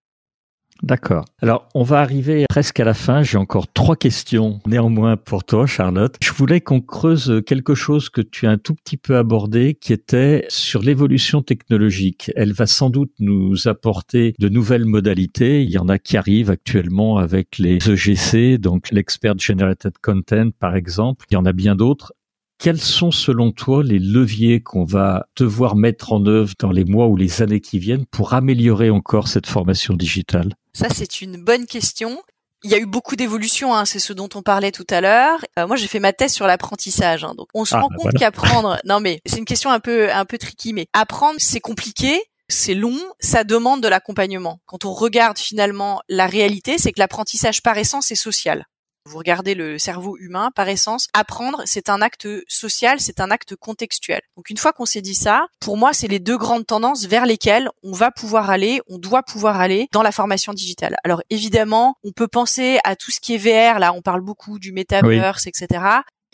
D'accord. 0.84 1.26
Alors, 1.42 1.68
on 1.74 1.82
va 1.82 2.02
arriver 2.02 2.46
presque 2.48 2.80
à 2.80 2.86
la 2.86 2.94
fin. 2.94 3.24
J'ai 3.24 3.38
encore 3.38 3.72
trois 3.74 3.96
questions 3.96 4.60
néanmoins 4.68 5.18
pour 5.18 5.44
toi, 5.44 5.66
Charlotte. 5.66 6.16
Je 6.22 6.32
voulais 6.32 6.62
qu'on 6.62 6.82
creuse 6.82 7.42
quelque 7.48 7.74
chose 7.74 8.10
que 8.10 8.22
tu 8.22 8.46
as 8.46 8.52
un 8.52 8.58
tout 8.60 8.76
petit 8.76 8.98
peu 8.98 9.18
abordé, 9.18 9.74
qui 9.74 9.92
était 9.92 10.46
sur 10.50 10.84
l'évolution 10.84 11.42
technologique. 11.42 12.32
Elle 12.36 12.54
va 12.54 12.68
sans 12.68 12.92
doute 12.92 13.12
nous 13.18 13.68
apporter 13.68 14.36
de 14.38 14.50
nouvelles 14.50 14.86
modalités. 14.86 15.64
Il 15.64 15.72
y 15.72 15.80
en 15.80 15.90
a 15.90 15.98
qui 15.98 16.16
arrivent 16.16 16.52
actuellement 16.52 17.18
avec 17.18 17.58
les 17.58 17.78
EGC, 17.90 18.60
donc 18.60 18.92
l'Expert 18.92 19.40
Generated 19.40 19.94
Content, 20.00 20.52
par 20.60 20.76
exemple. 20.76 21.26
Il 21.32 21.34
y 21.34 21.38
en 21.38 21.46
a 21.46 21.54
bien 21.54 21.76
d'autres. 21.76 22.14
Quels 22.60 22.82
sont 22.82 23.12
selon 23.12 23.52
toi 23.52 23.84
les 23.84 24.00
leviers 24.00 24.62
qu'on 24.62 24.84
va 24.84 25.28
devoir 25.36 25.76
mettre 25.76 26.12
en 26.12 26.26
œuvre 26.26 26.54
dans 26.58 26.72
les 26.72 26.86
mois 26.86 27.08
ou 27.08 27.16
les 27.16 27.44
années 27.44 27.62
qui 27.62 27.78
viennent 27.78 28.06
pour 28.08 28.34
améliorer 28.34 28.90
encore 28.90 29.28
cette 29.28 29.46
formation 29.46 29.94
digitale? 29.94 30.56
Ça, 30.74 30.88
c'est 30.90 31.22
une 31.22 31.38
bonne 31.38 31.68
question. 31.68 32.20
Il 32.64 32.72
y 32.72 32.74
a 32.74 32.80
eu 32.80 32.88
beaucoup 32.88 33.16
d'évolutions, 33.16 33.76
hein, 33.76 33.86
c'est 33.86 34.00
ce 34.00 34.12
dont 34.12 34.30
on 34.34 34.42
parlait 34.42 34.72
tout 34.72 34.88
à 34.90 35.02
l'heure. 35.02 35.40
Euh, 35.60 35.68
moi, 35.68 35.76
j'ai 35.76 35.86
fait 35.88 36.00
ma 36.00 36.14
thèse 36.14 36.34
sur 36.34 36.48
l'apprentissage, 36.48 37.24
hein, 37.24 37.36
donc 37.38 37.48
on 37.54 37.64
se 37.64 37.76
ah, 37.76 37.82
rend 37.82 37.90
bah 37.90 37.96
compte 38.00 38.14
qu'apprendre. 38.14 38.80
non, 38.86 39.00
mais 39.00 39.22
c'est 39.28 39.38
une 39.38 39.46
question 39.46 39.70
un 39.70 39.80
peu 39.80 40.12
un 40.12 40.26
peu 40.26 40.40
tricky, 40.40 40.74
mais 40.74 40.88
apprendre 40.94 41.36
c'est 41.40 41.60
compliqué. 41.60 42.20
C'est 42.50 42.74
long, 42.74 42.98
ça 43.20 43.44
demande 43.44 43.84
de 43.84 43.88
l'accompagnement. 43.88 44.62
Quand 44.66 44.86
on 44.86 44.94
regarde 44.94 45.38
finalement 45.38 46.02
la 46.10 46.28
réalité, 46.28 46.78
c'est 46.78 46.94
que 46.94 47.00
l'apprentissage 47.00 47.62
par 47.62 47.78
essence 47.78 48.10
est 48.10 48.16
social 48.16 48.66
vous 49.08 49.18
regardez 49.18 49.56
le 49.56 49.78
cerveau 49.78 50.18
humain, 50.20 50.52
par 50.56 50.68
essence, 50.70 51.08
apprendre, 51.14 51.62
c'est 51.66 51.90
un 51.90 52.02
acte 52.02 52.28
social, 52.48 53.00
c'est 53.00 53.20
un 53.20 53.32
acte 53.32 53.56
contextuel. 53.56 54.22
Donc 54.36 54.50
une 54.50 54.58
fois 54.58 54.74
qu'on 54.74 54.86
s'est 54.86 55.02
dit 55.02 55.16
ça, 55.16 55.48
pour 55.60 55.78
moi, 55.78 55.94
c'est 55.94 56.08
les 56.08 56.20
deux 56.20 56.38
grandes 56.38 56.68
tendances 56.68 57.06
vers 57.06 57.26
lesquelles 57.26 57.70
on 57.84 57.94
va 57.94 58.12
pouvoir 58.12 58.50
aller, 58.50 58.82
on 58.88 58.98
doit 58.98 59.24
pouvoir 59.24 59.60
aller 59.60 59.88
dans 59.92 60.04
la 60.04 60.12
formation 60.12 60.54
digitale. 60.54 60.98
Alors 61.04 61.22
évidemment, 61.30 61.96
on 62.04 62.12
peut 62.12 62.28
penser 62.28 62.80
à 62.84 62.96
tout 62.96 63.12
ce 63.12 63.20
qui 63.20 63.36
est 63.36 63.38
VR, 63.38 63.80
là 63.80 63.94
on 63.94 64.02
parle 64.02 64.22
beaucoup 64.22 64.60
du 64.60 64.72
metaverse, 64.72 65.48
etc. 65.48 65.82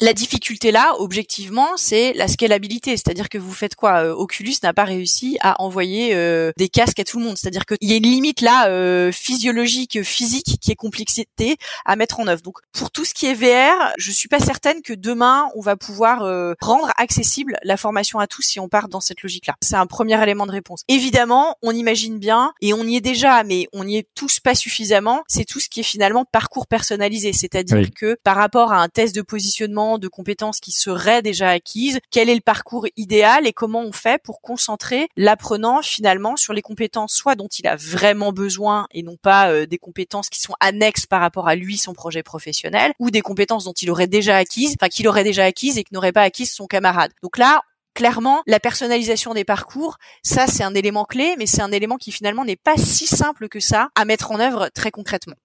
La 0.04 0.12
difficulté 0.12 0.72
là, 0.72 0.96
objectivement, 1.00 1.78
c'est 1.78 2.12
la 2.12 2.28
scalabilité. 2.28 2.98
C'est-à-dire 2.98 3.30
que 3.30 3.38
vous 3.38 3.54
faites 3.54 3.74
quoi 3.74 4.04
euh, 4.04 4.14
Oculus 4.14 4.56
n'a 4.62 4.74
pas 4.74 4.84
réussi 4.84 5.38
à 5.40 5.62
envoyer 5.62 6.14
euh, 6.14 6.52
des 6.58 6.68
casques 6.68 7.00
à 7.00 7.06
tout 7.06 7.20
le 7.20 7.24
monde. 7.24 7.38
C'est-à-dire 7.38 7.66
qu'il 7.66 7.90
y 7.90 7.94
a 7.94 7.96
une 7.96 8.04
limite 8.04 8.42
là 8.42 8.68
euh, 8.68 9.14
physiologique, 9.14 10.04
physique, 10.04 10.58
qui 10.60 10.72
est 10.72 10.76
complexité 10.76 11.56
à 11.86 11.96
mettre 11.96 12.20
en 12.20 12.28
œuvre. 12.28 12.42
Donc, 12.42 12.58
pour 12.74 12.92
tout 12.92 13.06
ce 13.06 13.14
qui 13.14 13.28
est 13.28 13.34
VR, 13.34 13.94
je 13.98 14.12
suis 14.12 14.28
pas 14.28 14.40
certaine 14.40 14.82
que 14.82 14.92
demain 14.92 15.48
on 15.56 15.62
va 15.62 15.78
pouvoir 15.78 16.20
rendre 16.60 16.92
accessible 16.98 17.56
la 17.64 17.78
formation 17.78 18.20
à 18.20 18.28
tous 18.28 18.42
si 18.42 18.60
on 18.60 18.68
part 18.68 18.90
dans 18.90 19.00
cette 19.00 19.22
logique-là. 19.22 19.56
C'est 19.62 19.78
un 19.78 19.86
premier 19.86 20.22
élément 20.22 20.46
de 20.46 20.52
réponse. 20.52 20.84
Évidemment, 20.90 21.56
on 21.62 21.72
imagine 21.72 22.20
bien 22.20 22.52
et 22.60 22.74
on 22.74 22.84
y 22.84 22.98
est 22.98 23.02
déjà, 23.02 23.46
mais 23.46 23.68
on 23.72 23.86
n'y 23.86 24.00
est 24.00 24.10
tous 24.16 24.42
pas 24.42 24.54
suffisamment. 24.54 25.24
C'est 25.30 25.46
tout 25.46 25.62
ce 25.62 25.70
qui 25.70 25.80
est 25.80 25.84
finalement 25.84 26.26
parcours 26.26 26.68
personnalisé. 26.68 27.32
C'est-à-dire 27.32 27.88
que 27.96 28.18
par 28.26 28.36
rapport 28.36 28.74
à 28.74 28.82
un 28.82 28.90
test 28.90 29.16
de 29.16 29.22
positionnement 29.22 29.93
de 29.98 30.08
compétences 30.08 30.60
qui 30.60 30.72
seraient 30.72 31.22
déjà 31.22 31.50
acquises, 31.50 32.00
quel 32.12 32.30
est 32.30 32.36
le 32.36 32.42
parcours 32.42 32.88
idéal 32.98 33.48
et 33.48 33.54
comment 33.54 33.82
on 33.82 33.92
fait 33.92 34.22
pour 34.22 34.42
concentrer 34.42 35.08
l'apprenant 35.16 35.82
finalement 35.82 36.36
sur 36.36 36.54
les 36.54 36.62
compétences 36.62 37.14
soit 37.14 37.36
dont 37.36 37.48
il 37.48 37.68
a 37.68 37.76
vraiment 37.76 38.32
besoin 38.32 38.88
et 38.92 39.04
non 39.04 39.18
pas 39.18 39.50
euh, 39.52 39.66
des 39.66 39.78
compétences 39.78 40.30
qui 40.30 40.42
sont 40.42 40.54
annexes 40.60 41.06
par 41.06 41.22
rapport 41.22 41.48
à 41.48 41.56
lui 41.56 41.78
son 41.78 41.94
projet 41.94 42.24
professionnel 42.24 42.94
ou 43.00 43.12
des 43.12 43.22
compétences 43.22 43.66
dont 43.66 43.74
il 43.74 43.90
aurait 43.92 44.08
déjà 44.08 44.38
acquises, 44.38 44.76
enfin 44.80 44.90
qu'il 44.90 45.08
aurait 45.08 45.24
déjà 45.24 45.46
acquises 45.46 45.78
et 45.78 45.84
que 45.84 45.90
n'aurait 45.94 46.12
pas 46.12 46.22
acquises 46.22 46.52
son 46.52 46.68
camarade. 46.68 47.12
Donc 47.22 47.38
là, 47.38 47.62
clairement, 47.94 48.44
la 48.48 48.60
personnalisation 48.60 49.34
des 49.34 49.46
parcours, 49.46 49.98
ça 50.24 50.48
c'est 50.48 50.64
un 50.64 50.74
élément 50.74 51.06
clé, 51.06 51.36
mais 51.38 51.46
c'est 51.46 51.62
un 51.62 51.72
élément 51.72 51.98
qui 51.98 52.12
finalement 52.12 52.46
n'est 52.46 52.56
pas 52.56 52.78
si 52.78 53.08
simple 53.08 53.50
que 53.50 53.60
ça 53.60 53.90
à 53.96 54.06
mettre 54.06 54.32
en 54.32 54.40
œuvre 54.40 54.70
très 54.74 54.92
concrètement. 54.92 55.36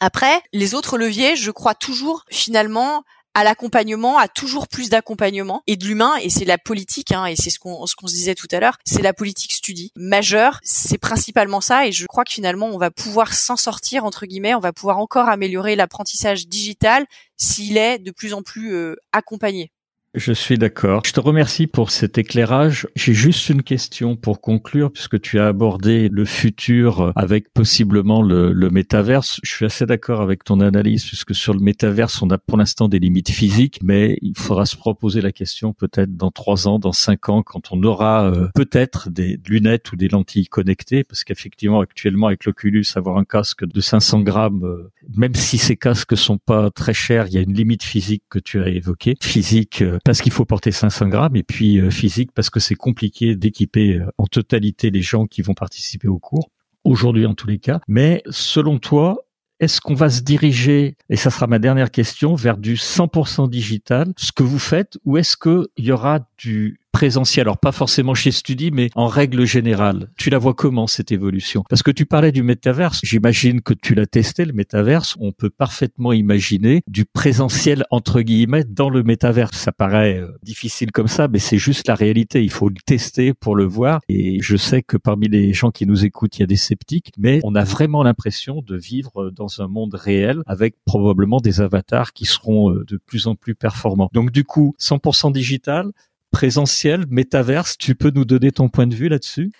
Après, 0.00 0.40
les 0.52 0.74
autres 0.74 0.96
leviers, 0.96 1.34
je 1.34 1.50
crois 1.50 1.74
toujours 1.74 2.24
finalement 2.30 3.02
à 3.38 3.44
l'accompagnement, 3.44 4.18
à 4.18 4.26
toujours 4.26 4.66
plus 4.66 4.90
d'accompagnement 4.90 5.62
et 5.68 5.76
de 5.76 5.84
l'humain. 5.84 6.16
Et 6.22 6.28
c'est 6.28 6.44
la 6.44 6.58
politique, 6.58 7.12
hein, 7.12 7.26
et 7.26 7.36
c'est 7.36 7.50
ce 7.50 7.60
qu'on 7.60 7.86
ce 7.86 7.94
qu'on 7.94 8.08
se 8.08 8.14
disait 8.14 8.34
tout 8.34 8.48
à 8.50 8.58
l'heure, 8.58 8.78
c'est 8.84 9.00
la 9.00 9.12
politique 9.12 9.52
studie 9.52 9.92
majeure. 9.94 10.58
C'est 10.64 10.98
principalement 10.98 11.60
ça, 11.60 11.86
et 11.86 11.92
je 11.92 12.06
crois 12.06 12.24
que 12.24 12.32
finalement 12.32 12.66
on 12.66 12.78
va 12.78 12.90
pouvoir 12.90 13.34
s'en 13.34 13.56
sortir 13.56 14.04
entre 14.04 14.26
guillemets, 14.26 14.56
on 14.56 14.60
va 14.60 14.72
pouvoir 14.72 14.98
encore 14.98 15.28
améliorer 15.28 15.76
l'apprentissage 15.76 16.48
digital 16.48 17.06
s'il 17.36 17.76
est 17.76 18.00
de 18.00 18.10
plus 18.10 18.34
en 18.34 18.42
plus 18.42 18.74
euh, 18.74 18.96
accompagné. 19.12 19.70
Je 20.14 20.32
suis 20.32 20.56
d'accord. 20.56 21.02
Je 21.04 21.12
te 21.12 21.20
remercie 21.20 21.66
pour 21.66 21.90
cet 21.90 22.16
éclairage. 22.16 22.88
J'ai 22.96 23.12
juste 23.12 23.50
une 23.50 23.62
question 23.62 24.16
pour 24.16 24.40
conclure, 24.40 24.90
puisque 24.90 25.20
tu 25.20 25.38
as 25.38 25.48
abordé 25.48 26.08
le 26.08 26.24
futur 26.24 27.12
avec 27.14 27.52
possiblement 27.52 28.22
le, 28.22 28.52
le 28.52 28.70
métaverse. 28.70 29.38
Je 29.42 29.52
suis 29.52 29.66
assez 29.66 29.84
d'accord 29.84 30.22
avec 30.22 30.44
ton 30.44 30.60
analyse, 30.60 31.04
puisque 31.04 31.34
sur 31.34 31.52
le 31.52 31.60
métaverse, 31.60 32.22
on 32.22 32.30
a 32.30 32.38
pour 32.38 32.56
l'instant 32.56 32.88
des 32.88 32.98
limites 32.98 33.30
physiques, 33.30 33.80
mais 33.82 34.16
il 34.22 34.36
faudra 34.36 34.64
se 34.64 34.76
proposer 34.76 35.20
la 35.20 35.30
question 35.30 35.74
peut-être 35.74 36.16
dans 36.16 36.30
trois 36.30 36.66
ans, 36.68 36.78
dans 36.78 36.92
cinq 36.92 37.28
ans, 37.28 37.42
quand 37.42 37.70
on 37.70 37.82
aura 37.82 38.30
euh, 38.30 38.48
peut-être 38.54 39.10
des 39.10 39.38
lunettes 39.46 39.92
ou 39.92 39.96
des 39.96 40.08
lentilles 40.08 40.46
connectées, 40.46 41.04
parce 41.04 41.22
qu'effectivement, 41.22 41.80
actuellement, 41.80 42.28
avec 42.28 42.46
l'Oculus, 42.46 42.86
avoir 42.96 43.18
un 43.18 43.24
casque 43.24 43.66
de 43.66 43.80
500 43.80 44.20
grammes, 44.20 44.64
euh, 44.64 44.90
même 45.14 45.34
si 45.34 45.58
ces 45.58 45.76
casques 45.76 46.16
sont 46.16 46.38
pas 46.38 46.70
très 46.70 46.94
chers, 46.94 47.26
il 47.26 47.34
y 47.34 47.38
a 47.38 47.42
une 47.42 47.54
limite 47.54 47.82
physique 47.82 48.22
que 48.30 48.38
tu 48.38 48.62
as 48.62 48.68
évoquée. 48.68 49.14
Physique, 49.20 49.82
euh, 49.82 49.98
parce 50.08 50.22
qu'il 50.22 50.32
faut 50.32 50.46
porter 50.46 50.72
500 50.72 51.08
grammes 51.08 51.36
et 51.36 51.42
puis 51.42 51.78
euh, 51.78 51.90
physique 51.90 52.30
parce 52.34 52.48
que 52.48 52.60
c'est 52.60 52.74
compliqué 52.74 53.36
d'équiper 53.36 53.96
euh, 53.96 54.06
en 54.16 54.24
totalité 54.24 54.88
les 54.88 55.02
gens 55.02 55.26
qui 55.26 55.42
vont 55.42 55.52
participer 55.52 56.08
au 56.08 56.18
cours 56.18 56.48
aujourd'hui 56.82 57.26
en 57.26 57.34
tous 57.34 57.46
les 57.46 57.58
cas. 57.58 57.80
Mais 57.88 58.22
selon 58.30 58.78
toi, 58.78 59.18
est-ce 59.60 59.82
qu'on 59.82 59.92
va 59.92 60.08
se 60.08 60.22
diriger, 60.22 60.96
et 61.10 61.16
ça 61.16 61.28
sera 61.28 61.46
ma 61.46 61.58
dernière 61.58 61.90
question, 61.90 62.36
vers 62.36 62.56
du 62.56 62.76
100% 62.76 63.50
digital, 63.50 64.14
ce 64.16 64.32
que 64.32 64.42
vous 64.42 64.58
faites, 64.58 64.96
ou 65.04 65.18
est-ce 65.18 65.36
qu'il 65.36 65.84
y 65.84 65.92
aura 65.92 66.20
du 66.38 66.80
présentiel, 66.92 67.44
alors 67.44 67.58
pas 67.58 67.72
forcément 67.72 68.14
chez 68.14 68.30
Studi, 68.30 68.70
mais 68.70 68.90
en 68.94 69.06
règle 69.06 69.44
générale. 69.44 70.10
Tu 70.16 70.30
la 70.30 70.38
vois 70.38 70.54
comment 70.54 70.86
cette 70.86 71.12
évolution? 71.12 71.64
Parce 71.68 71.82
que 71.82 71.90
tu 71.90 72.06
parlais 72.06 72.32
du 72.32 72.42
métaverse, 72.42 73.00
j'imagine 73.02 73.60
que 73.60 73.74
tu 73.74 73.94
l'as 73.94 74.06
testé 74.06 74.44
le 74.44 74.52
métaverse, 74.52 75.16
on 75.20 75.32
peut 75.32 75.50
parfaitement 75.50 76.12
imaginer 76.12 76.82
du 76.86 77.04
présentiel 77.04 77.84
entre 77.90 78.22
guillemets 78.22 78.64
dans 78.64 78.90
le 78.90 79.02
métaverse. 79.02 79.56
Ça 79.56 79.72
paraît 79.72 80.18
euh, 80.18 80.28
difficile 80.42 80.92
comme 80.92 81.08
ça, 81.08 81.28
mais 81.28 81.38
c'est 81.38 81.58
juste 81.58 81.88
la 81.88 81.94
réalité, 81.94 82.42
il 82.42 82.50
faut 82.50 82.68
le 82.68 82.76
tester 82.84 83.34
pour 83.34 83.54
le 83.54 83.64
voir 83.64 84.00
et 84.08 84.38
je 84.40 84.56
sais 84.56 84.82
que 84.82 84.96
parmi 84.96 85.28
les 85.28 85.52
gens 85.52 85.70
qui 85.70 85.86
nous 85.86 86.04
écoutent, 86.04 86.38
il 86.38 86.40
y 86.40 86.44
a 86.44 86.46
des 86.46 86.56
sceptiques, 86.56 87.12
mais 87.18 87.40
on 87.44 87.54
a 87.54 87.64
vraiment 87.64 88.02
l'impression 88.02 88.62
de 88.66 88.76
vivre 88.76 89.30
dans 89.30 89.60
un 89.60 89.68
monde 89.68 89.94
réel 89.94 90.42
avec 90.46 90.76
probablement 90.84 91.38
des 91.38 91.60
avatars 91.60 92.12
qui 92.12 92.24
seront 92.24 92.70
euh, 92.70 92.84
de 92.86 92.96
plus 92.96 93.26
en 93.26 93.34
plus 93.34 93.54
performants. 93.54 94.10
Donc 94.12 94.30
du 94.30 94.44
coup, 94.44 94.74
100% 94.80 95.32
digital, 95.32 95.92
présentiel, 96.30 97.06
métaverse, 97.08 97.76
tu 97.78 97.94
peux 97.94 98.10
nous 98.10 98.24
donner 98.24 98.52
ton 98.52 98.68
point 98.68 98.86
de 98.86 98.94
vue 98.94 99.08
là-dessus? 99.08 99.52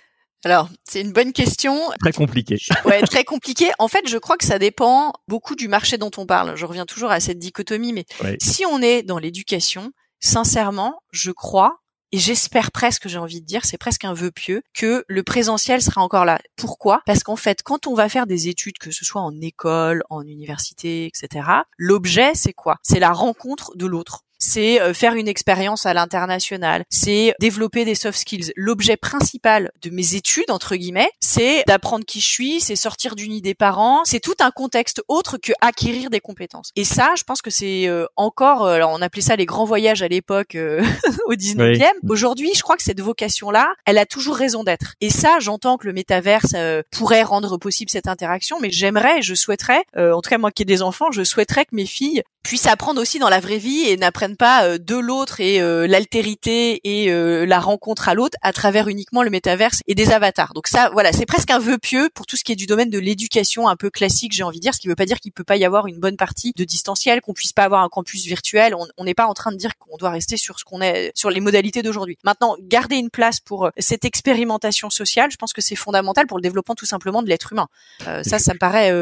Alors, 0.44 0.68
c'est 0.84 1.00
une 1.00 1.12
bonne 1.12 1.32
question. 1.32 1.76
Très 2.00 2.12
compliqué. 2.12 2.58
ouais, 2.84 3.02
très 3.02 3.24
compliqué. 3.24 3.70
En 3.78 3.88
fait, 3.88 4.08
je 4.08 4.18
crois 4.18 4.36
que 4.36 4.44
ça 4.44 4.58
dépend 4.58 5.12
beaucoup 5.26 5.56
du 5.56 5.66
marché 5.66 5.98
dont 5.98 6.12
on 6.16 6.26
parle. 6.26 6.56
Je 6.56 6.64
reviens 6.64 6.86
toujours 6.86 7.10
à 7.10 7.18
cette 7.18 7.38
dichotomie, 7.38 7.92
mais 7.92 8.04
si 8.40 8.64
on 8.64 8.80
est 8.80 9.02
dans 9.02 9.18
l'éducation, 9.18 9.92
sincèrement, 10.20 11.00
je 11.10 11.32
crois 11.32 11.80
et 12.10 12.18
j'espère 12.18 12.72
presque, 12.72 13.06
j'ai 13.06 13.18
envie 13.18 13.42
de 13.42 13.46
dire, 13.46 13.66
c'est 13.66 13.76
presque 13.76 14.04
un 14.04 14.14
vœu 14.14 14.30
pieux, 14.30 14.62
que 14.74 15.04
le 15.08 15.22
présentiel 15.22 15.82
sera 15.82 16.00
encore 16.00 16.24
là. 16.24 16.40
Pourquoi? 16.56 17.02
Parce 17.04 17.22
qu'en 17.22 17.36
fait, 17.36 17.62
quand 17.62 17.86
on 17.86 17.94
va 17.94 18.08
faire 18.08 18.26
des 18.26 18.48
études, 18.48 18.78
que 18.78 18.90
ce 18.90 19.04
soit 19.04 19.20
en 19.20 19.38
école, 19.40 20.02
en 20.08 20.22
université, 20.22 21.06
etc., 21.06 21.46
l'objet, 21.76 22.34
c'est 22.34 22.54
quoi? 22.54 22.76
C'est 22.82 22.98
la 22.98 23.12
rencontre 23.12 23.76
de 23.76 23.84
l'autre 23.84 24.24
c'est 24.38 24.80
euh, 24.80 24.94
faire 24.94 25.14
une 25.14 25.28
expérience 25.28 25.86
à 25.86 25.94
l'international, 25.94 26.84
c'est 26.88 27.34
développer 27.40 27.84
des 27.84 27.94
soft 27.94 28.18
skills. 28.18 28.52
L'objet 28.56 28.96
principal 28.96 29.70
de 29.82 29.90
mes 29.90 30.14
études, 30.14 30.50
entre 30.50 30.76
guillemets, 30.76 31.10
c'est 31.20 31.64
d'apprendre 31.66 32.04
qui 32.04 32.20
je 32.20 32.26
suis, 32.26 32.60
c'est 32.60 32.76
sortir 32.76 33.16
du 33.16 33.28
nid 33.28 33.42
des 33.42 33.54
parents, 33.54 34.02
c'est 34.04 34.20
tout 34.20 34.34
un 34.40 34.50
contexte 34.50 35.02
autre 35.08 35.38
que 35.38 35.52
acquérir 35.60 36.10
des 36.10 36.20
compétences. 36.20 36.70
Et 36.76 36.84
ça, 36.84 37.12
je 37.16 37.24
pense 37.24 37.42
que 37.42 37.50
c'est 37.50 37.88
euh, 37.88 38.06
encore, 38.16 38.64
euh, 38.64 38.74
alors 38.74 38.90
on 38.92 39.02
appelait 39.02 39.22
ça 39.22 39.36
les 39.36 39.46
grands 39.46 39.64
voyages 39.64 40.02
à 40.02 40.08
l'époque 40.08 40.56
au 41.26 41.34
19e. 41.34 41.84
Aujourd'hui, 42.08 42.52
je 42.54 42.62
crois 42.62 42.76
que 42.76 42.82
cette 42.82 43.00
vocation-là, 43.00 43.74
elle 43.84 43.98
a 43.98 44.06
toujours 44.06 44.36
raison 44.36 44.64
d'être. 44.64 44.94
Et 45.00 45.10
ça, 45.10 45.38
j'entends 45.40 45.76
que 45.76 45.86
le 45.86 45.92
métaverse 45.92 46.54
pourrait 46.90 47.22
rendre 47.22 47.56
possible 47.58 47.90
cette 47.90 48.08
interaction, 48.08 48.58
mais 48.60 48.70
j'aimerais, 48.70 49.22
je 49.22 49.34
souhaiterais, 49.34 49.84
en 49.96 50.20
tout 50.20 50.30
cas 50.30 50.38
moi 50.38 50.50
qui 50.50 50.62
ai 50.62 50.64
des 50.64 50.82
enfants, 50.82 51.10
je 51.10 51.24
souhaiterais 51.24 51.64
que 51.64 51.74
mes 51.74 51.86
filles 51.86 52.22
puissent 52.48 52.66
apprendre 52.66 53.00
aussi 53.00 53.18
dans 53.18 53.28
la 53.28 53.40
vraie 53.40 53.58
vie 53.58 53.84
et 53.86 53.96
n'apprennent 53.96 54.27
pas 54.36 54.64
euh, 54.64 54.78
de 54.78 54.96
l'autre 54.96 55.40
et 55.40 55.60
euh, 55.60 55.86
l'altérité 55.86 56.80
et 56.84 57.10
euh, 57.10 57.46
la 57.46 57.60
rencontre 57.60 58.08
à 58.08 58.14
l'autre 58.14 58.36
à 58.42 58.52
travers 58.52 58.88
uniquement 58.88 59.22
le 59.22 59.30
métaverse 59.30 59.80
et 59.86 59.94
des 59.94 60.10
avatars. 60.10 60.54
Donc 60.54 60.66
ça, 60.68 60.90
voilà, 60.92 61.12
c'est 61.12 61.26
presque 61.26 61.50
un 61.50 61.58
vœu 61.58 61.78
pieux 61.78 62.10
pour 62.14 62.26
tout 62.26 62.36
ce 62.36 62.44
qui 62.44 62.52
est 62.52 62.56
du 62.56 62.66
domaine 62.66 62.90
de 62.90 62.98
l'éducation 62.98 63.68
un 63.68 63.76
peu 63.76 63.90
classique, 63.90 64.32
j'ai 64.32 64.42
envie 64.42 64.58
de 64.58 64.62
dire, 64.62 64.74
ce 64.74 64.80
qui 64.80 64.88
veut 64.88 64.96
pas 64.96 65.06
dire 65.06 65.20
qu'il 65.20 65.32
peut 65.32 65.44
pas 65.44 65.56
y 65.56 65.64
avoir 65.64 65.86
une 65.86 65.98
bonne 65.98 66.16
partie 66.16 66.52
de 66.56 66.64
distanciel, 66.64 67.20
qu'on 67.20 67.32
puisse 67.32 67.52
pas 67.52 67.64
avoir 67.64 67.82
un 67.82 67.88
campus 67.88 68.24
virtuel. 68.24 68.74
On 68.96 69.04
n'est 69.04 69.14
pas 69.14 69.26
en 69.26 69.34
train 69.34 69.52
de 69.52 69.56
dire 69.56 69.76
qu'on 69.78 69.96
doit 69.96 70.10
rester 70.10 70.36
sur 70.36 70.58
ce 70.58 70.64
qu'on 70.64 70.80
est, 70.80 71.12
sur 71.14 71.30
les 71.30 71.40
modalités 71.40 71.82
d'aujourd'hui. 71.82 72.18
Maintenant, 72.24 72.56
garder 72.60 72.96
une 72.96 73.10
place 73.10 73.40
pour 73.40 73.70
cette 73.78 74.04
expérimentation 74.04 74.90
sociale, 74.90 75.30
je 75.30 75.36
pense 75.36 75.52
que 75.52 75.60
c'est 75.60 75.76
fondamental 75.76 76.26
pour 76.26 76.38
le 76.38 76.42
développement 76.42 76.74
tout 76.74 76.86
simplement 76.86 77.22
de 77.22 77.28
l'être 77.28 77.52
humain. 77.52 77.68
ça, 78.00 78.38
ça 78.38 78.54
me 78.54 78.58
paraît 78.58 78.92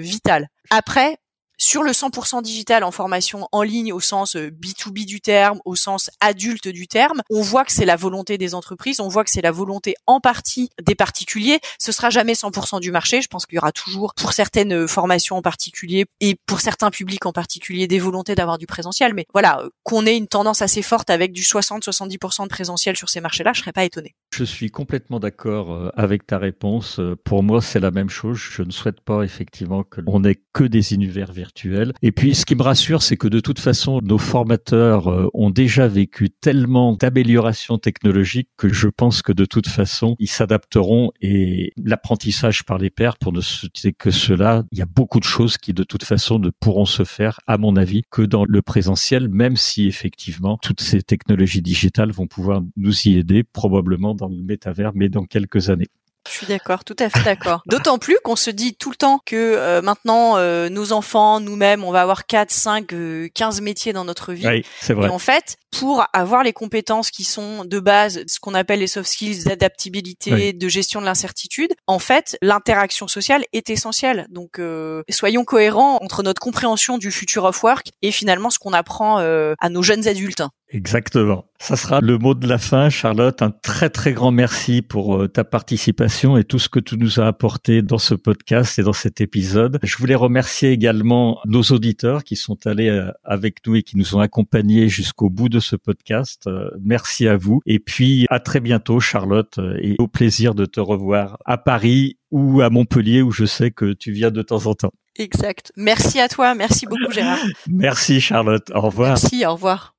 vital. 0.00 0.48
Après, 0.70 1.18
sur 1.62 1.84
le 1.84 1.92
100% 1.92 2.42
digital 2.42 2.82
en 2.82 2.90
formation 2.90 3.48
en 3.52 3.62
ligne 3.62 3.92
au 3.92 4.00
sens 4.00 4.34
B2B 4.34 5.02
euh, 5.02 5.04
du 5.04 5.20
terme, 5.20 5.60
au 5.64 5.76
sens 5.76 6.10
adulte 6.20 6.66
du 6.66 6.88
terme, 6.88 7.22
on 7.30 7.40
voit 7.40 7.64
que 7.64 7.70
c'est 7.70 7.84
la 7.84 7.94
volonté 7.94 8.36
des 8.36 8.54
entreprises, 8.54 8.98
on 8.98 9.08
voit 9.08 9.22
que 9.22 9.30
c'est 9.30 9.42
la 9.42 9.52
volonté 9.52 9.94
en 10.06 10.18
partie 10.18 10.70
des 10.82 10.96
particuliers. 10.96 11.60
Ce 11.78 11.92
sera 11.92 12.10
jamais 12.10 12.32
100% 12.32 12.80
du 12.80 12.90
marché. 12.90 13.22
Je 13.22 13.28
pense 13.28 13.46
qu'il 13.46 13.56
y 13.56 13.58
aura 13.58 13.70
toujours 13.70 14.14
pour 14.14 14.32
certaines 14.32 14.72
euh, 14.72 14.86
formations 14.88 15.36
en 15.36 15.42
particulier 15.42 16.06
et 16.20 16.36
pour 16.46 16.60
certains 16.60 16.90
publics 16.90 17.26
en 17.26 17.32
particulier 17.32 17.86
des 17.86 18.00
volontés 18.00 18.34
d'avoir 18.34 18.58
du 18.58 18.66
présentiel. 18.66 19.14
Mais 19.14 19.26
voilà, 19.32 19.60
euh, 19.60 19.70
qu'on 19.84 20.04
ait 20.04 20.16
une 20.16 20.28
tendance 20.28 20.62
assez 20.62 20.82
forte 20.82 21.10
avec 21.10 21.32
du 21.32 21.42
60-70% 21.42 22.42
de 22.42 22.48
présentiel 22.48 22.96
sur 22.96 23.08
ces 23.08 23.20
marchés-là, 23.20 23.52
je 23.54 23.60
serais 23.60 23.72
pas 23.72 23.84
étonné. 23.84 24.16
Je 24.32 24.44
suis 24.44 24.70
complètement 24.70 25.20
d'accord 25.20 25.92
avec 25.96 26.26
ta 26.26 26.38
réponse. 26.38 27.00
Pour 27.24 27.42
moi, 27.42 27.60
c'est 27.60 27.80
la 27.80 27.90
même 27.90 28.08
chose. 28.08 28.38
Je 28.38 28.62
ne 28.62 28.70
souhaite 28.70 29.00
pas 29.00 29.22
effectivement 29.22 29.82
que 29.82 30.00
l'on 30.00 30.24
ait 30.24 30.40
que 30.52 30.64
des 30.64 30.94
univers 30.94 31.32
virtuels 31.32 31.92
et 32.02 32.12
puis, 32.12 32.34
ce 32.34 32.44
qui 32.44 32.54
me 32.54 32.62
rassure, 32.62 33.02
c'est 33.02 33.16
que 33.16 33.28
de 33.28 33.40
toute 33.40 33.58
façon, 33.58 34.00
nos 34.02 34.18
formateurs 34.18 35.08
euh, 35.08 35.28
ont 35.34 35.50
déjà 35.50 35.88
vécu 35.88 36.30
tellement 36.30 36.94
d'améliorations 36.94 37.78
technologiques 37.78 38.48
que 38.56 38.72
je 38.72 38.88
pense 38.88 39.22
que 39.22 39.32
de 39.32 39.44
toute 39.44 39.68
façon, 39.68 40.16
ils 40.18 40.28
s'adapteront 40.28 41.12
et 41.20 41.72
l'apprentissage 41.76 42.64
par 42.64 42.78
les 42.78 42.90
pairs, 42.90 43.18
pour 43.18 43.32
ne 43.32 43.40
citer 43.40 43.92
que 43.92 44.10
cela, 44.10 44.64
il 44.72 44.78
y 44.78 44.82
a 44.82 44.86
beaucoup 44.86 45.20
de 45.20 45.24
choses 45.24 45.58
qui 45.58 45.72
de 45.72 45.84
toute 45.84 46.04
façon 46.04 46.38
ne 46.38 46.50
pourront 46.50 46.86
se 46.86 47.04
faire, 47.04 47.40
à 47.46 47.58
mon 47.58 47.76
avis, 47.76 48.02
que 48.10 48.22
dans 48.22 48.44
le 48.44 48.62
présentiel, 48.62 49.28
même 49.28 49.56
si 49.56 49.86
effectivement 49.86 50.58
toutes 50.62 50.80
ces 50.80 51.02
technologies 51.02 51.62
digitales 51.62 52.10
vont 52.10 52.26
pouvoir 52.26 52.62
nous 52.76 53.08
y 53.08 53.16
aider, 53.16 53.44
probablement 53.44 54.14
dans 54.28 54.34
le 54.34 54.42
métavers, 54.42 54.92
mais 54.94 55.08
dans 55.08 55.24
quelques 55.24 55.70
années. 55.70 55.88
Je 56.28 56.32
suis 56.32 56.46
d'accord, 56.46 56.84
tout 56.84 56.96
à 57.00 57.10
fait 57.10 57.22
d'accord. 57.24 57.62
D'autant 57.66 57.98
plus 57.98 58.16
qu'on 58.22 58.36
se 58.36 58.50
dit 58.50 58.74
tout 58.74 58.90
le 58.90 58.96
temps 58.96 59.20
que 59.24 59.34
euh, 59.36 59.82
maintenant 59.82 60.36
euh, 60.36 60.68
nos 60.68 60.92
enfants, 60.92 61.40
nous-mêmes, 61.40 61.82
on 61.82 61.90
va 61.90 62.02
avoir 62.02 62.26
4, 62.26 62.50
5, 62.50 62.94
15 63.34 63.60
métiers 63.60 63.92
dans 63.92 64.04
notre 64.04 64.32
vie. 64.32 64.46
Oui, 64.46 64.64
c'est 64.80 64.94
vrai. 64.94 65.08
Et 65.08 65.10
en 65.10 65.18
fait, 65.18 65.56
pour 65.72 66.04
avoir 66.12 66.44
les 66.44 66.52
compétences 66.52 67.10
qui 67.10 67.24
sont 67.24 67.64
de 67.64 67.80
base, 67.80 68.22
ce 68.26 68.38
qu'on 68.38 68.54
appelle 68.54 68.80
les 68.80 68.86
soft 68.86 69.10
skills 69.10 69.44
d'adaptabilité, 69.44 70.52
de 70.52 70.68
gestion 70.68 71.00
de 71.00 71.06
l'incertitude, 71.06 71.72
en 71.86 71.98
fait, 71.98 72.36
l'interaction 72.42 73.08
sociale 73.08 73.44
est 73.52 73.70
essentielle. 73.70 74.26
Donc, 74.30 74.58
euh, 74.58 75.02
soyons 75.10 75.44
cohérents 75.44 75.98
entre 76.02 76.22
notre 76.22 76.40
compréhension 76.40 76.98
du 76.98 77.10
future 77.10 77.44
of 77.44 77.62
work 77.62 77.88
et 78.02 78.12
finalement 78.12 78.50
ce 78.50 78.58
qu'on 78.58 78.72
apprend 78.72 79.18
à 79.18 79.68
nos 79.68 79.82
jeunes 79.82 80.06
adultes. 80.06 80.42
Exactement. 80.72 81.44
Ça 81.58 81.76
sera 81.76 82.00
le 82.00 82.18
mot 82.18 82.34
de 82.34 82.48
la 82.48 82.58
fin, 82.58 82.88
Charlotte. 82.88 83.42
Un 83.42 83.50
très 83.50 83.90
très 83.90 84.12
grand 84.14 84.32
merci 84.32 84.80
pour 84.80 85.16
euh, 85.16 85.28
ta 85.28 85.44
participation 85.44 86.36
et 86.36 86.44
tout 86.44 86.58
ce 86.58 86.68
que 86.68 86.80
tu 86.80 86.96
nous 86.96 87.20
as 87.20 87.26
apporté 87.26 87.82
dans 87.82 87.98
ce 87.98 88.14
podcast 88.14 88.78
et 88.78 88.82
dans 88.82 88.94
cet 88.94 89.20
épisode. 89.20 89.78
Je 89.82 89.96
voulais 89.98 90.14
remercier 90.14 90.70
également 90.70 91.40
nos 91.44 91.62
auditeurs 91.62 92.24
qui 92.24 92.36
sont 92.36 92.66
allés 92.66 92.88
euh, 92.88 93.12
avec 93.22 93.58
nous 93.66 93.76
et 93.76 93.82
qui 93.82 93.98
nous 93.98 94.16
ont 94.16 94.20
accompagnés 94.20 94.88
jusqu'au 94.88 95.28
bout 95.28 95.50
de 95.50 95.60
ce 95.62 95.76
podcast. 95.76 96.46
Euh, 96.46 96.70
merci 96.80 97.26
à 97.28 97.36
vous. 97.36 97.60
Et 97.66 97.78
puis 97.78 98.26
à 98.30 98.40
très 98.40 98.60
bientôt, 98.60 99.00
Charlotte, 99.00 99.58
et 99.80 99.96
au 99.98 100.08
plaisir 100.08 100.54
de 100.54 100.66
te 100.66 100.80
revoir 100.80 101.38
à 101.44 101.56
Paris 101.58 102.18
ou 102.30 102.60
à 102.60 102.70
Montpellier 102.70 103.22
où 103.22 103.30
je 103.30 103.44
sais 103.44 103.70
que 103.70 103.92
tu 103.92 104.12
viens 104.12 104.30
de 104.30 104.42
temps 104.42 104.66
en 104.66 104.74
temps. 104.74 104.92
Exact. 105.16 105.72
Merci 105.76 106.20
à 106.20 106.28
toi. 106.28 106.54
Merci 106.54 106.86
beaucoup, 106.86 107.12
Gérard. 107.12 107.38
merci, 107.68 108.20
Charlotte. 108.20 108.70
Au 108.74 108.80
revoir. 108.80 109.10
Merci. 109.10 109.44
Au 109.46 109.52
revoir. 109.52 109.94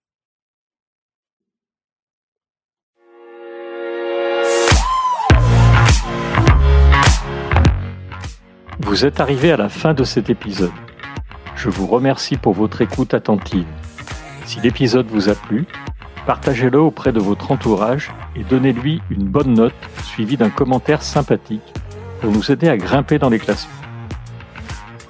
Vous 8.79 9.05
êtes 9.05 9.19
arrivé 9.19 9.51
à 9.51 9.57
la 9.57 9.69
fin 9.69 9.93
de 9.93 10.03
cet 10.03 10.29
épisode. 10.29 10.71
Je 11.55 11.69
vous 11.69 11.87
remercie 11.87 12.37
pour 12.37 12.53
votre 12.53 12.81
écoute 12.81 13.13
attentive. 13.13 13.65
Si 14.45 14.59
l'épisode 14.59 15.07
vous 15.07 15.29
a 15.29 15.35
plu, 15.35 15.65
partagez-le 16.25 16.79
auprès 16.79 17.11
de 17.11 17.19
votre 17.19 17.51
entourage 17.51 18.11
et 18.35 18.43
donnez-lui 18.43 19.01
une 19.09 19.23
bonne 19.23 19.53
note 19.53 19.73
suivie 20.03 20.37
d'un 20.37 20.49
commentaire 20.49 21.01
sympathique 21.01 21.73
pour 22.21 22.31
nous 22.31 22.51
aider 22.51 22.67
à 22.67 22.77
grimper 22.77 23.19
dans 23.19 23.29
les 23.29 23.39
classements. 23.39 23.71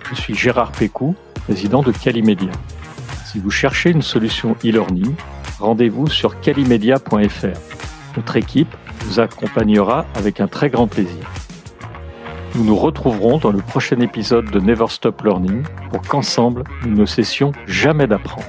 Je 0.09 0.15
suis 0.15 0.36
Gérard 0.36 0.71
Pécou, 0.71 1.15
président 1.45 1.81
de 1.81 1.91
Calimedia. 1.91 2.51
Si 3.25 3.39
vous 3.39 3.49
cherchez 3.49 3.89
une 3.89 4.03
solution 4.03 4.55
e-learning, 4.63 5.15
rendez-vous 5.59 6.07
sur 6.07 6.39
calimedia.fr. 6.39 7.59
Notre 8.15 8.36
équipe 8.38 8.75
vous 9.01 9.19
accompagnera 9.19 10.05
avec 10.15 10.39
un 10.39 10.47
très 10.47 10.69
grand 10.69 10.88
plaisir. 10.88 11.29
Nous 12.55 12.63
nous 12.63 12.75
retrouverons 12.75 13.39
dans 13.39 13.51
le 13.51 13.59
prochain 13.59 13.99
épisode 13.99 14.51
de 14.51 14.59
Never 14.59 14.86
Stop 14.89 15.23
Learning 15.23 15.63
pour 15.89 16.01
qu'ensemble, 16.03 16.63
nous 16.86 16.95
ne 16.95 17.05
cessions 17.05 17.51
jamais 17.65 18.05
d'apprendre. 18.05 18.45